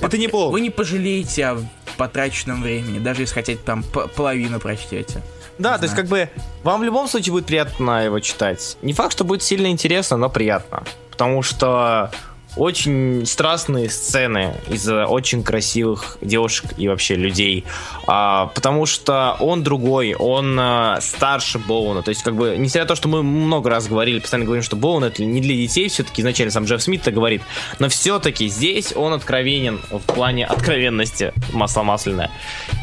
[0.00, 0.52] Это неплохо.
[0.52, 1.62] Вы не пожалеете о
[1.96, 5.22] потраченном времени, даже если хотите там половину прочтете.
[5.60, 6.30] Да, то есть как бы
[6.62, 8.78] вам в любом случае будет приятно его читать.
[8.82, 10.84] Не факт, что будет сильно интересно, но приятно.
[11.10, 12.10] Потому что
[12.56, 17.64] очень страстные сцены из-за очень красивых девушек и вообще людей.
[18.06, 22.02] А, потому что он другой, он а, старше Боуна.
[22.02, 24.76] То есть, как бы, несмотря на то, что мы много раз говорили, постоянно говорим, что
[24.76, 27.42] Боун это не для детей, все-таки изначально сам Джефф Смит это говорит.
[27.78, 32.30] Но все-таки здесь он откровенен в плане откровенности масло масляное.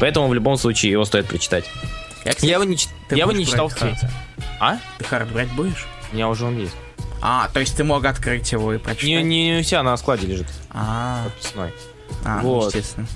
[0.00, 1.64] Поэтому в любом случае его стоит прочитать.
[2.24, 4.10] Я, кстати, Я его не, ты я его не читал в цвете.
[4.60, 4.78] А?
[4.98, 5.86] Ты хард брать будешь?
[6.10, 6.74] У меня уже он есть.
[7.20, 9.08] А, то есть ты мог открыть его и прочитать?
[9.08, 10.46] Не, не у себя на складе лежит.
[10.70, 11.72] А, Подписной.
[12.24, 12.74] а Вот.
[12.74, 13.06] естественно.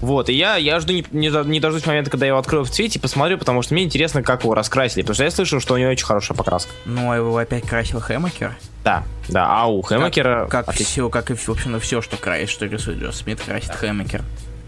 [0.00, 2.70] Вот, и я, я жду, не, не, не дождусь момента, когда я его открою в
[2.70, 5.02] цвете и посмотрю, потому что мне интересно, как его раскрасили.
[5.02, 6.72] Потому что я слышал, что у него очень хорошая покраска.
[6.84, 8.56] Ну, а его опять красил Хэммакер.
[8.82, 10.48] Да, да, а у Хэммакера...
[10.50, 10.90] Как отлично.
[10.90, 14.22] все, как и, в общем, все, что красит, что рисует Джо Смит, красит Хэммакер.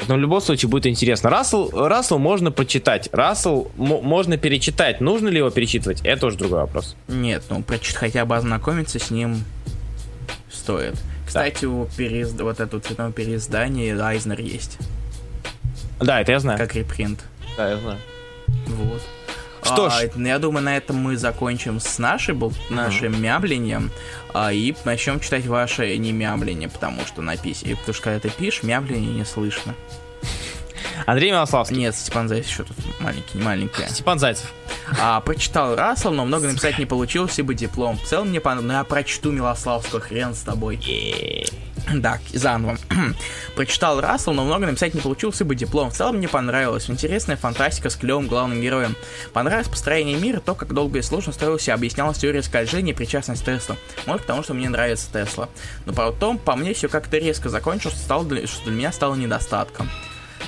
[0.08, 1.30] Но в любом случае будет интересно.
[1.30, 3.08] Рассел, Рассел можно прочитать.
[3.12, 5.00] Рассел м- можно перечитать.
[5.00, 6.00] Нужно ли его перечитывать?
[6.04, 6.96] Это уже другой вопрос.
[7.08, 9.44] Нет, ну, прочит, хотя бы ознакомиться с ним
[10.50, 10.94] стоит.
[11.26, 12.38] Кстати, у переизд...
[12.40, 14.78] вот этого цветного переиздания Айзнер есть,
[16.00, 16.58] Да, это я знаю.
[16.58, 17.24] как репринт.
[17.56, 17.98] Да, я знаю.
[18.66, 19.00] Вот.
[19.65, 19.95] Что А, ж.
[20.05, 23.91] это- я думаю, на этом мы закончим с нашей, был, нашим мямлением
[24.32, 27.77] а, и начнем читать ваше не мямление, потому что написано.
[27.77, 29.74] Потому что когда ты пишешь, мямление не слышно.
[31.07, 31.77] Андрей Милославский.
[31.77, 33.89] Нет, Степан Зайц еще тут маленький, не маленькая.
[33.89, 34.53] Степан Зайцев.
[35.01, 37.99] А, прочитал Рассел, но много написать не получилось, ибо диплом.
[37.99, 38.73] В целом мне понравилось.
[38.73, 40.78] Ну, я прочту Милославского, хрен с тобой.
[41.94, 42.78] Да, заново.
[43.56, 45.90] Прочитал Рассел, но много написать не получилось, ибо диплом.
[45.90, 46.89] В целом мне понравилось.
[46.89, 48.97] Интересная фантастика с клевым главным героем.
[49.32, 53.77] Понравилось построение мира, то, как долго и сложно строился объяснялась теория скольжения и причастность Тесла.
[54.06, 55.48] Может, потому что мне нравится Тесла.
[55.86, 59.15] Но потом, по мне, все как-то резко закончилось, что, стало для, что для меня стало
[59.15, 59.90] недостатком.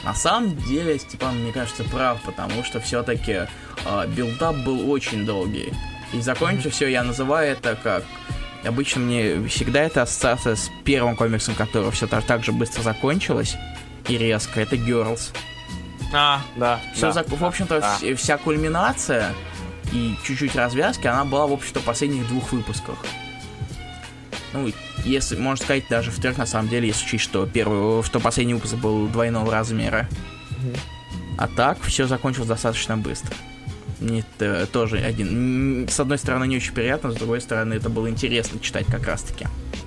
[0.05, 3.49] На самом деле, Степан, мне кажется, прав, потому что все-таки
[4.09, 5.73] buildup был очень долгий.
[6.13, 8.05] И закончив все, я называю это как
[8.67, 13.57] обычно мне всегда это ассоциация с первым комиксом, который все так, так же быстро закончилось
[14.09, 14.61] и резко.
[14.61, 15.31] Это Girls.
[16.13, 16.81] А, да.
[16.95, 17.25] Все, да.
[17.29, 17.99] в общем-то, Да.
[18.01, 19.33] вс- вся кульминация
[19.93, 22.97] и чуть-чуть развязки, она была, в общем-то, в последних двух выпусках.
[24.53, 24.71] Ну,
[25.05, 28.55] если, можно сказать, даже в трех, на самом деле, если учесть, что первый, что последний
[28.55, 30.09] выпуск был двойного размера.
[31.39, 33.35] А так, все закончилось достаточно быстро.
[34.01, 35.89] Мне это тоже один...
[35.89, 39.47] С одной стороны, не очень приятно, с другой стороны, это было интересно читать как раз-таки.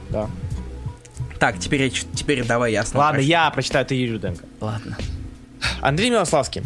[0.10, 0.30] Да.
[1.40, 3.30] Так, теперь, теперь давай я снова Ладно, прочту.
[3.30, 4.44] я прочитаю, ты Юрий Руденко.
[4.60, 4.98] Ладно.
[5.82, 6.64] Андрей Милославский.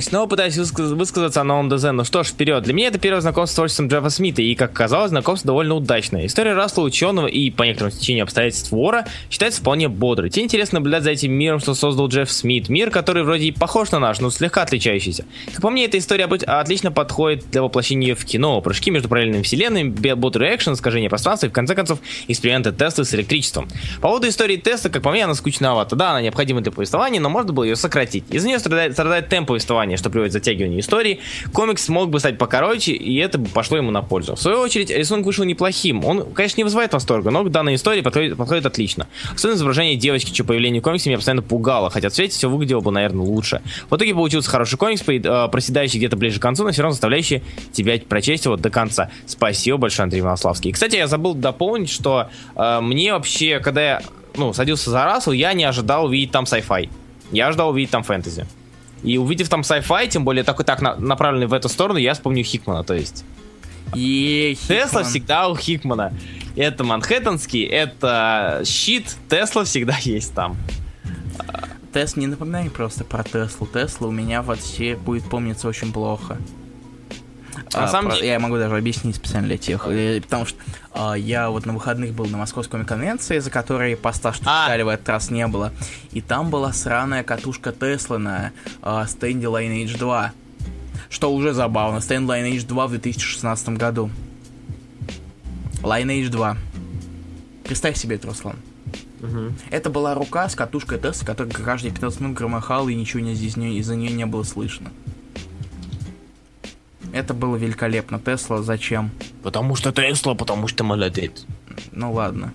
[0.00, 2.62] Снова пытаюсь высказ- высказаться о новом ДЗ, ну что ж, вперед.
[2.62, 6.26] Для меня это первое знакомство с творчеством Джеффа Смита, и, как оказалось, знакомство довольно удачное.
[6.26, 10.30] История Расла ученого и, по некоторым стечению обстоятельств, вора считается вполне бодрой.
[10.30, 12.68] Тебе интересно наблюдать за этим миром, что создал Джефф Смит.
[12.68, 15.26] Мир, который вроде и похож на наш, но слегка отличающийся.
[15.52, 18.60] Как по мне, эта история отлично подходит для воплощения ее в кино.
[18.60, 23.14] Прыжки между параллельными вселенными, бодрый экшен, искажение пространства и, в конце концов, эксперименты Теслы с
[23.14, 23.68] электричеством.
[23.96, 25.94] По поводу истории Тесла, как по мне, она скучновата.
[25.96, 28.24] Да, она необходима для повествования, но можно было ее сократить.
[28.30, 31.20] Из-за нее страдает, страдает темп повествования, что приводит к затягиванию истории.
[31.52, 34.34] Комикс мог бы стать покороче, и это бы пошло ему на пользу.
[34.34, 36.04] В свою очередь, рисунок вышел неплохим.
[36.04, 39.06] Он, конечно, не вызывает восторга, но к данной истории подходит, подходит отлично.
[39.34, 42.80] Особенно изображение девочки, чье появление в комиксе меня постоянно пугало, хотя в цвете все выглядело
[42.80, 43.62] бы, наверное, лучше.
[43.88, 47.42] В итоге получился хороший комикс, э, проседающий где-то ближе к концу, но все равно заставляющий
[47.72, 49.10] тебя прочесть его до конца.
[49.26, 50.70] Спасибо большое, Андрей Малославский.
[50.70, 54.02] И, кстати, я забыл дополнить, что э, мне вообще, когда я
[54.36, 56.88] ну, садился за Рассел, я не ожидал увидеть там sci-fi.
[57.32, 58.46] Я ожидал увидеть там фэнтези.
[59.02, 62.44] И увидев там sci-fi, тем более такой так на- направленный в эту сторону, я вспомню
[62.44, 63.24] Хикмана, то есть.
[63.94, 66.12] Е, Тесла всегда у Хикмана.
[66.56, 70.56] Это Манхэттенский, это щит, Тесла всегда есть там.
[71.92, 73.66] Тес, не напоминай просто про Теслу.
[73.66, 76.38] Тесла у меня в все будет помниться очень плохо.
[77.72, 80.58] На А, самом про- деле- Я могу даже объяснить специально для тех, э, потому что
[80.92, 84.64] а, я вот на выходных был на Московской конвенции, за которой поста что А.
[84.66, 85.72] читали в этот раз не было,
[86.10, 88.50] и там была сраная катушка Теслы на
[88.82, 90.32] а, стенде Lineage 2.
[91.10, 94.10] Что уже забавно, стенд Lineage 2 в 2016 году.
[95.82, 96.56] Lineage 2.
[97.64, 98.56] Представь себе это, Руслан.
[99.70, 103.56] Это была рука с катушкой Теслы, которая каждые 15 минут громыхала, и ничего не, здесь
[103.56, 104.90] не, из-за нее не было слышно.
[107.12, 108.18] Это было великолепно.
[108.18, 109.10] Тесла зачем?
[109.42, 111.46] Потому что Тесла, потому что молодец.
[111.92, 112.52] Ну ладно.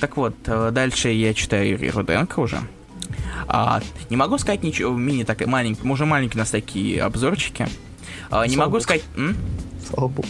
[0.00, 2.60] Так вот, э, дальше я читаю Юрия Руденко уже.
[3.46, 7.66] А, не могу сказать ничего, мини так маленький, уже маленькие у нас такие обзорчики.
[8.30, 8.82] А, не Слава могу богу.
[8.82, 9.02] сказать...
[9.16, 9.36] М?
[9.88, 10.28] Слава богу.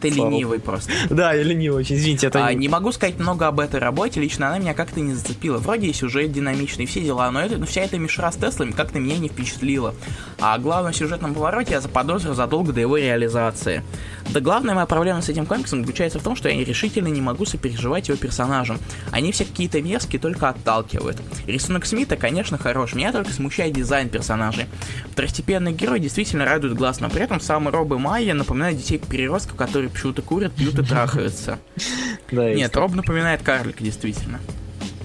[0.00, 0.90] Ты Слава ленивый просто.
[1.10, 2.60] Да, я ленивый очень, извините, это А, не...
[2.60, 5.58] не могу сказать много об этой работе, лично она меня как-то не зацепила.
[5.58, 8.98] Вроде и сюжет динамичный, все дела, но, это, но вся эта мишура с Теслами как-то
[8.98, 9.94] меня не впечатлила.
[10.40, 13.82] А о главном сюжетном повороте я заподозрил задолго до его реализации.
[14.30, 17.44] Да главная моя проблема с этим комиксом заключается в том, что я решительно не могу
[17.44, 18.78] сопереживать его персонажам.
[19.10, 21.18] Они все какие-то мерзкие, только отталкивают.
[21.46, 24.66] Рисунок Смита, конечно, хорош, меня только смущает дизайн персонажей.
[25.12, 29.89] Второстепенный герой действительно радует глаз, но при этом самый Роб и Майя напоминают детей-переростков, которые
[29.90, 31.58] почему-то курят, пьют и трахаются.
[32.30, 34.40] Нет, Роб напоминает карлика, действительно.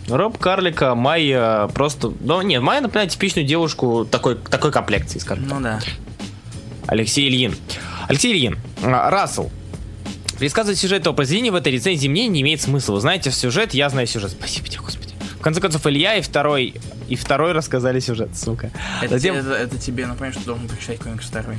[0.07, 2.13] Роб Карлика, Майя просто...
[2.19, 5.47] Ну, нет, Майя напоминает типичную девушку такой, такой комплекции, скажем.
[5.47, 5.79] Ну да.
[6.85, 7.55] Алексей Ильин.
[8.07, 8.59] Алексей Ильин.
[8.83, 9.49] А, Рассел.
[10.39, 12.93] Пересказывать сюжет этого произведения в этой рецензии мне не имеет смысла.
[12.93, 14.31] Вы знаете сюжет, я знаю сюжет.
[14.31, 15.13] Спасибо тебе, Господи.
[15.39, 16.75] В конце концов, Илья и второй,
[17.07, 18.69] и второй рассказали сюжет, сука.
[19.01, 21.57] Это, Затем- те- это, это тебе напомню, что должен прочитать комикс второй.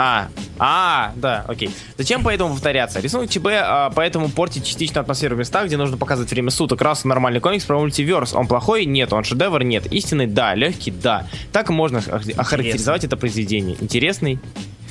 [0.00, 0.28] А,
[0.60, 1.70] а, да, окей.
[1.96, 3.00] Зачем поэтому повторяться?
[3.00, 6.80] Рисунок ЧБ а, поэтому портит частично атмосферу в местах, где нужно показывать время суток.
[6.82, 8.84] Раз нормальный комикс про мультиверс, он плохой?
[8.86, 9.12] Нет.
[9.12, 9.64] Он шедевр?
[9.64, 9.92] Нет.
[9.92, 10.28] Истинный?
[10.28, 10.54] Да.
[10.54, 10.92] Легкий?
[10.92, 11.26] Да.
[11.50, 13.76] Так можно ох- охарактеризовать это произведение.
[13.80, 14.38] Интересный?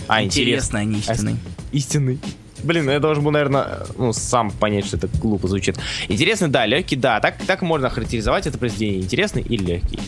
[0.09, 0.43] А, интересный.
[0.43, 1.37] Интересно, а не истинный.
[1.71, 2.19] Истинный.
[2.63, 5.77] Блин, я должен был, наверное, ну, сам понять, что это глупо звучит.
[6.09, 7.21] Интересный, да, легкий, да.
[7.21, 9.03] Так, так можно характеризовать это произведение.
[9.03, 10.01] Интересный и легкий.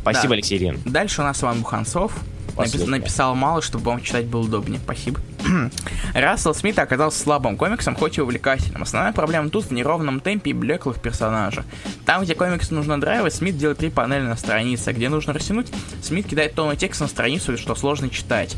[0.00, 0.34] Спасибо, Да.
[0.34, 0.80] Алексей Ильин.
[0.84, 2.12] Дальше у нас Иван Буханцов.
[2.56, 4.80] Напис- написал мало, чтобы вам читать было удобнее.
[4.82, 5.20] Спасибо.
[6.14, 8.82] Рассел Смит оказался слабым комиксом, хоть и увлекательным.
[8.82, 11.64] Основная проблема тут в неровном темпе и блеклых персонажах.
[12.06, 15.68] Там, где комикс нужно драйвить, Смит делает три панели на странице, а где нужно растянуть,
[16.02, 18.56] Смит кидает тонну текста на страницу, что сложно читать.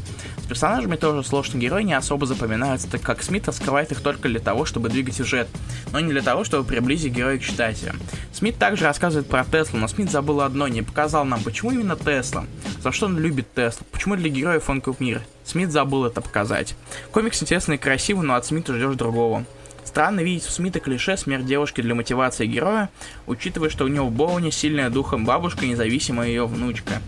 [0.55, 4.65] Персонажами тоже сложные герои не особо запоминаются, так как Смит раскрывает их только для того,
[4.65, 5.49] чтобы двигать сюжет,
[5.91, 7.99] но не для того, чтобы приблизить героя к читателям.
[8.33, 12.47] Смит также рассказывает про Теслу, но Смит забыл одно, не показал нам, почему именно Тесла,
[12.81, 15.23] за что он любит Теслу, почему для героев он кумир.
[15.45, 16.77] Смит забыл это показать.
[17.11, 19.45] Комикс интересный и красивый, но от Смита ждешь другого.
[19.83, 22.91] Странно видеть в Смита клише смерть девушки для мотивации героя,
[23.27, 27.03] учитывая, что у него в Боуне сильная духом бабушка, независимая ее внучка.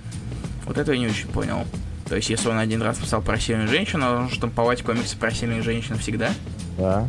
[0.64, 1.64] Вот это я не очень понял.
[2.08, 5.30] То есть, если он один раз писал про сильную женщину, он должен штамповать комиксы про
[5.32, 6.30] сильных женщин всегда?
[6.78, 7.08] Да.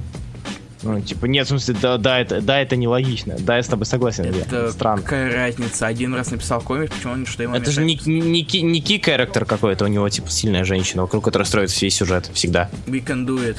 [0.83, 3.35] Ну, типа, нет, в смысле, да, да, это, да, это нелогично.
[3.39, 4.25] Да, я с тобой согласен.
[4.25, 5.01] Это Странно.
[5.01, 5.87] какая разница?
[5.87, 9.01] Один раз написал комикс, почему он что ему Это же не, не, ки- не ки
[9.01, 12.69] характер какой-то, у него, типа, сильная женщина, вокруг которой строится весь сюжет всегда.
[12.85, 13.57] We can do it.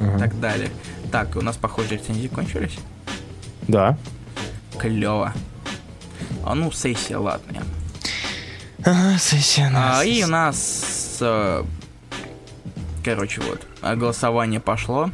[0.00, 0.18] Мгм.
[0.18, 0.68] Так далее.
[1.10, 2.76] Так, у нас, похоже, рецензии кончились.
[3.66, 3.96] Да.
[4.78, 5.32] Клево.
[6.44, 7.62] А ну, сессия, ладно.
[9.76, 11.18] А, и у нас...
[11.20, 11.64] э,
[13.04, 13.60] короче, вот.
[13.96, 15.10] Голосование пошло.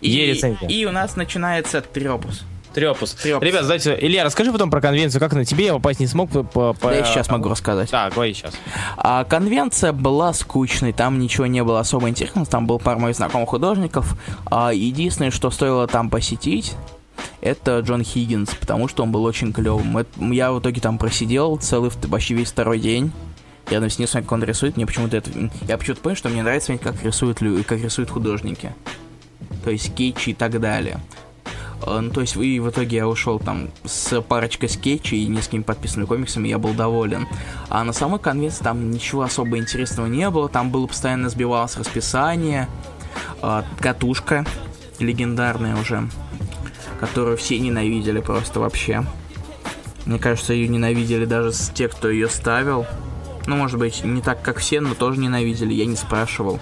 [0.00, 0.32] И,
[0.68, 2.42] и у нас начинается трепус.
[2.74, 3.12] Трепус.
[3.14, 3.42] Трепус.
[3.42, 6.30] Ребят, знаете, Илья, расскажи потом про конвенцию, как на тебе я попасть не смог.
[6.30, 7.90] По, по- по- Да, я сейчас могу рассказать.
[7.90, 8.52] Да, говори сейчас.
[8.98, 13.48] А конвенция была скучной, там ничего не было особо интересного, там был пара моих знакомых
[13.48, 14.14] художников.
[14.50, 16.74] А единственное, что стоило там посетить,
[17.46, 20.04] это Джон Хиггинс, потому что он был очень клевым.
[20.32, 23.12] Я в итоге там просидел целый, почти весь второй день.
[23.70, 25.30] Я на не как он рисует, мне почему-то это...
[25.66, 28.72] Я почему-то понял, что мне нравится смотреть, как рисуют, лю- как рисуют художники.
[29.64, 31.00] То есть скетчи и так далее.
[31.82, 35.62] Э, Ну, то есть, и в итоге я ушел там с парочкой скетчей и несколькими
[35.62, 37.26] подписанными комиксами, я был доволен.
[37.68, 42.68] А на самой конвенции там ничего особо интересного не было, там было постоянно сбивалось расписание,
[43.42, 44.44] э, катушка
[45.00, 46.08] легендарная уже,
[47.00, 49.04] которую все ненавидели просто вообще.
[50.04, 52.86] Мне кажется, ее ненавидели даже те, кто ее ставил.
[53.46, 56.58] Ну, может быть, не так, как все, но тоже ненавидели, я не спрашивал.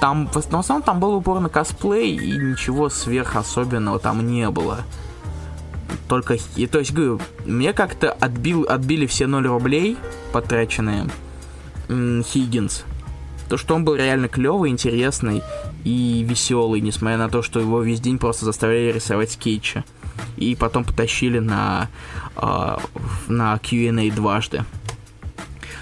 [0.00, 4.78] Там, в основном, там был упор на косплей, и ничего сверх особенного там не было.
[6.08, 9.98] Только, и, то есть, говорю, мне как-то отбил, отбили все 0 рублей,
[10.32, 11.08] потраченные,
[11.88, 12.84] Хиггинс.
[13.48, 15.42] То, что он был реально клевый, интересный
[15.84, 19.84] и веселый, несмотря на то, что его весь день просто заставляли рисовать скетчи.
[20.36, 21.88] И потом потащили на,
[22.36, 22.80] в-
[23.28, 24.64] на Q&A дважды.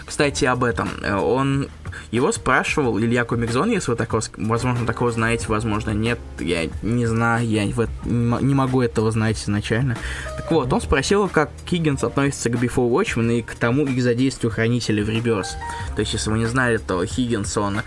[0.07, 0.89] Кстати, об этом.
[1.03, 1.69] Э, Он
[2.11, 7.47] его спрашивал Илья Комикзон, если вы такого, возможно, такого знаете, возможно, нет, я не знаю,
[7.47, 9.97] я в не мо- не могу этого знать изначально.
[10.37, 14.51] Так вот, он спросил, как Хиггинс относится к Before Watchmen и к тому их задействию
[14.51, 15.57] хранителей в Реберс.
[15.97, 17.81] То есть, если вы не знали, то Хиггинс, он,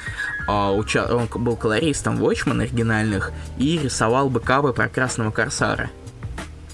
[0.48, 5.90] уча- он был колористом Watchmen оригинальных и рисовал бэкапы про Красного Корсара.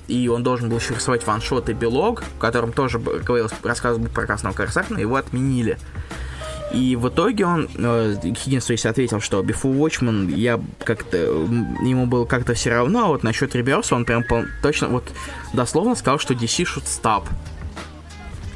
[0.07, 4.26] И он должен был еще рисовать ваншот и белог, в котором тоже говорилось, рассказывал про
[4.26, 5.77] Красного Корсара, но его отменили.
[6.73, 12.07] И в итоге он, э, Хиггинс, то есть, ответил, что Before Watchmen я как-то, ему
[12.07, 15.06] было как-то все равно, а вот насчет Реберса он прям пол- точно, вот
[15.53, 17.23] дословно сказал, что DC should stop.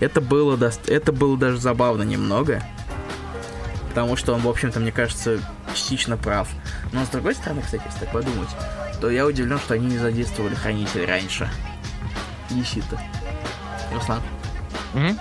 [0.02, 2.62] Это было, это было даже забавно немного.
[3.93, 5.39] Потому что он, в общем-то, мне кажется,
[5.73, 6.47] частично прав.
[6.93, 8.47] Но с другой стороны, кстати, если так подумать,
[9.01, 11.49] то я удивлен, что они не задействовали хранителей раньше.
[12.49, 12.99] DC-то.
[13.93, 14.22] Руслан,
[14.93, 15.18] Мгм.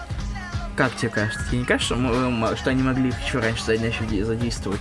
[0.77, 1.45] как тебе кажется?
[1.49, 4.81] Тебе не кажется, м- что они могли их еще раньше задействовать?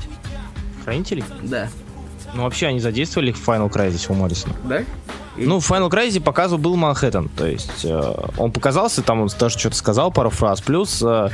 [0.84, 1.24] Хранителей?
[1.42, 1.68] Да.
[2.36, 4.54] Ну, вообще, они задействовали их в Final Crisis у Моррисона.
[4.66, 4.84] Да?
[5.40, 9.58] Ну, в Final Crisis показу был Манхэттен, то есть э, он показался, там он даже
[9.58, 11.30] что-то сказал, пару фраз, плюс э,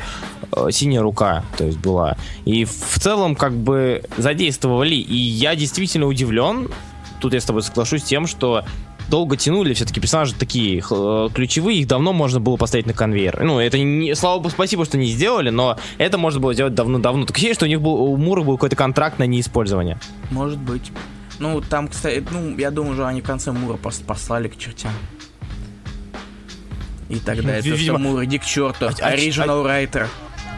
[0.52, 2.18] э, синяя рука, то есть была.
[2.46, 6.70] И в целом как бы задействовали, и я действительно удивлен,
[7.20, 8.64] тут я с тобой соглашусь, тем, что
[9.10, 13.44] долго тянули, все-таки персонажи такие э, ключевые, их давно можно было поставить на конвейер.
[13.44, 17.26] Ну, это не, слава богу, спасибо, что не сделали, но это можно было сделать давно-давно.
[17.26, 20.00] Так ощущение, что у них был, у Мура был какой-то контракт на неиспользование.
[20.32, 20.92] Может быть.
[21.40, 24.94] Ну, там, кстати, ну, я думаю, что они в конце Мура пос- послали к чертям.
[27.10, 27.62] И так далее.
[27.62, 27.98] То, что Видимо.
[28.00, 28.88] Мур, иди к черту.
[28.88, 30.08] А- а- Оригинал райтер.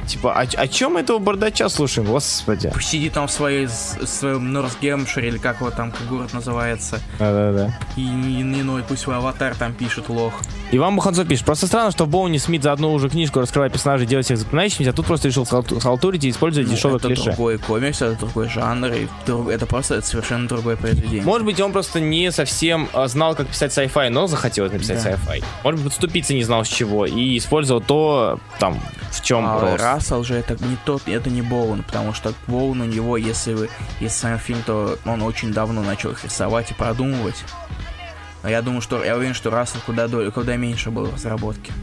[0.08, 2.72] Типа, о, о чем этого бардача слушаем, господи?
[2.82, 7.00] Сидит там в своей, с- своем Норс Гемпшире, или как его там, город называется.
[7.20, 7.78] Да-да-да.
[7.98, 10.34] И не, не ной, пусть свой аватар там пишет лох.
[10.72, 14.26] Иван Буханцов пишет, просто странно, что Боуни Смит за одну уже книжку раскрывает персонажей, делать
[14.26, 17.24] всех запоминающимися, а тут просто решил схалтурить и использовать Ну, дешевые это клише.
[17.26, 21.22] другой комикс, это другой жанр, и друг- это просто это совершенно другое произведение.
[21.24, 25.12] Может быть, он просто не совсем а, знал, как писать sci-fi, но захотелось написать Да.
[25.12, 25.44] sci-fi.
[25.64, 28.80] Может быть, подступиться не знал с чего и использовал то, там,
[29.12, 29.60] в чем А.
[29.98, 33.70] Рассел же это не тот, это не Боун, потому что Боун у него, если вы,
[34.00, 37.44] если сам фильм, то он очень давно начал их рисовать и продумывать.
[38.44, 41.74] А я думаю, что я уверен, что Рассел куда, куда меньше был в разработке.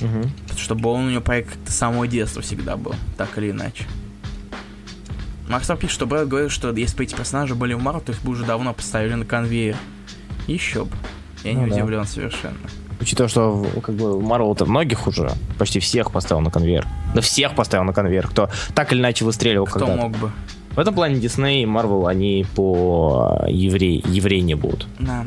[0.00, 0.30] Мгм.
[0.44, 3.84] Потому что Боун у него проект с самого детства всегда был, так или иначе.
[5.50, 8.22] Максов пишет, что Брэд говорит, что если бы эти персонажи были в Мару, то их
[8.22, 9.76] бы уже давно поставили на конвейер.
[10.46, 10.96] Еще бы.
[11.44, 11.74] Я не Ну да.
[11.74, 12.56] удивлен совершенно.
[13.00, 16.86] Учитывая, что как бы Марвел-то многих уже, почти всех поставил на конвейер.
[17.14, 20.00] Да всех поставил на конвейер, кто так или иначе выстреливал Кто когда-то.
[20.02, 20.32] мог бы?
[20.70, 24.86] В этом плане Дисней и Марвел, они по э, еврей, еврей не будут.
[24.98, 25.26] Да.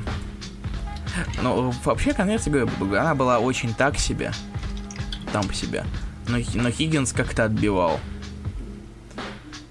[1.41, 4.31] Ну, вообще, конверсия, она была очень так себе.
[5.33, 5.83] Там по себе.
[6.27, 7.99] Но, но Хиггинс как-то отбивал.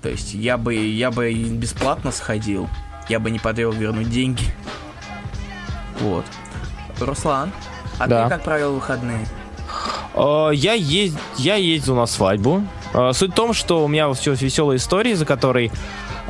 [0.02, 2.68] То есть я бы, я бы бесплатно сходил.
[3.08, 4.42] я бы не подвел вернуть деньги.
[6.00, 6.24] Вот.
[7.00, 7.52] Руслан,
[7.98, 8.24] а Да.
[8.24, 9.26] ты как провел выходные?
[10.14, 12.62] Э, Я, ез- я ездил на свадьбу.
[12.94, 15.70] Э, Суть в том, что у меня все веселая история, за которой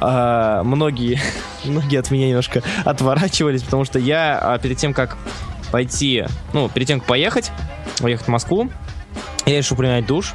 [0.01, 1.21] э, многие,
[1.65, 5.17] многие от меня немножко отворачивались, потому что я а, перед тем, как
[5.71, 7.51] пойти, ну, перед тем, как поехать,
[8.01, 8.71] уехать в Москву,
[9.47, 10.35] я решил принять душ.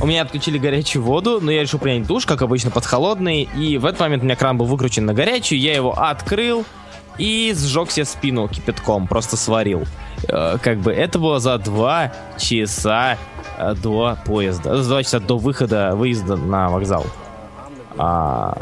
[0.00, 3.48] У меня отключили горячую воду, но я решил принять душ, как обычно, под холодный.
[3.56, 6.64] И в этот момент у меня кран был выкручен на горячую, я его открыл
[7.18, 9.84] и сжег себе спину кипятком, просто сварил.
[10.28, 13.18] Э, Как бы это было за два часа
[13.58, 17.06] э, до поезда, за два часа до выхода, выезда на вокзал.
[17.98, 18.56] А,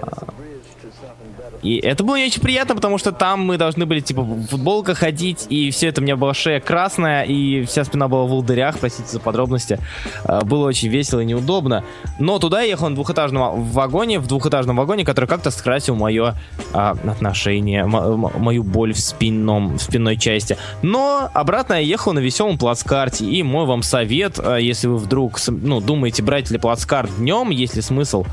[1.65, 4.99] И это было не очень приятно, потому что там мы должны были, типа, в футболках
[4.99, 8.79] ходить, и все это у меня была шея красная, и вся спина была в волдырях,
[8.79, 9.79] простите за подробности.
[10.25, 11.83] Э, Было очень весело и неудобно.
[12.19, 16.35] Но туда я ехал на двухэтажном вагоне, в двухэтажном вагоне, который как-то скрасил мое
[16.75, 20.59] а, отношение, мою боль в спинном, в спинной части.
[20.83, 25.39] Но обратно я ехал на веселом плацкарте, и мой вам совет, а, если вы вдруг,
[25.49, 28.27] ну, думаете, брать ли плацкарт днем, есть ли смысл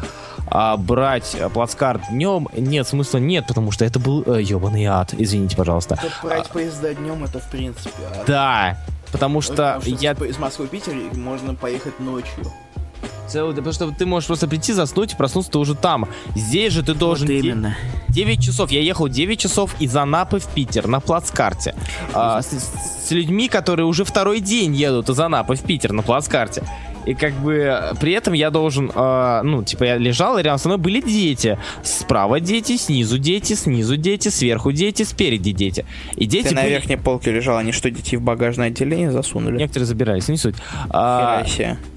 [0.51, 5.13] а, брать а, плацкарт днем, нет, смысла нет, потому что это был э, ебаный ад,
[5.17, 5.97] извините, пожалуйста.
[6.21, 7.91] брать поезда днем это в принципе.
[8.27, 8.77] Да,
[9.11, 12.45] потому что я из Москвы в Питер можно поехать ночью.
[13.27, 16.07] целый, потому что ты можешь просто прийти, заснуть и проснуться ты уже там.
[16.35, 17.27] Здесь же ты должен...
[17.27, 17.75] де-
[18.09, 18.71] 9 часов.
[18.71, 21.73] Я ехал 9 часов из Анапы в Питер на плацкарте.
[22.13, 26.63] А, с- с людьми, которые уже второй день едут из Анапы в Питер на плацкарте.
[27.05, 30.59] И как бы э, при этом я должен, э, ну, типа я лежал, и рядом
[30.59, 31.57] со мной были дети.
[31.83, 35.85] Справа дети, снизу дети, снизу дети, сверху дети, спереди дети.
[36.15, 39.57] И дети Ты на были- верхней полке лежал, они что, детей в багажное отделение засунули?
[39.57, 40.55] Некоторые забирались, не суть.
[40.89, 41.43] А,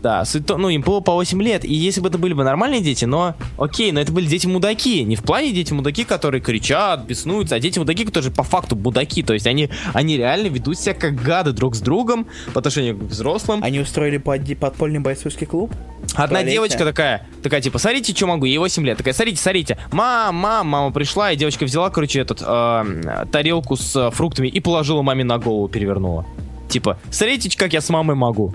[0.02, 2.80] да, суть ну, им было по 8 лет, и если бы это были бы нормальные
[2.80, 7.60] дети, но, окей, но это были дети-мудаки, не в плане дети-мудаки, которые кричат, беснуются, а
[7.60, 11.74] дети-мудаки, которые по факту мудаки, то есть они, они реально ведут себя как гады друг
[11.74, 13.62] с другом по отношению к взрослым.
[13.62, 15.72] Они устроили подди- подпольный бойцовский клуб?
[16.14, 16.52] Одна туалете?
[16.52, 20.66] девочка такая, такая, типа, смотрите, что могу, ей 8 лет, такая, смотрите, смотрите, мам, мам,
[20.68, 25.38] мама пришла, и девочка взяла, короче, этот, э, тарелку с фруктами и положила маме на
[25.38, 26.24] голову, перевернула.
[26.68, 28.52] Типа, смотрите, как я с мамой могу.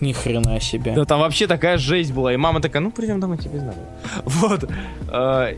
[0.00, 0.92] Ни хрена себе.
[0.92, 2.32] Да там вообще такая жесть была.
[2.32, 3.76] И мама такая, ну придем домой, тебе знаю.
[4.24, 4.64] Вот.
[5.12, 5.54] Э,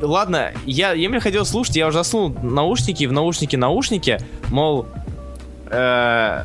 [0.00, 4.18] Ладно, я, я мне хотел слушать, я уже заснул наушники, в наушники наушники,
[4.50, 4.86] мол...
[5.70, 6.44] э,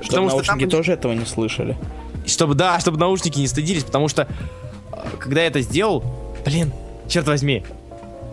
[0.00, 1.76] Чтобы потому что там- наушники тоже этого не слышали.
[2.28, 4.28] Чтобы, да, чтобы наушники не стыдились, потому что
[4.92, 6.04] э, когда я это сделал,
[6.44, 6.72] блин,
[7.08, 7.64] черт возьми,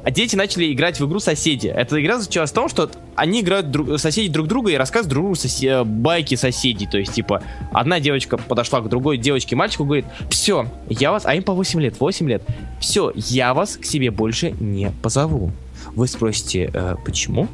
[0.05, 1.67] а дети начали играть в игру соседи.
[1.67, 5.23] Эта игра заключалась в том, что они играют друг, соседи друг друга и рассказывают друг
[5.23, 6.85] другу сосе- байки соседей.
[6.85, 7.41] То есть, типа,
[7.73, 11.81] одна девочка подошла к другой девочке, мальчику, говорит, все, я вас, а им по 8
[11.81, 12.43] лет, 8 лет,
[12.79, 15.51] все, я вас к себе больше не позову.
[15.95, 17.47] Вы спросите, «Э, почему?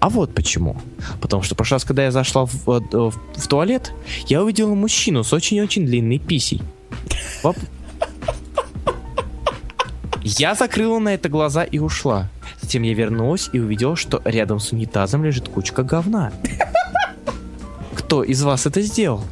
[0.00, 0.76] А вот почему.
[1.20, 3.92] Потому что прошлый раз, когда я зашла в, э, в- в туалет,
[4.26, 6.62] я увидела мужчину с очень-очень длинной писей.
[7.42, 7.58] Воп-
[10.22, 12.28] Я закрыла на это глаза и ушла.
[12.60, 16.32] Затем я вернулась и увидела, что рядом с унитазом лежит кучка говна.
[17.94, 19.22] Кто из вас это сделал?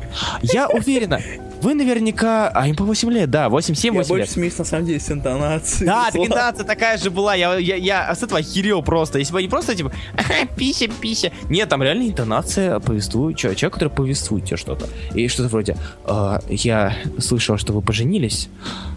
[0.42, 1.20] Я уверена,
[1.62, 2.48] вы наверняка...
[2.48, 4.30] А им по 8 лет, да, 8-7, Я 8 больше лет.
[4.30, 5.86] смеюсь, на самом деле, с интонацией.
[5.86, 6.26] Да, Слова.
[6.26, 7.34] интонация такая же была.
[7.34, 9.18] Я, я, я с этого охерел просто.
[9.18, 11.32] Если бы они просто типа «Ага, пися, пися.
[11.48, 13.36] Нет, там реально интонация повествует.
[13.36, 14.86] Человек, человек, который повествует тебе что-то.
[15.14, 18.48] И что-то вроде «А, Я слышал, что вы поженились.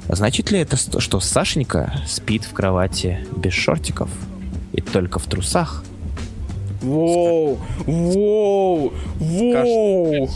[0.07, 4.09] Значит ли это, что Сашенька спит в кровати без шортиков?
[4.73, 5.83] И только в трусах?
[6.81, 10.29] Воу, воу, воу.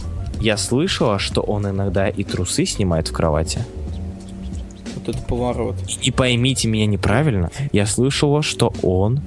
[0.44, 3.60] Я слышала, что он иногда и трусы снимает в кровати.
[4.94, 5.76] Вот это поворот.
[6.02, 7.50] И поймите меня неправильно.
[7.72, 9.22] Я слышала, что он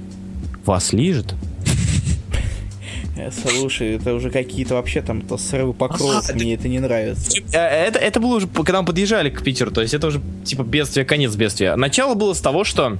[0.66, 1.34] вас лижет.
[3.18, 7.38] Э, Слушай, это уже какие-то вообще там то срывы покровов, А, мне это не нравится.
[7.50, 10.64] Э, Это, это было уже, когда мы подъезжали к Питеру, то есть это уже типа
[10.64, 11.76] бедствие, конец бедствия.
[11.76, 12.98] Начало было с того, что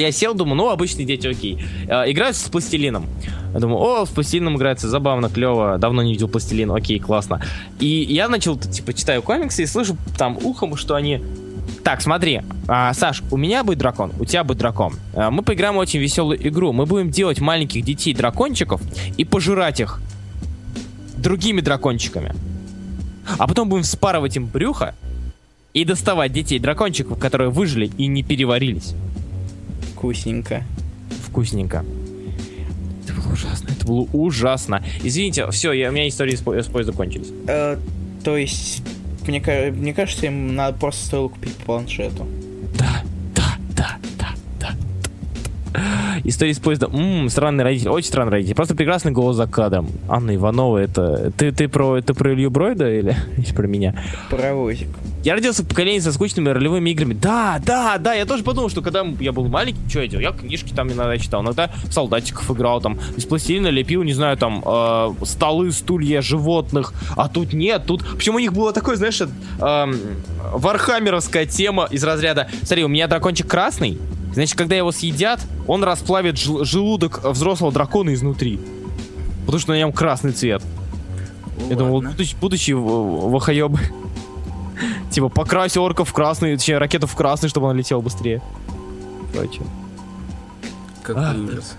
[0.00, 1.62] я сел, думаю, ну, обычные дети, окей.
[1.88, 3.06] Э, Играют с пластилином.
[3.54, 7.40] Я думаю, о, с пластилином играется, забавно, клево, давно не видел пластилин, окей, классно.
[7.80, 11.22] И я начал, типа, читаю комиксы и слышу там ухом, что они...
[11.84, 14.94] Так, смотри, а, Саш, у меня будет дракон, у тебя будет дракон.
[15.14, 16.72] А, мы поиграем в очень веселую игру.
[16.72, 18.80] Мы будем делать маленьких детей дракончиков
[19.16, 20.00] и пожирать их
[21.16, 22.34] другими дракончиками.
[23.38, 24.94] А потом будем вспарывать им брюхо
[25.74, 28.94] и доставать детей дракончиков, которые выжили и не переварились.
[29.98, 30.62] Вкусненько.
[31.26, 31.84] Вкусненько.
[33.04, 33.68] Это было ужасно.
[33.68, 34.84] Это было ужасно.
[35.02, 37.32] Извините, все, я, у меня истории с, по- с поезда кончились.
[37.48, 37.76] Э,
[38.22, 38.84] то есть,
[39.26, 39.42] мне,
[39.72, 42.28] мне кажется, им надо просто стоило купить планшету.
[42.78, 43.02] Да,
[43.34, 44.28] да, да, да,
[44.60, 46.20] да.
[46.22, 46.86] История с поезда.
[46.86, 48.54] Ммм, странный родитель, очень странный родитель.
[48.54, 49.88] Просто прекрасный голос за кадром.
[50.08, 51.32] Анна Иванова, это...
[51.36, 54.00] Ты, ты про, это про Илью Бройда или, или про меня?
[54.30, 54.90] Паровозик.
[55.28, 57.12] Я родился в поколении со скучными ролевыми играми.
[57.12, 60.22] Да, да, да, я тоже подумал, что когда я был маленький, что я делал?
[60.22, 64.64] Я книжки там иногда читал, иногда солдатиков играл, там, из пластилина лепил, не знаю, там,
[64.64, 68.06] э, столы, стулья животных, а тут нет, тут...
[68.16, 69.86] Почему у них было такое, знаешь, э,
[70.54, 73.98] вархаммеровская тема из разряда, смотри, у меня дракончик красный,
[74.32, 78.58] значит, когда его съедят, он расплавит жел- желудок взрослого дракона изнутри.
[79.44, 80.62] Потому что на нем красный цвет.
[81.68, 82.10] Я думал, Ладно.
[82.12, 83.78] будучи, будучи в- вахаёбы.
[85.10, 88.42] Типа, покрась орков в красный, точнее, ракету в красный, чтобы она летела быстрее.
[89.32, 89.62] Короче.
[91.02, 91.76] Какой А, ужас.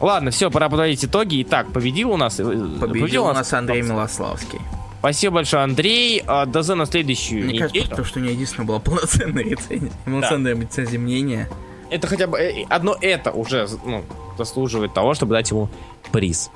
[0.00, 1.42] Ладно, все, пора подводить итоги.
[1.42, 2.38] Итак, победил у нас...
[2.38, 4.60] э, Победил у нас Андрей Милославский.
[4.98, 6.22] Спасибо большое, Андрей.
[6.26, 7.96] А, ДЗ на следующую Мне кажется, неделю.
[7.96, 9.90] то, что меня единственное было полноценное рецензия.
[10.04, 11.48] Полноценное рецензия мнения.
[11.88, 12.38] Это хотя бы...
[12.38, 14.04] э, Одно это уже ну,
[14.36, 15.70] заслуживает того, чтобы дать ему
[16.12, 16.50] приз.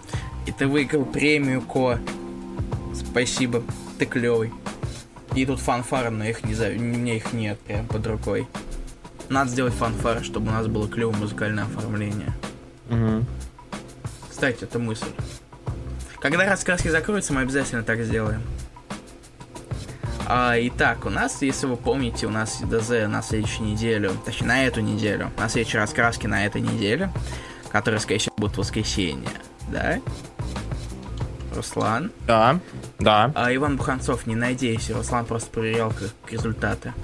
[0.47, 1.99] И ты выиграл премию Ко.
[2.95, 3.63] Спасибо,
[3.99, 4.53] ты клевый.
[5.35, 6.69] И тут фанфары, но их не за...
[6.69, 8.49] у меня их нет прям под рукой.
[9.29, 12.33] Надо сделать фанфары, чтобы у нас было клевое музыкальное оформление.
[12.89, 13.27] Мгм.
[14.29, 15.07] Кстати, это мысль.
[16.21, 18.43] Когда раскраски закроются, мы обязательно так сделаем.
[20.27, 24.65] А, итак, у нас, если вы помните, у нас ДЗ на следующую неделю, точнее, на
[24.65, 27.11] эту неделю, на следующей раскраске на этой неделе,
[27.71, 29.29] которая, скорее всего, будет воскресенье,
[29.73, 30.01] да?
[31.61, 32.11] Руслан.
[32.27, 32.59] Да,
[32.99, 33.31] да.
[33.35, 36.95] А Иван Буханцов, не надейся, Руслан просто проверял как результаты.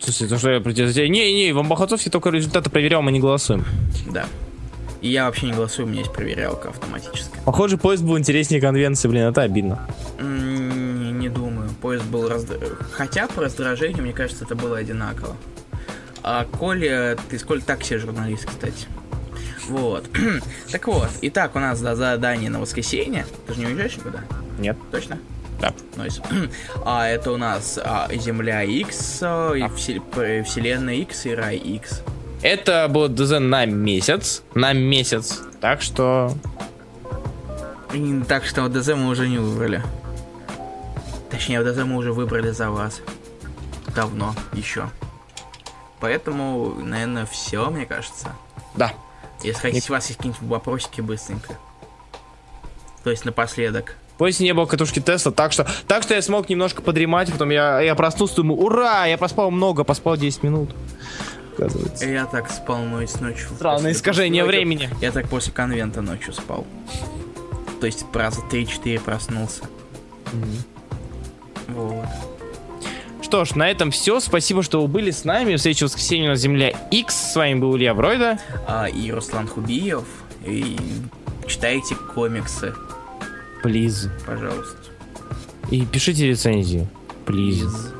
[0.00, 0.94] Слушай, то что я против...
[0.96, 3.64] Не, не, в Бахатовске только результаты проверял, мы не голосуем.
[4.10, 4.26] Да.
[5.00, 7.40] И я вообще не голосую, у меня есть проверялка автоматическая.
[7.44, 9.86] Похоже, поезд был интереснее конвенции, блин, это обидно.
[10.20, 11.70] Не, не думаю.
[11.80, 12.58] Поезд был раздра...
[12.92, 15.36] Хотя по раздражению, мне кажется, это было одинаково.
[16.24, 18.86] А Коля, ты сколь так себе журналист, кстати.
[19.68, 20.08] Вот.
[20.70, 21.08] так вот.
[21.22, 23.26] Итак, у нас да, задание на воскресенье.
[23.46, 24.20] Ты же не уезжаешь никуда?
[24.58, 24.76] Нет.
[24.90, 25.18] Точно?
[25.60, 25.72] Да.
[25.96, 26.20] Нойс.
[26.84, 31.56] а это у нас а, Земля X, а, и всел- п- Вселенная X и Рай
[31.56, 32.02] X.
[32.42, 34.42] Это было ДЗ на месяц.
[34.54, 35.40] На месяц.
[35.60, 36.34] Так что...
[37.94, 39.82] И Так что ДЗ мы уже не выбрали.
[41.30, 43.00] Точнее, ДЗ мы уже выбрали за вас.
[43.94, 44.90] Давно еще.
[46.00, 48.32] Поэтому, наверное, все, мне кажется.
[48.74, 48.92] Да.
[49.42, 51.58] Если хотите, у вас есть какие-нибудь вопросики быстренько.
[53.04, 53.96] То есть напоследок.
[54.18, 57.80] Поезд не было катушки Тесла, так что, так что я смог немножко подремать, потом я,
[57.80, 60.70] я проснулся, думаю, ура, я поспал много, поспал 10 минут.
[61.56, 62.06] Оказывается.
[62.06, 63.48] Я так спал ночь ночью.
[63.56, 64.90] Странное искажение после- времени.
[65.00, 66.64] Я так после конвента ночью спал.
[67.80, 69.64] То есть раза 3-4 проснулся.
[71.68, 72.06] Вот.
[73.32, 74.20] Что ж, на этом все.
[74.20, 75.54] Спасибо, что вы были с нами.
[75.54, 77.32] В следующее воскресенье на Земля X.
[77.32, 78.38] С вами был Илья Бройда.
[78.68, 80.04] А, и Руслан Хубиев.
[80.44, 80.76] И
[81.46, 82.74] читайте комиксы,
[83.62, 84.10] Плиз.
[84.26, 84.76] пожалуйста.
[85.70, 86.86] И пишите рецензии.
[87.24, 87.94] Плиз.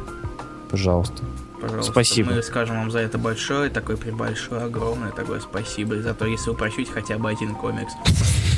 [0.70, 1.24] Пожалуйста.
[1.62, 1.92] Пожалуйста.
[1.92, 2.32] Спасибо.
[2.32, 5.94] Мы скажем вам за это большое, такое прибольшое, огромное такое спасибо.
[5.94, 7.94] И за то, если вы прочтете хотя бы один комикс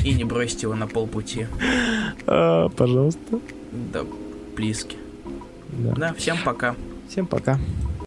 [0.03, 1.47] и не бросите его на полпути.
[2.27, 3.39] А, пожалуйста.
[3.71, 4.01] Да,
[4.57, 4.97] близки.
[5.75, 5.93] Да.
[5.95, 6.75] Да, всем пока.
[7.09, 7.59] Всем пока.